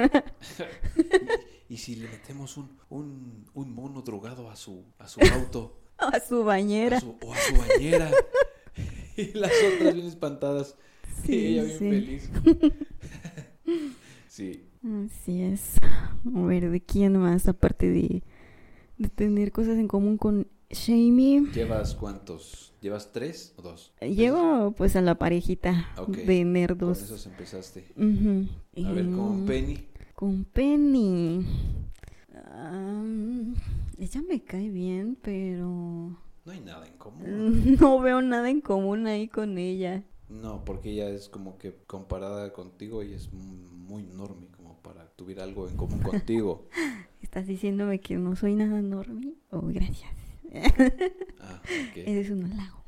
[1.70, 6.20] Y si le metemos un, un, un mono drogado a su, a su auto, A
[6.20, 7.00] su a bañera.
[7.00, 8.10] su- o a su bañera,
[9.16, 10.76] y las otras bien espantadas,
[11.24, 11.90] Sí, y ella bien sí.
[11.90, 12.30] feliz.
[14.28, 14.66] sí,
[15.06, 15.76] Así es.
[16.36, 17.48] A ver, ¿de quién más?
[17.48, 18.24] Aparte de,
[18.98, 21.48] de tener cosas en común con Shamey.
[21.52, 22.74] ¿llevas cuántos?
[22.82, 23.92] ¿Llevas tres o dos?
[24.02, 27.02] Llego pues a la parejita Ok, de Con nerdos.
[27.02, 27.86] esos empezaste.
[27.98, 29.88] A ver, con Penny.
[30.16, 31.46] Con Penny.
[32.52, 33.56] Am,
[33.98, 35.66] ella me cae bien, pero
[36.46, 37.76] No hay nada en común.
[37.80, 40.04] no veo nada en común ahí con ella.
[40.30, 45.44] No, porque ella es como que comparada contigo y es muy enorme como para tuviera
[45.44, 46.68] algo en común contigo.
[47.22, 49.34] ¿Estás diciéndome que no soy nada normie?
[49.50, 50.10] Oh, gracias.
[51.40, 51.98] Ah, ok.
[51.98, 52.84] Ese es un halago.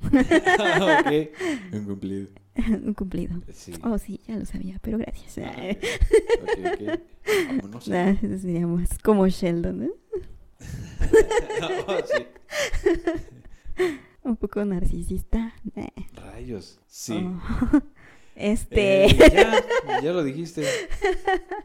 [0.59, 1.29] Ah, ok.
[1.73, 2.27] Un cumplido.
[2.57, 3.41] un cumplido.
[3.53, 3.73] Sí.
[3.83, 5.37] Oh, sí, ya lo sabía, pero gracias.
[5.37, 5.55] Ah,
[6.41, 6.99] ok, ok.
[7.47, 7.87] Vámonos.
[7.87, 9.91] Nah, eso sería más como Sheldon, ¿eh?
[12.05, 12.25] Sí.
[14.23, 15.53] Un poco narcisista.
[15.75, 15.87] Nah.
[16.13, 16.79] Rayos.
[16.87, 17.13] Sí.
[17.13, 17.81] Oh.
[18.35, 19.05] Este.
[19.05, 20.65] Eh, ya, ya lo dijiste.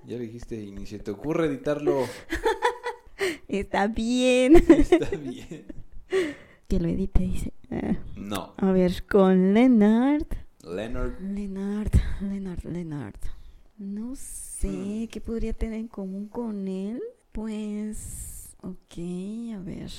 [0.05, 2.06] Ya lo dijiste y ni se te ocurre editarlo.
[3.48, 4.56] Está bien.
[4.56, 5.64] Está bien.
[6.68, 7.52] Que lo edite, dice.
[7.70, 8.54] Ah, No.
[8.56, 10.26] A ver, con Leonard.
[10.64, 11.20] Leonard.
[11.20, 13.14] Leonard, Leonard, Leonard.
[13.78, 17.00] No sé qué podría tener en común con él.
[17.32, 19.90] Pues, ok, a ver.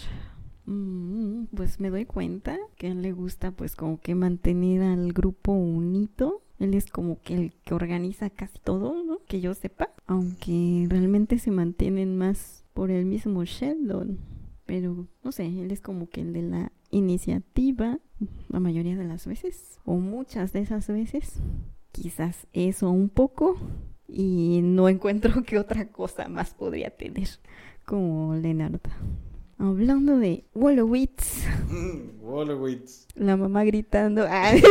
[0.65, 5.13] Mm, pues me doy cuenta que a él le gusta pues como que mantener al
[5.13, 6.41] grupo unido.
[6.59, 9.19] Él es como que el que organiza casi todo, ¿no?
[9.27, 9.91] Que yo sepa.
[10.07, 14.17] Aunque realmente se mantienen más por el mismo Sheldon.
[14.68, 17.98] Pero, no sé, él es como que el de la iniciativa
[18.49, 19.80] la mayoría de las veces.
[19.85, 21.34] O muchas de esas veces.
[21.91, 23.57] Quizás eso un poco.
[24.07, 27.27] Y no encuentro qué otra cosa más podría tener
[27.85, 28.80] como Leonard.
[29.60, 33.07] Hablando de Wolowitz, Mm, Wolowitz.
[33.15, 34.26] la mamá gritando.
[34.30, 34.52] ¡Ah!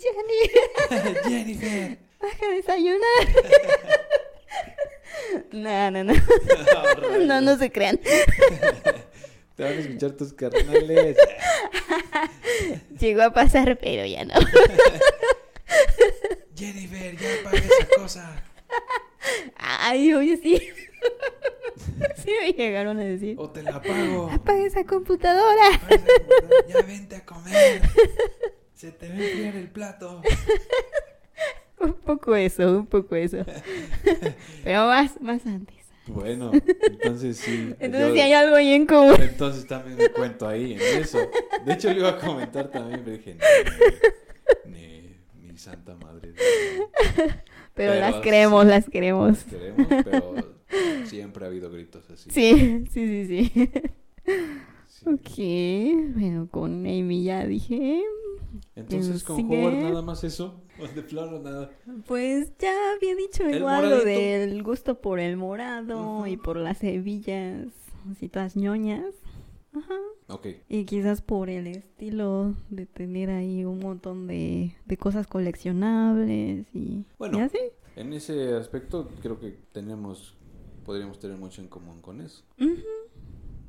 [0.00, 0.40] Jenny,
[1.28, 1.98] Jennifer.
[2.20, 2.98] baja a desayunar.
[5.52, 6.14] No, no, no.
[7.26, 7.98] No, no se crean.
[9.56, 11.16] Te van a escuchar tus carnales.
[12.98, 14.34] Llegó a pasar, pero ya no.
[16.56, 18.42] Jennifer, ya apaga esa cosa.
[19.56, 20.60] Ay, oye, sí.
[22.16, 23.36] Sí me llegaron a decir.
[23.38, 24.30] O te la apago.
[24.30, 25.74] Apaga esa computadora.
[25.74, 26.66] Apaga esa computadora.
[26.68, 27.82] Ya vente a comer.
[28.74, 30.20] Se te va a enfriar el plato.
[31.86, 33.38] Un poco eso, un poco eso.
[34.64, 35.76] Pero más, más antes.
[36.06, 36.52] Bueno,
[36.86, 37.74] entonces sí.
[37.80, 39.16] Entonces yo- sí hay algo ahí en común.
[39.20, 41.30] Entonces también me cuento ahí en eso.
[41.64, 43.38] De hecho, lo iba a comentar también, pero dije,
[44.66, 46.32] ni, ni, ni santa madre.
[46.32, 46.34] de.
[46.36, 47.34] Pero,
[47.74, 48.20] Pero las sí.
[48.20, 49.44] queremos, las queremos.
[49.44, 50.34] Queremos, pero
[51.04, 52.28] siempre ha habido gritos así.
[52.30, 53.70] Sí, sí, sí, sí.
[55.06, 58.02] Ok, bueno, con Amy ya dije.
[58.76, 59.62] Entonces, con Sigue.
[59.62, 60.60] Howard nada más eso.
[60.80, 61.70] O de plano nada.
[62.08, 66.82] Pues ya había dicho El igual lo del gusto por el morado y por las
[66.82, 67.68] hebillas,
[68.10, 69.14] así todas ñoñas.
[69.72, 69.94] Ajá.
[70.28, 70.48] Ok.
[70.68, 77.04] Y quizás por el estilo de tener ahí un montón de, de cosas coleccionables y,
[77.18, 77.38] Bueno.
[77.38, 77.58] y así.
[77.94, 80.36] En ese aspecto, creo que tenemos.
[80.84, 82.42] Podríamos tener mucho en común con eso.
[82.60, 82.74] Ujú.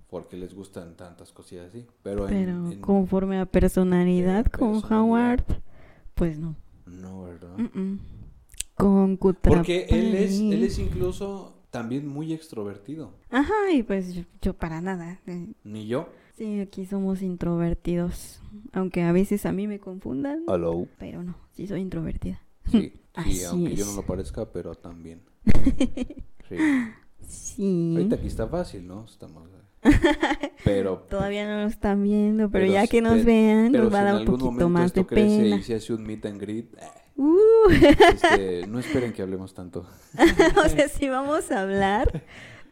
[0.10, 1.86] Porque les gustan tantas cosillas así.
[2.04, 5.02] Pero, en- Pero en- conforme a personalidad con personalidad.
[5.02, 5.44] Howard,
[6.14, 6.56] pues no.
[6.86, 7.56] No, ¿verdad?
[8.76, 9.56] Con Kutrapali.
[9.56, 13.14] Porque él es, él es incluso también muy extrovertido.
[13.32, 15.20] Ajá, y pues yo, yo para nada.
[15.64, 16.10] Ni yo.
[16.38, 18.42] Sí, aquí somos introvertidos.
[18.74, 20.88] Aunque a veces a mí me confundan, Hello.
[21.00, 22.42] pero no, sí soy introvertida.
[22.70, 23.90] Sí, Así sí aunque yo es.
[23.90, 25.22] no lo parezca, pero también.
[26.48, 26.58] Sí.
[27.28, 27.94] Sí.
[27.96, 29.06] Ahorita aquí está fácil, ¿no?
[29.06, 29.50] Estamos.
[30.64, 31.06] Pero.
[31.10, 34.14] Todavía no nos están viendo, pero, Pero ya que nos vean, nos va a dar
[34.16, 35.56] un algún poquito más de crece pena.
[35.58, 36.86] y se hace un meet and greet, eh,
[37.18, 39.88] Uh, este, no esperen que hablemos tanto.
[40.66, 42.24] o sea, sí vamos a hablar,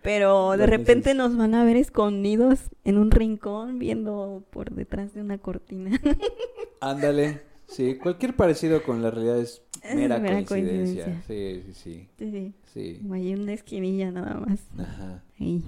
[0.01, 5.21] Pero de repente nos van a ver escondidos en un rincón viendo por detrás de
[5.21, 5.97] una cortina.
[6.81, 7.41] Ándale.
[7.67, 9.63] Sí, cualquier parecido con la realidad Es
[9.95, 11.05] mera, mera coincidencia.
[11.05, 11.23] coincidencia.
[11.27, 12.31] Sí, sí, sí.
[12.31, 12.97] sí, sí.
[13.01, 14.59] Como hay una esquinilla nada más.
[14.77, 15.23] Ajá.
[15.39, 15.63] Ahí.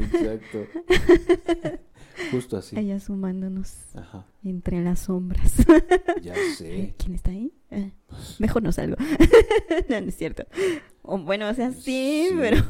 [0.00, 0.66] Exacto.
[2.30, 2.76] Justo así.
[2.76, 4.26] Ahí asomándonos Ajá.
[4.44, 5.54] entre las sombras.
[6.22, 6.94] Ya sé.
[6.98, 7.52] ¿Quién está ahí?
[7.70, 7.92] Eh,
[8.38, 8.96] mejor no salgo.
[9.88, 10.44] no, no es cierto.
[11.02, 12.36] O, bueno, o sea, sí, Sí.
[12.38, 12.62] pero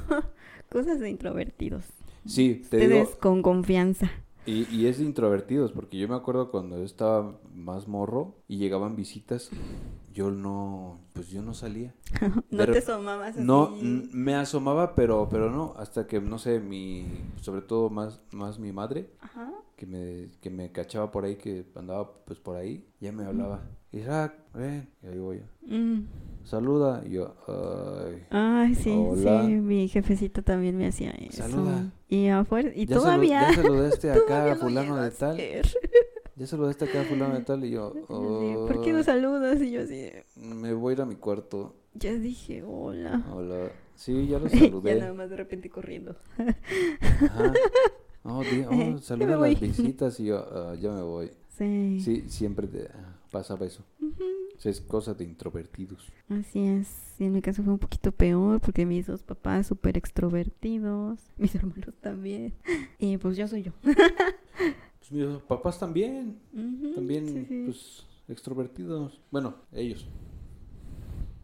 [0.71, 1.85] cosas de introvertidos.
[2.27, 4.11] Sí, te Ustedes digo, con confianza.
[4.47, 8.59] Y, y es de introvertidos, porque yo me acuerdo cuando yo estaba más morro y
[8.59, 9.51] llegaban visitas,
[10.13, 11.95] yo no, pues yo no salía.
[12.51, 13.43] no De te asomabas así.
[13.43, 17.07] No, n- me asomaba, pero, pero no, hasta que, no sé, mi,
[17.41, 19.53] sobre todo más, más mi madre, Ajá.
[19.77, 23.63] que me, que me cachaba por ahí, que andaba pues por ahí, ya me hablaba.
[23.93, 25.45] Isaac, ven, y ahí voy yo.
[25.67, 26.07] Mm.
[26.45, 28.25] Saluda, y yo, ay.
[28.31, 29.43] Ay, sí, Hola.
[29.45, 31.43] sí, mi jefecita también me hacía eso.
[31.49, 31.93] Saluda.
[32.09, 33.41] Y afuera, y Ya salu- todavía.
[33.51, 35.37] ya saludaste acá a fulano de tal.
[36.37, 39.61] Ya saludaste acá a fulano de tal, y yo, Sí, ¿Por qué no "Ay, saludas?
[39.61, 41.75] Y yo así, me voy a ir a mi cuarto.
[41.95, 43.23] ya dije, hola.
[43.31, 43.71] Hola.
[43.95, 44.95] Sí, ya lo ya saludé.
[45.01, 46.17] nada más de repente corriendo.
[46.39, 47.53] Ajá.
[48.23, 51.31] Oh, di- oh, Ya me saluda las visitas y yo, "Ah, ya me voy.
[51.59, 52.01] Sí.
[52.01, 53.85] Sí, siempre te, ah, pasaba eso.
[54.57, 56.13] O sea, es cosa de introvertidos.
[56.29, 57.15] Así es.
[57.19, 61.55] Y en mi caso fue un poquito peor porque mis dos papás súper extrovertidos, mis
[61.55, 62.55] hermanos también.
[62.99, 63.73] Y pues yo soy yo.
[65.01, 66.39] Pues mis papás también,
[66.95, 67.63] también, sí, sí.
[67.65, 69.19] pues, extrovertidos.
[69.31, 70.07] Bueno, ellos.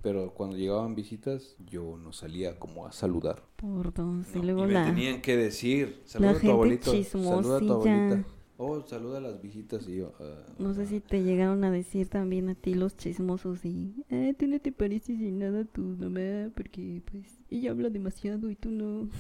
[0.03, 3.43] Pero cuando llegaban visitas, yo no salía como a saludar.
[3.57, 4.27] Por dos.
[4.35, 7.61] No, y luego y me la, tenían que decir, saluda a tu abuelito, saluda a
[7.61, 8.25] tu abuelita.
[8.59, 10.15] Oh, saluda a las visitas y yo...
[10.19, 13.93] ah, No sé si te llegaron a decir también a ti los chismosos y...
[14.09, 18.49] Eh, tú no te pareces en nada a tu mamá porque pues ella habla demasiado
[18.51, 19.11] y tú no.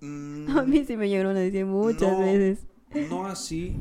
[0.00, 2.18] mm, a mí sí me llegaron a decir muchas No.
[2.18, 2.66] veces.
[3.08, 3.74] No así.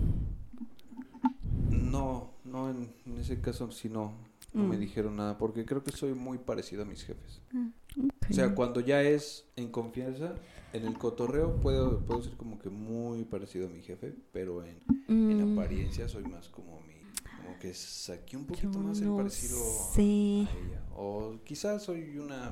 [1.69, 4.13] No, no en, en ese caso sí no.
[4.53, 4.79] No me Mm.
[4.79, 7.41] dijeron nada porque creo que soy muy parecido a mis jefes.
[7.53, 8.14] Ok.
[8.29, 10.35] O sea, cuando ya es en confianza,
[10.73, 14.81] en el cotorreo puedo, puedo ser como que muy parecido a mi jefe, pero en,
[15.27, 16.95] en Mm, apariencia soy más como mi...
[17.35, 20.47] Como que saqué un poquito yo más el no parecido a- sé.
[20.47, 20.81] a ella.
[20.95, 22.51] O quizás soy una...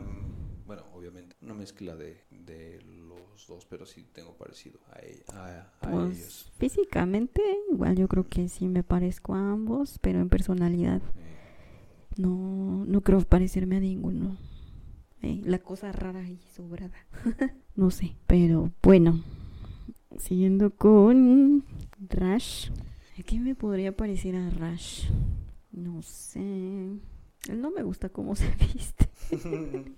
[0.66, 5.24] Bueno, obviamente, una mezcla de, de los dos, pero sí tengo parecido a ella,
[5.82, 6.52] a, a Pues ellos.
[6.58, 7.42] físicamente,
[7.72, 11.54] igual yo creo que sí me parezco a ambos, pero en personalidad Eh,
[12.18, 14.38] no, no creo parecerme a ninguno.
[15.24, 16.94] Eh, la cosa rara y sobrada.
[17.76, 19.24] no sé, pero bueno.
[20.18, 21.64] Siguiendo con
[22.10, 22.70] Rash.
[23.18, 25.06] ¿A qué me podría parecer a Rash?
[25.72, 26.42] No sé.
[26.42, 29.10] Él no me gusta cómo se viste.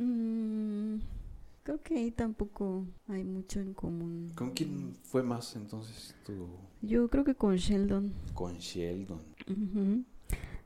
[0.00, 1.00] Mm,
[1.64, 4.30] creo que ahí tampoco hay mucho en común.
[4.36, 6.46] ¿Con quién fue más entonces tú?
[6.82, 8.12] Yo creo que con Sheldon.
[8.32, 9.20] Con Sheldon.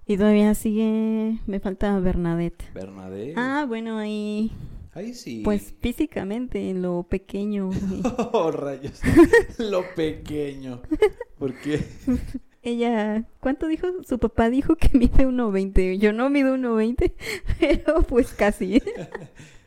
[0.07, 2.65] Y todavía sigue, me falta Bernadette.
[2.75, 3.35] Bernadette.
[3.37, 4.51] Ah, bueno, ahí,
[4.95, 5.43] Ahí sí.
[5.45, 7.71] pues físicamente, en lo pequeño.
[7.73, 8.03] y-
[8.33, 9.01] Oh, rayos.
[9.59, 10.83] Lo pequeño.
[11.39, 11.85] ¿Por qué?
[12.65, 13.89] Ella, ¿cuánto dijo?
[14.05, 15.99] Su papá dijo que mide 1.20.
[15.99, 17.13] Yo no mido 1.20,
[17.61, 18.81] pero pues casi.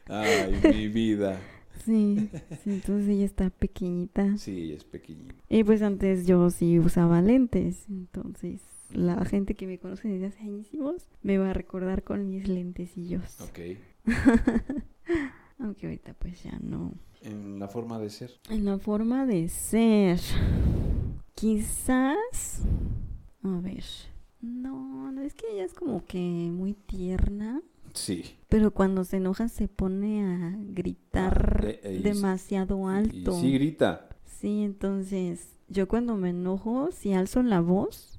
[0.08, 1.40] Ay, mi vida.
[1.86, 2.30] Sí,
[2.64, 4.38] sí, entonces ella está pequeñita.
[4.38, 5.36] Sí, es pequeñito.
[5.50, 8.62] Y pues antes yo sí usaba lentes, entonces
[8.94, 13.40] la gente que me conoce desde hace añísimos me va a recordar con mis lentecillos.
[13.42, 13.60] Ok.
[15.60, 16.94] Aunque ahorita pues ya no.
[17.22, 18.32] En la forma de ser.
[18.50, 20.20] En la forma de ser.
[21.34, 22.62] Quizás.
[23.44, 23.84] A ver.
[24.42, 27.62] No, no es que ella es como que muy tierna.
[27.94, 28.36] Sí.
[28.50, 33.40] Pero cuando se enoja se pone a gritar Ah, de- eh, demasiado Y alto.
[33.40, 34.10] sí grita.
[34.26, 38.15] Sí, entonces yo cuando me enojo sí alzo la voz,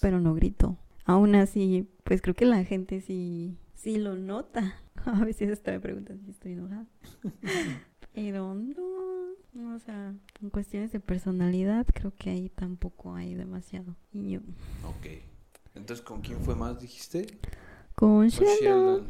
[0.00, 0.76] pero no grito.
[1.04, 4.74] Aún así, pues creo que la gente sí, sí lo nota.
[5.04, 6.86] A veces hasta me preguntan si estoy enojada.
[8.12, 13.94] Pero no, o sea, en cuestiones de personalidad creo que ahí tampoco hay demasiado.
[14.12, 14.40] Y yo,
[14.88, 15.06] Ok.
[15.74, 17.26] Entonces, ¿con quién fue más, dijiste?
[17.94, 19.06] con Con Sheldon,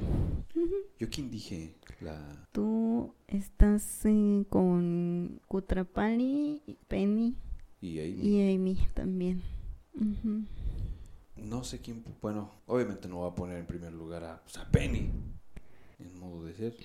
[0.98, 1.76] ¿Yo quién dije?
[2.00, 2.46] La...
[2.52, 7.36] tú estás eh, con Kutrapali, Penny
[7.80, 8.20] Y ahí.
[8.20, 9.42] y Amy también.
[11.36, 12.04] No sé quién.
[12.20, 15.10] Bueno, obviamente no voy a poner en primer lugar a, pues, a Penny.
[15.98, 16.76] En modo de ser.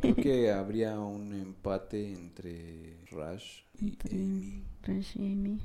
[0.00, 4.64] Creo que habría un empate entre Rush y Amy.
[4.82, 5.60] Rash y Amy.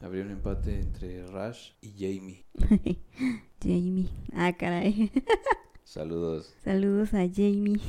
[0.00, 2.44] Habría un empate entre Rush y Jamie.
[3.62, 4.08] Jamie.
[4.34, 5.12] Ah, caray.
[5.84, 6.52] Saludos.
[6.64, 7.80] Saludos a Jamie.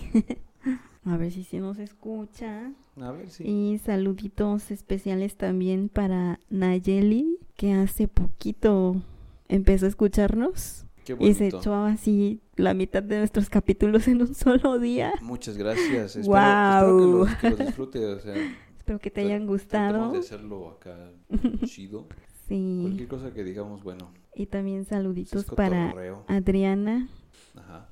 [1.06, 2.72] a ver si se nos escucha.
[2.98, 3.44] A ver si.
[3.46, 9.02] Y saluditos especiales también para Nayeli, que hace poquito
[9.48, 10.86] empezó a escucharnos.
[11.06, 15.12] Qué Y se echó así la mitad de nuestros capítulos en un solo día.
[15.22, 16.16] Muchas gracias.
[16.16, 16.86] Espero, Guau.
[16.86, 18.06] espero que, los, que los disfrute.
[18.06, 18.34] O sea,
[18.78, 20.12] Espero que te hayan gustado.
[20.12, 21.12] de hacerlo acá
[21.66, 22.08] chido.
[22.48, 22.80] Sí.
[22.84, 25.94] Cualquier cosa que digamos, bueno, Y también saluditos para.
[26.28, 27.08] Adriana,
[27.56, 27.88] Ajá.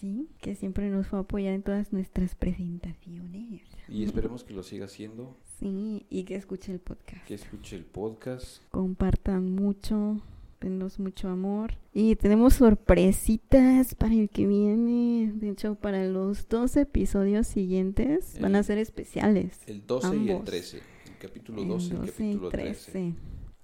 [0.00, 3.62] sí, que siempre nos fue a apoyar en todas nuestras presentaciones.
[3.88, 7.24] Y esperemos que lo siga haciendo, Sí, y que escuche el podcast.
[7.26, 8.62] que escuche el podcast.
[8.70, 10.20] Compartan mucho,
[10.60, 11.74] denos mucho amor.
[11.94, 15.32] Y tenemos sorpresitas para el que viene.
[15.34, 19.60] De hecho, para los dos episodios siguientes van a El- ser especiales.
[19.66, 20.44] El 12 y el Ambos.
[20.44, 20.76] 13.
[21.06, 22.90] El capítulo El 12 y el 12 y capítulo 13.
[22.92, 23.14] 13.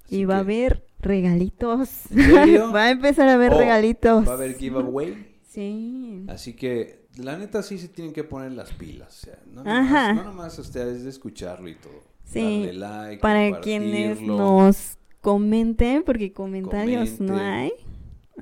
[0.05, 2.11] Así Y va a haber regalitos.
[2.11, 2.73] ¿En serio?
[2.75, 4.27] va a empezar a haber Oh, regalitos.
[4.27, 5.27] Va a haber giveaway.
[5.49, 6.25] Sí.
[6.29, 9.09] Así que, la neta, sí se tienen que poner las pilas.
[9.23, 12.01] O sea, no nomás, no nomás ustedes de escucharlo y todo.
[12.25, 17.73] Sí, Darle like, Para quienes nos comenten, porque comentarios no hay.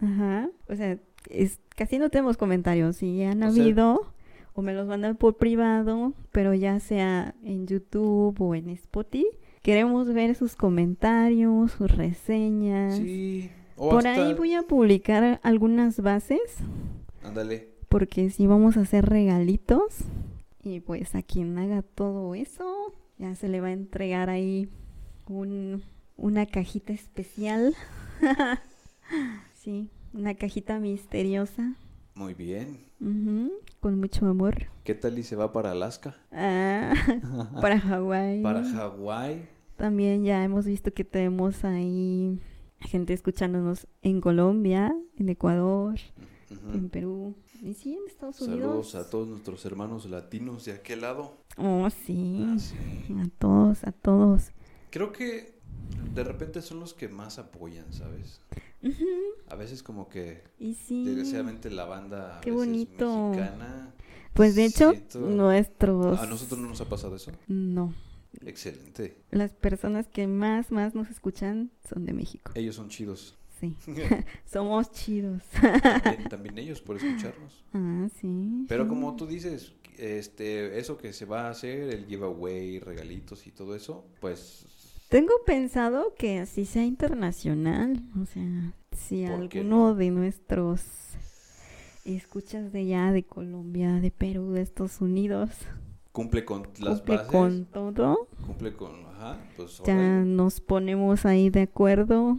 [0.00, 0.48] Ajá.
[0.68, 0.98] O sea,
[1.28, 2.96] es, casi no tenemos comentarios.
[2.96, 4.12] Si han O sea- habido,
[4.54, 9.26] o me los mandan por privado, pero ya sea en YouTube o en Spotify.
[9.62, 12.96] Queremos ver sus comentarios, sus reseñas.
[12.96, 13.50] Sí.
[13.76, 16.40] O por hasta- ahí voy a publicar algunas bases,
[17.22, 17.69] Ándale.
[17.90, 20.04] Porque sí vamos a hacer regalitos.
[20.62, 24.68] Y pues a quien haga todo eso, ya se le va a entregar ahí
[25.26, 25.82] un,
[26.16, 27.74] una cajita especial.
[29.54, 31.74] sí, una cajita misteriosa.
[32.14, 32.78] Muy bien.
[33.00, 33.50] Ujú,
[33.80, 34.68] con mucho amor.
[34.84, 36.16] ¿Qué tal y se va para Alaska?
[36.30, 36.94] Ah,
[37.60, 38.42] para Hawái.
[38.42, 39.48] Para Hawái.
[39.76, 42.38] También ya hemos visto que tenemos ahí
[42.80, 45.98] gente escuchándonos en Colombia, en Ecuador,
[46.50, 47.36] En Perú.
[47.62, 48.60] Y sí, en Estados Unidos.
[48.90, 51.36] Saludos a todos nuestros hermanos latinos de aquel lado.
[51.56, 52.44] Oh, sí.
[52.48, 52.76] Ah, sí.
[53.18, 54.50] A todos, a todos.
[54.90, 55.58] Creo que
[56.14, 58.40] de repente son los que más apoyan, ¿sabes?
[59.48, 61.04] A veces como que Y sí.
[61.04, 63.28] desgraciadamente la banda a Qué veces bonito.
[63.30, 63.94] mexicana.
[64.32, 66.18] Pues de hecho, siento- nuestros...
[66.18, 67.30] A nosotros no nos ha pasado eso.
[67.48, 67.94] No.
[68.44, 69.22] Excelente.
[69.30, 72.52] Las personas que más, más nos escuchan son de México.
[72.54, 73.36] Ellos son chidos.
[73.60, 73.76] Sí.
[74.46, 75.42] Somos chidos.
[75.60, 77.62] también, también ellos por escucharnos.
[77.74, 78.64] ah, sí.
[78.68, 78.88] Pero sí.
[78.88, 83.74] como tú dices, este, eso que se va a hacer, el giveaway, regalitos y todo
[83.74, 84.66] eso, pues
[85.10, 88.02] Tengo pensado que así sea internacional.
[88.20, 90.82] O sea, si ¿Por qué alguno de nuestros
[92.04, 95.50] escuchas de allá, de Colombia, de Perú, de Estados Unidos,
[96.12, 101.50] cumple con las cumple bases, con todo, cumple con, ajá, pues ya nos ponemos ahí
[101.50, 102.38] de acuerdo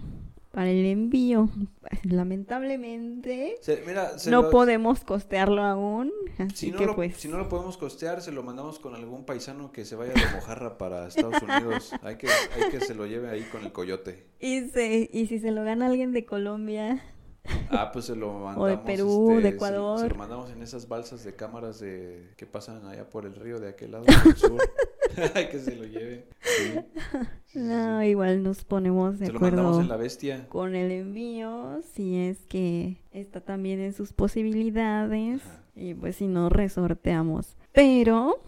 [0.51, 1.49] para el envío.
[2.03, 7.17] Lamentablemente Se- mira, se no lo- podemos costearlo aún, así Si no, que lo, pues
[7.17, 10.21] si no lo podemos costear, se lo mandamos con algún paisano que se vaya de
[10.35, 11.91] mojarra para Estados Unidos.
[12.03, 14.25] Hay que, hay que se lo lleve ahí con el coyote.
[14.39, 17.01] y, se- y si se lo gana alguien de Colombia,
[17.69, 18.79] Ah, pues se lo mandamos.
[18.85, 19.99] Perú, este, de se- Ecuador.
[19.99, 23.59] Se, lo mandamos en esas balsas de cámaras de que pasan allá por el río
[23.59, 24.57] de aquel lado del sur.
[25.51, 26.27] Que se lo lleve.
[26.41, 26.71] Sí.
[26.71, 26.79] Sí,
[27.47, 28.05] sí, no, sí.
[28.07, 30.47] igual nos ponemos de Se lo mandamos en la bestia.
[30.47, 35.63] con el envío, si es que está también en sus posibilidades Ajá.
[35.75, 37.57] y pues si no resorteamos.
[37.73, 38.41] Pero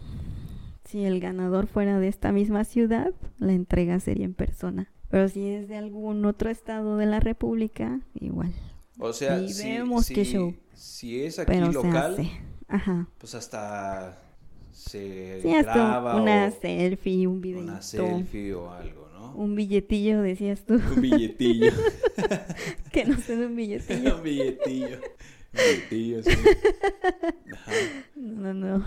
[0.84, 4.90] si el ganador fuera de esta misma ciudad, la entrega sería en persona.
[5.10, 8.54] Pero si es de algún otro estado de la República, igual.
[8.98, 10.54] O sea, si, vemos si- show.
[10.74, 12.30] si es aquí Pero se local, hace.
[12.68, 13.08] Ajá.
[13.18, 14.20] pues hasta
[14.72, 17.64] se Sí, hasta graba una o selfie, un videito.
[17.72, 19.34] una selfie o algo, ¿no?
[19.36, 20.74] Un billetillo, decías tú.
[20.74, 21.72] Un billetillo.
[22.92, 24.16] que no se un billetillo.
[24.16, 24.96] un billetillo.
[24.96, 26.30] Un billetillo, sí.
[27.52, 27.72] Ajá.
[28.16, 28.84] No, no.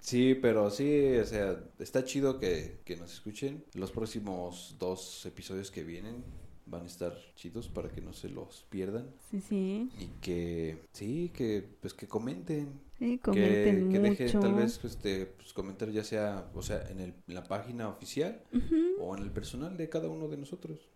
[0.00, 3.64] Sí, pero sí, o sea, está chido que, que nos escuchen.
[3.74, 6.24] Los próximos dos episodios que vienen
[6.66, 9.06] van a estar chidos para que no se los pierdan.
[9.30, 9.90] Sí, sí.
[9.98, 12.80] Y que, sí, que pues que comenten.
[12.98, 14.22] Sí, comenten que mucho.
[14.22, 17.88] dejen tal vez este, pues, comentar ya sea, o sea, en, el, en la página
[17.88, 18.40] oficial
[19.00, 20.88] o en el personal de cada uno de nosotros.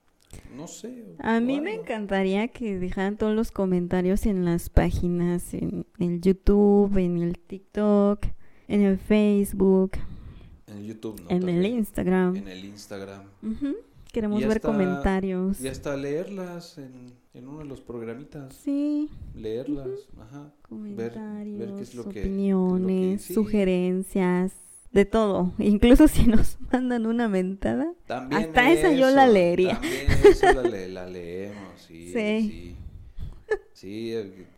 [0.54, 1.04] No sé.
[1.18, 6.96] A mí me encantaría que dejaran todos los comentarios en las páginas, en el YouTube,
[6.98, 8.26] en el TikTok,
[8.68, 9.92] en el Facebook,
[10.66, 11.30] En el YouTube, ¿no?
[11.30, 11.64] en el.
[11.66, 12.36] Instagram.
[12.36, 13.22] En el Instagram.
[13.42, 13.74] Ujú.
[14.12, 15.60] Queremos ver hasta- comentarios.
[15.60, 18.54] Y hasta leerlas en, en uno de los programitas.
[18.54, 19.88] Sí, Leerlas,
[20.20, 20.52] ajá.
[20.62, 23.34] comentarios, ver qué es lo que- qué es lo que- opiniones, sí.
[23.34, 24.52] sugerencias,
[24.92, 25.52] de todo.
[25.58, 27.92] Incluso si nos mandan una mentada.
[28.06, 29.74] También Hasta esa yo la leería.
[29.74, 32.12] También eso la, le- la leemos, sí.
[32.12, 32.50] Sí.
[32.50, 32.76] Sí,
[33.72, 34.14] Sí,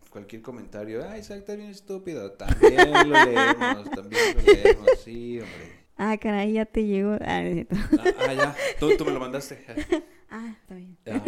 [0.09, 5.80] cualquier comentario, ay, Isaac está bien estúpido, también lo leemos, también lo leemos, sí, hombre.
[6.03, 7.11] Ah, caray, ya te llegó.
[7.21, 7.43] Ah.
[7.99, 9.63] Ah, ah, ya, tú, tú me lo mandaste.
[10.33, 10.97] Ah, está bien.
[11.07, 11.21] Ah.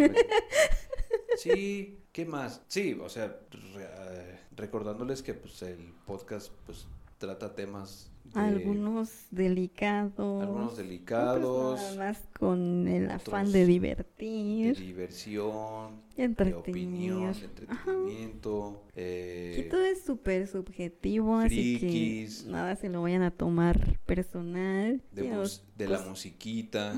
[1.38, 2.62] Sí, ¿qué más?
[2.70, 6.88] Sí, o sea, re- eh, recordándoles que pues el podcast pues
[7.24, 10.42] trata temas de Algunos delicados.
[10.44, 14.78] algunos otros delicados, nada más con el afán de de divertir.
[14.78, 22.44] diversión, y de opinión, de entretenimiento, eh, Y todo es súper subjetivo, así frikis.
[22.44, 25.02] que nada se lo vayan a tomar personal.
[25.12, 26.94] de, nos- de la pues, musiquita,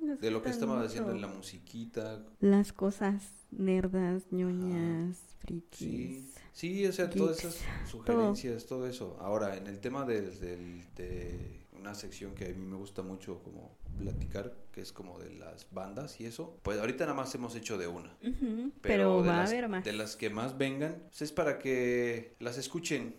[0.00, 5.78] nos de lo que estaba mucho en la musiquita, Las cosas nerdas, ñoñas, frikis.
[5.78, 7.56] Sí, sí, o sea, todas esas
[7.90, 8.86] sugerencias, todo.
[8.86, 9.16] eso.
[9.20, 13.42] Ahora, en el tema del, del- de una sección que a mí me gusta mucho
[13.42, 17.54] como platicar, que es como de las bandas y eso, pues ahorita nada más hemos
[17.56, 18.16] hecho de una.
[18.80, 19.84] Pero, va las, a haber más.
[19.84, 23.16] De las que más vengan, pues es para que las escuchen,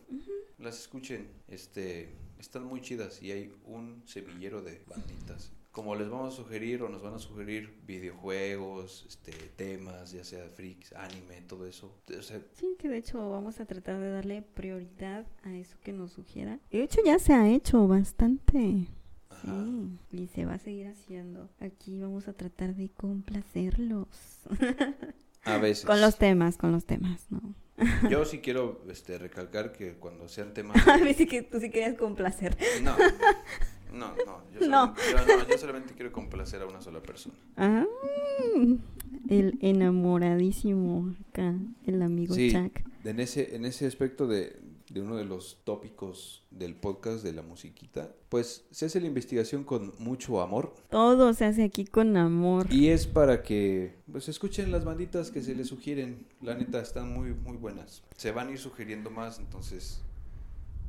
[0.58, 1.28] las escuchen.
[1.48, 5.52] Este, están muy chidas y hay un semillero de banditas.
[5.74, 10.48] Como les vamos a sugerir o nos van a sugerir videojuegos, este, temas, ya sea
[10.48, 11.98] freaks, anime, todo eso.
[12.18, 15.92] O sea, Sí, que de hecho vamos a tratar de darle prioridad a eso que
[15.92, 16.60] nos sugiera.
[16.72, 18.86] De hecho ya se ha hecho bastante.
[19.30, 19.66] Ajá.
[20.12, 21.50] Sí, y se va a seguir haciendo.
[21.60, 24.08] Aquí vamos a tratar de complacerlos.
[25.44, 25.86] A veces.
[25.86, 27.56] con los temas, con los temas, ¿no?
[28.12, 30.78] Yo sí quiero este, recalcar que cuando sean temas...
[30.88, 32.56] A mí sí que tú sí querías complacer.
[32.84, 32.96] No,
[33.94, 34.42] no, no.
[34.60, 34.96] Yo No.
[34.96, 37.36] solamente, yo, no, yo solamente quiero complacer a una sola persona.
[37.58, 37.86] Ah,
[39.30, 41.56] el enamoradísimo acá,
[41.86, 42.52] el amigo Sí.
[42.52, 42.80] Chuck.
[43.06, 44.60] En ese, en ese aspecto de,
[44.90, 49.64] de uno de los tópicos del podcast de la musiquita, pues se hace la investigación
[49.64, 52.68] con mucho amor Todo se hace aquí con amor.
[52.72, 56.26] y es para que pues escuchen las banditas que se les sugieren.
[56.42, 58.04] La neta, están muy, muy buenas.
[58.16, 60.02] Se van a ir sugiriendo más, entonces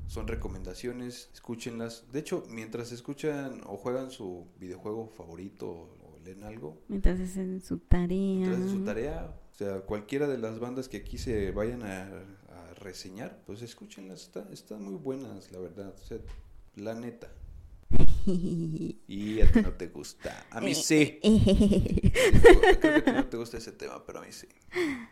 [0.06, 2.05] son recomendaciones, escúchenlas.
[2.12, 7.78] De hecho, mientras escuchan o juegan su videojuego favorito o leen algo, Mientras hacen su
[7.78, 8.16] tarea.
[8.39, 12.05] mientras hacen su tarea, o sea, cualquiera de las bandas que aquí se vayan a,
[12.05, 16.18] a reseñar, pues escúchenlas, está- están muy buenas, la verdad, o sea,
[16.76, 17.28] la neta.
[19.06, 21.18] Y a ti no te gusta, a mí sí.
[22.80, 24.46] Creo que a ti no te gusta ese tema, pero a mí sí.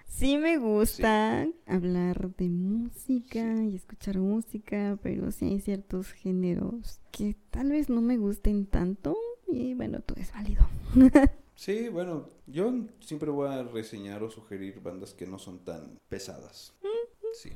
[0.06, 7.36] Sí me gusta hablar de música y escuchar música, pero sí hay ciertos géneros que
[7.50, 9.16] tal vez no me gusten tanto
[9.48, 10.66] y bueno, todo es válido.
[11.54, 16.74] Sí, bueno, yo siempre voy a reseñar o sugerir bandas que no son tan pesadas.
[17.34, 17.50] Sí.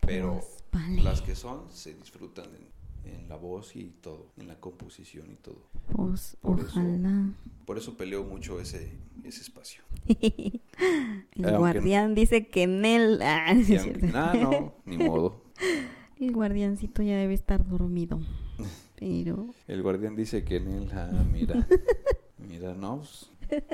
[0.00, 1.02] Pero Pues, vale.
[1.02, 2.66] las que son se disfrutan en,
[3.04, 5.62] en la voz y todo, en la composición y todo.
[5.92, 7.30] Pues por eso- ojalá.
[7.66, 8.92] Por eso peleo mucho ese,
[9.24, 9.82] ese espacio.
[10.08, 10.60] El
[11.44, 13.20] Aunque- guardián dice que en él...
[13.22, 14.06] Ah, sí aunque- cierto.
[14.06, 15.42] nah, no, ni modo.
[16.20, 18.20] El guardiancito ya debe estar dormido.
[18.96, 19.46] Pero...
[19.66, 21.66] El guardián dice que en él, ah, mira.
[22.36, 23.02] Mira, no.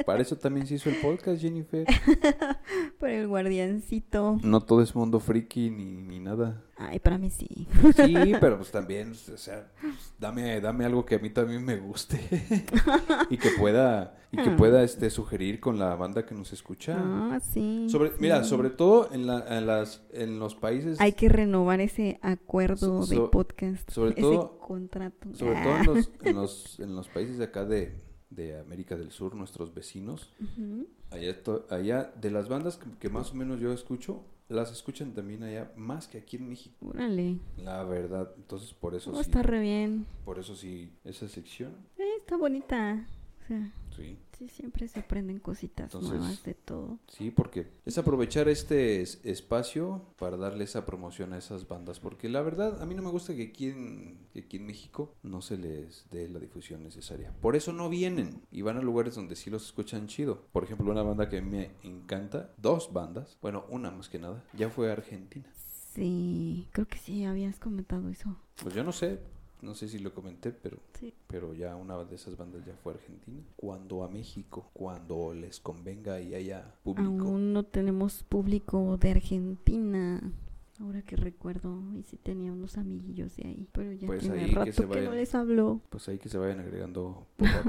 [0.04, 1.86] Para eso también se hizo el podcast, Jennifer.
[3.00, 4.38] Pero el guardiancito...
[4.42, 6.62] No todo es mundo friki ni, ni nada.
[6.78, 7.66] Ay, para mí sí.
[7.96, 11.78] Sí, pero pues también, o sea, pues, dame, dame algo que a mí también me
[11.78, 12.20] guste
[13.30, 16.94] y que pueda, y que pueda este sugerir con la banda que nos escucha.
[16.98, 17.86] Ah, sí.
[17.88, 22.18] Sobre, mira, sobre todo en, la, en las, en los países, Hay que renovar ese
[22.20, 23.90] acuerdo So- de podcast.
[23.90, 25.34] sobre ese todo- contrato.
[25.34, 25.62] sobre Ah.
[25.64, 27.94] todo en los, en los, en los países de acá de,
[28.30, 30.86] de América del Sur, nuestros vecinos, Ujú.
[31.10, 35.12] allá, to- allá de las bandas que, que más o menos yo escucho, las escuchan
[35.12, 37.38] también allá más que aquí en México, Órale.
[37.56, 38.30] la verdad.
[38.36, 40.06] Entonces por eso Oh, sí, está re bien.
[40.24, 43.06] por eso sí, esa sección, Eh, está bonita.
[43.44, 44.18] O sea, sí.
[44.38, 46.98] sí, siempre se aprenden cositas Entonces- nuevas de todo.
[47.08, 52.28] Sí, porque es aprovechar este es- espacio para darle esa promoción a esas bandas, porque
[52.28, 55.40] la verdad a mí no me gusta que aquí en, que aquí en México no
[55.42, 57.32] se les dé la difusión necesaria.
[57.40, 60.42] Por eso no vienen y van a lugares donde sí los escuchan chido.
[60.52, 64.68] Por ejemplo, una banda que me encanta, dos bandas, bueno, una más que nada, ya
[64.70, 65.50] fue a Argentina.
[65.94, 68.36] Sí, creo que sí, habías comentado eso.
[68.62, 69.18] Pues yo no sé,
[69.66, 71.12] no sé si lo comenté, pero Sí.
[71.26, 73.42] pero ya una de esas bandas ya fue a Argentina.
[73.56, 77.10] Cuando a México, cuando les convenga y haya público.
[77.10, 80.32] Aún no tenemos público de Argentina.
[80.78, 83.68] Ahora que recuerdo, y sí tenía unos amiguillos de ahí.
[83.72, 85.16] Pero ya Pues tiene ahí que rato se que, no vayan.
[85.16, 85.80] les hablo.
[85.88, 87.62] Pues ahí que se vayan agregando poco a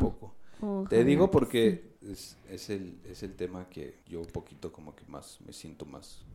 [0.59, 0.87] poco.
[0.89, 4.95] Te digo que porque es, es, el, es el tema que yo un poquito como
[4.95, 6.25] que más me siento más,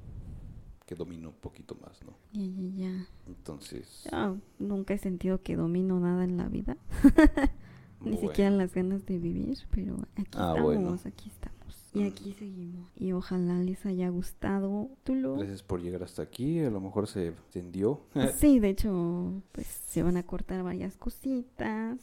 [0.93, 2.13] que domino un poquito más, ¿no?
[2.33, 3.07] Ya, ya, ya.
[3.27, 6.77] Entonces, Ah, nunca he sentido que domino nada en la vida.
[8.01, 8.29] Ni bueno.
[8.29, 10.99] siquiera las ganas de vivir, pero aquí Ah, estamos, bueno.
[11.05, 11.53] aquí estamos.
[11.95, 12.91] Y aquí seguimos.
[12.97, 14.91] Y ojalá les haya gustado.
[15.05, 15.37] ¿Tú lo?
[15.37, 16.59] Gracias por llegar hasta aquí.
[16.61, 18.01] A lo mejor se extendió.
[18.37, 21.99] Sí, de hecho, pues se van a cortar varias cositas.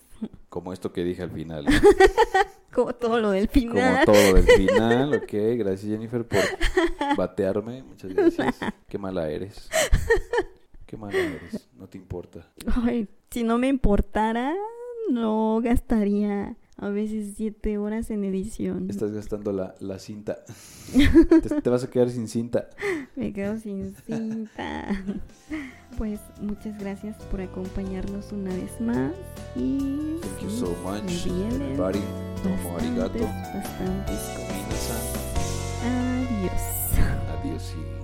[0.50, 1.66] Como esto que dije al final.
[2.74, 4.06] Como todo lo del Como final.
[4.06, 5.14] todo del final.
[5.16, 6.40] Ok, gracias Jennifer por
[7.18, 7.84] batearme.
[7.84, 8.60] Muchas gracias.
[8.88, 9.70] Qué mala eres.
[10.86, 11.68] Qué mala eres.
[11.78, 12.48] No te importa.
[12.84, 14.56] Ay, si no me importara,
[15.10, 18.90] no gastaría a veces siete horas en edición.
[18.90, 20.38] Estás gastando la, la cinta.
[21.44, 22.70] te, te vas a quedar sin cinta.
[23.16, 24.88] Me quedo sin cinta.
[25.98, 29.12] Pues muchas gracias por acompañarnos una vez más.
[29.56, 32.00] Y Thank you so much, everybody.
[32.44, 33.20] Tomo arigato.
[33.20, 34.20] bastantes.
[35.84, 36.62] Adiós.
[37.42, 37.99] Adiós y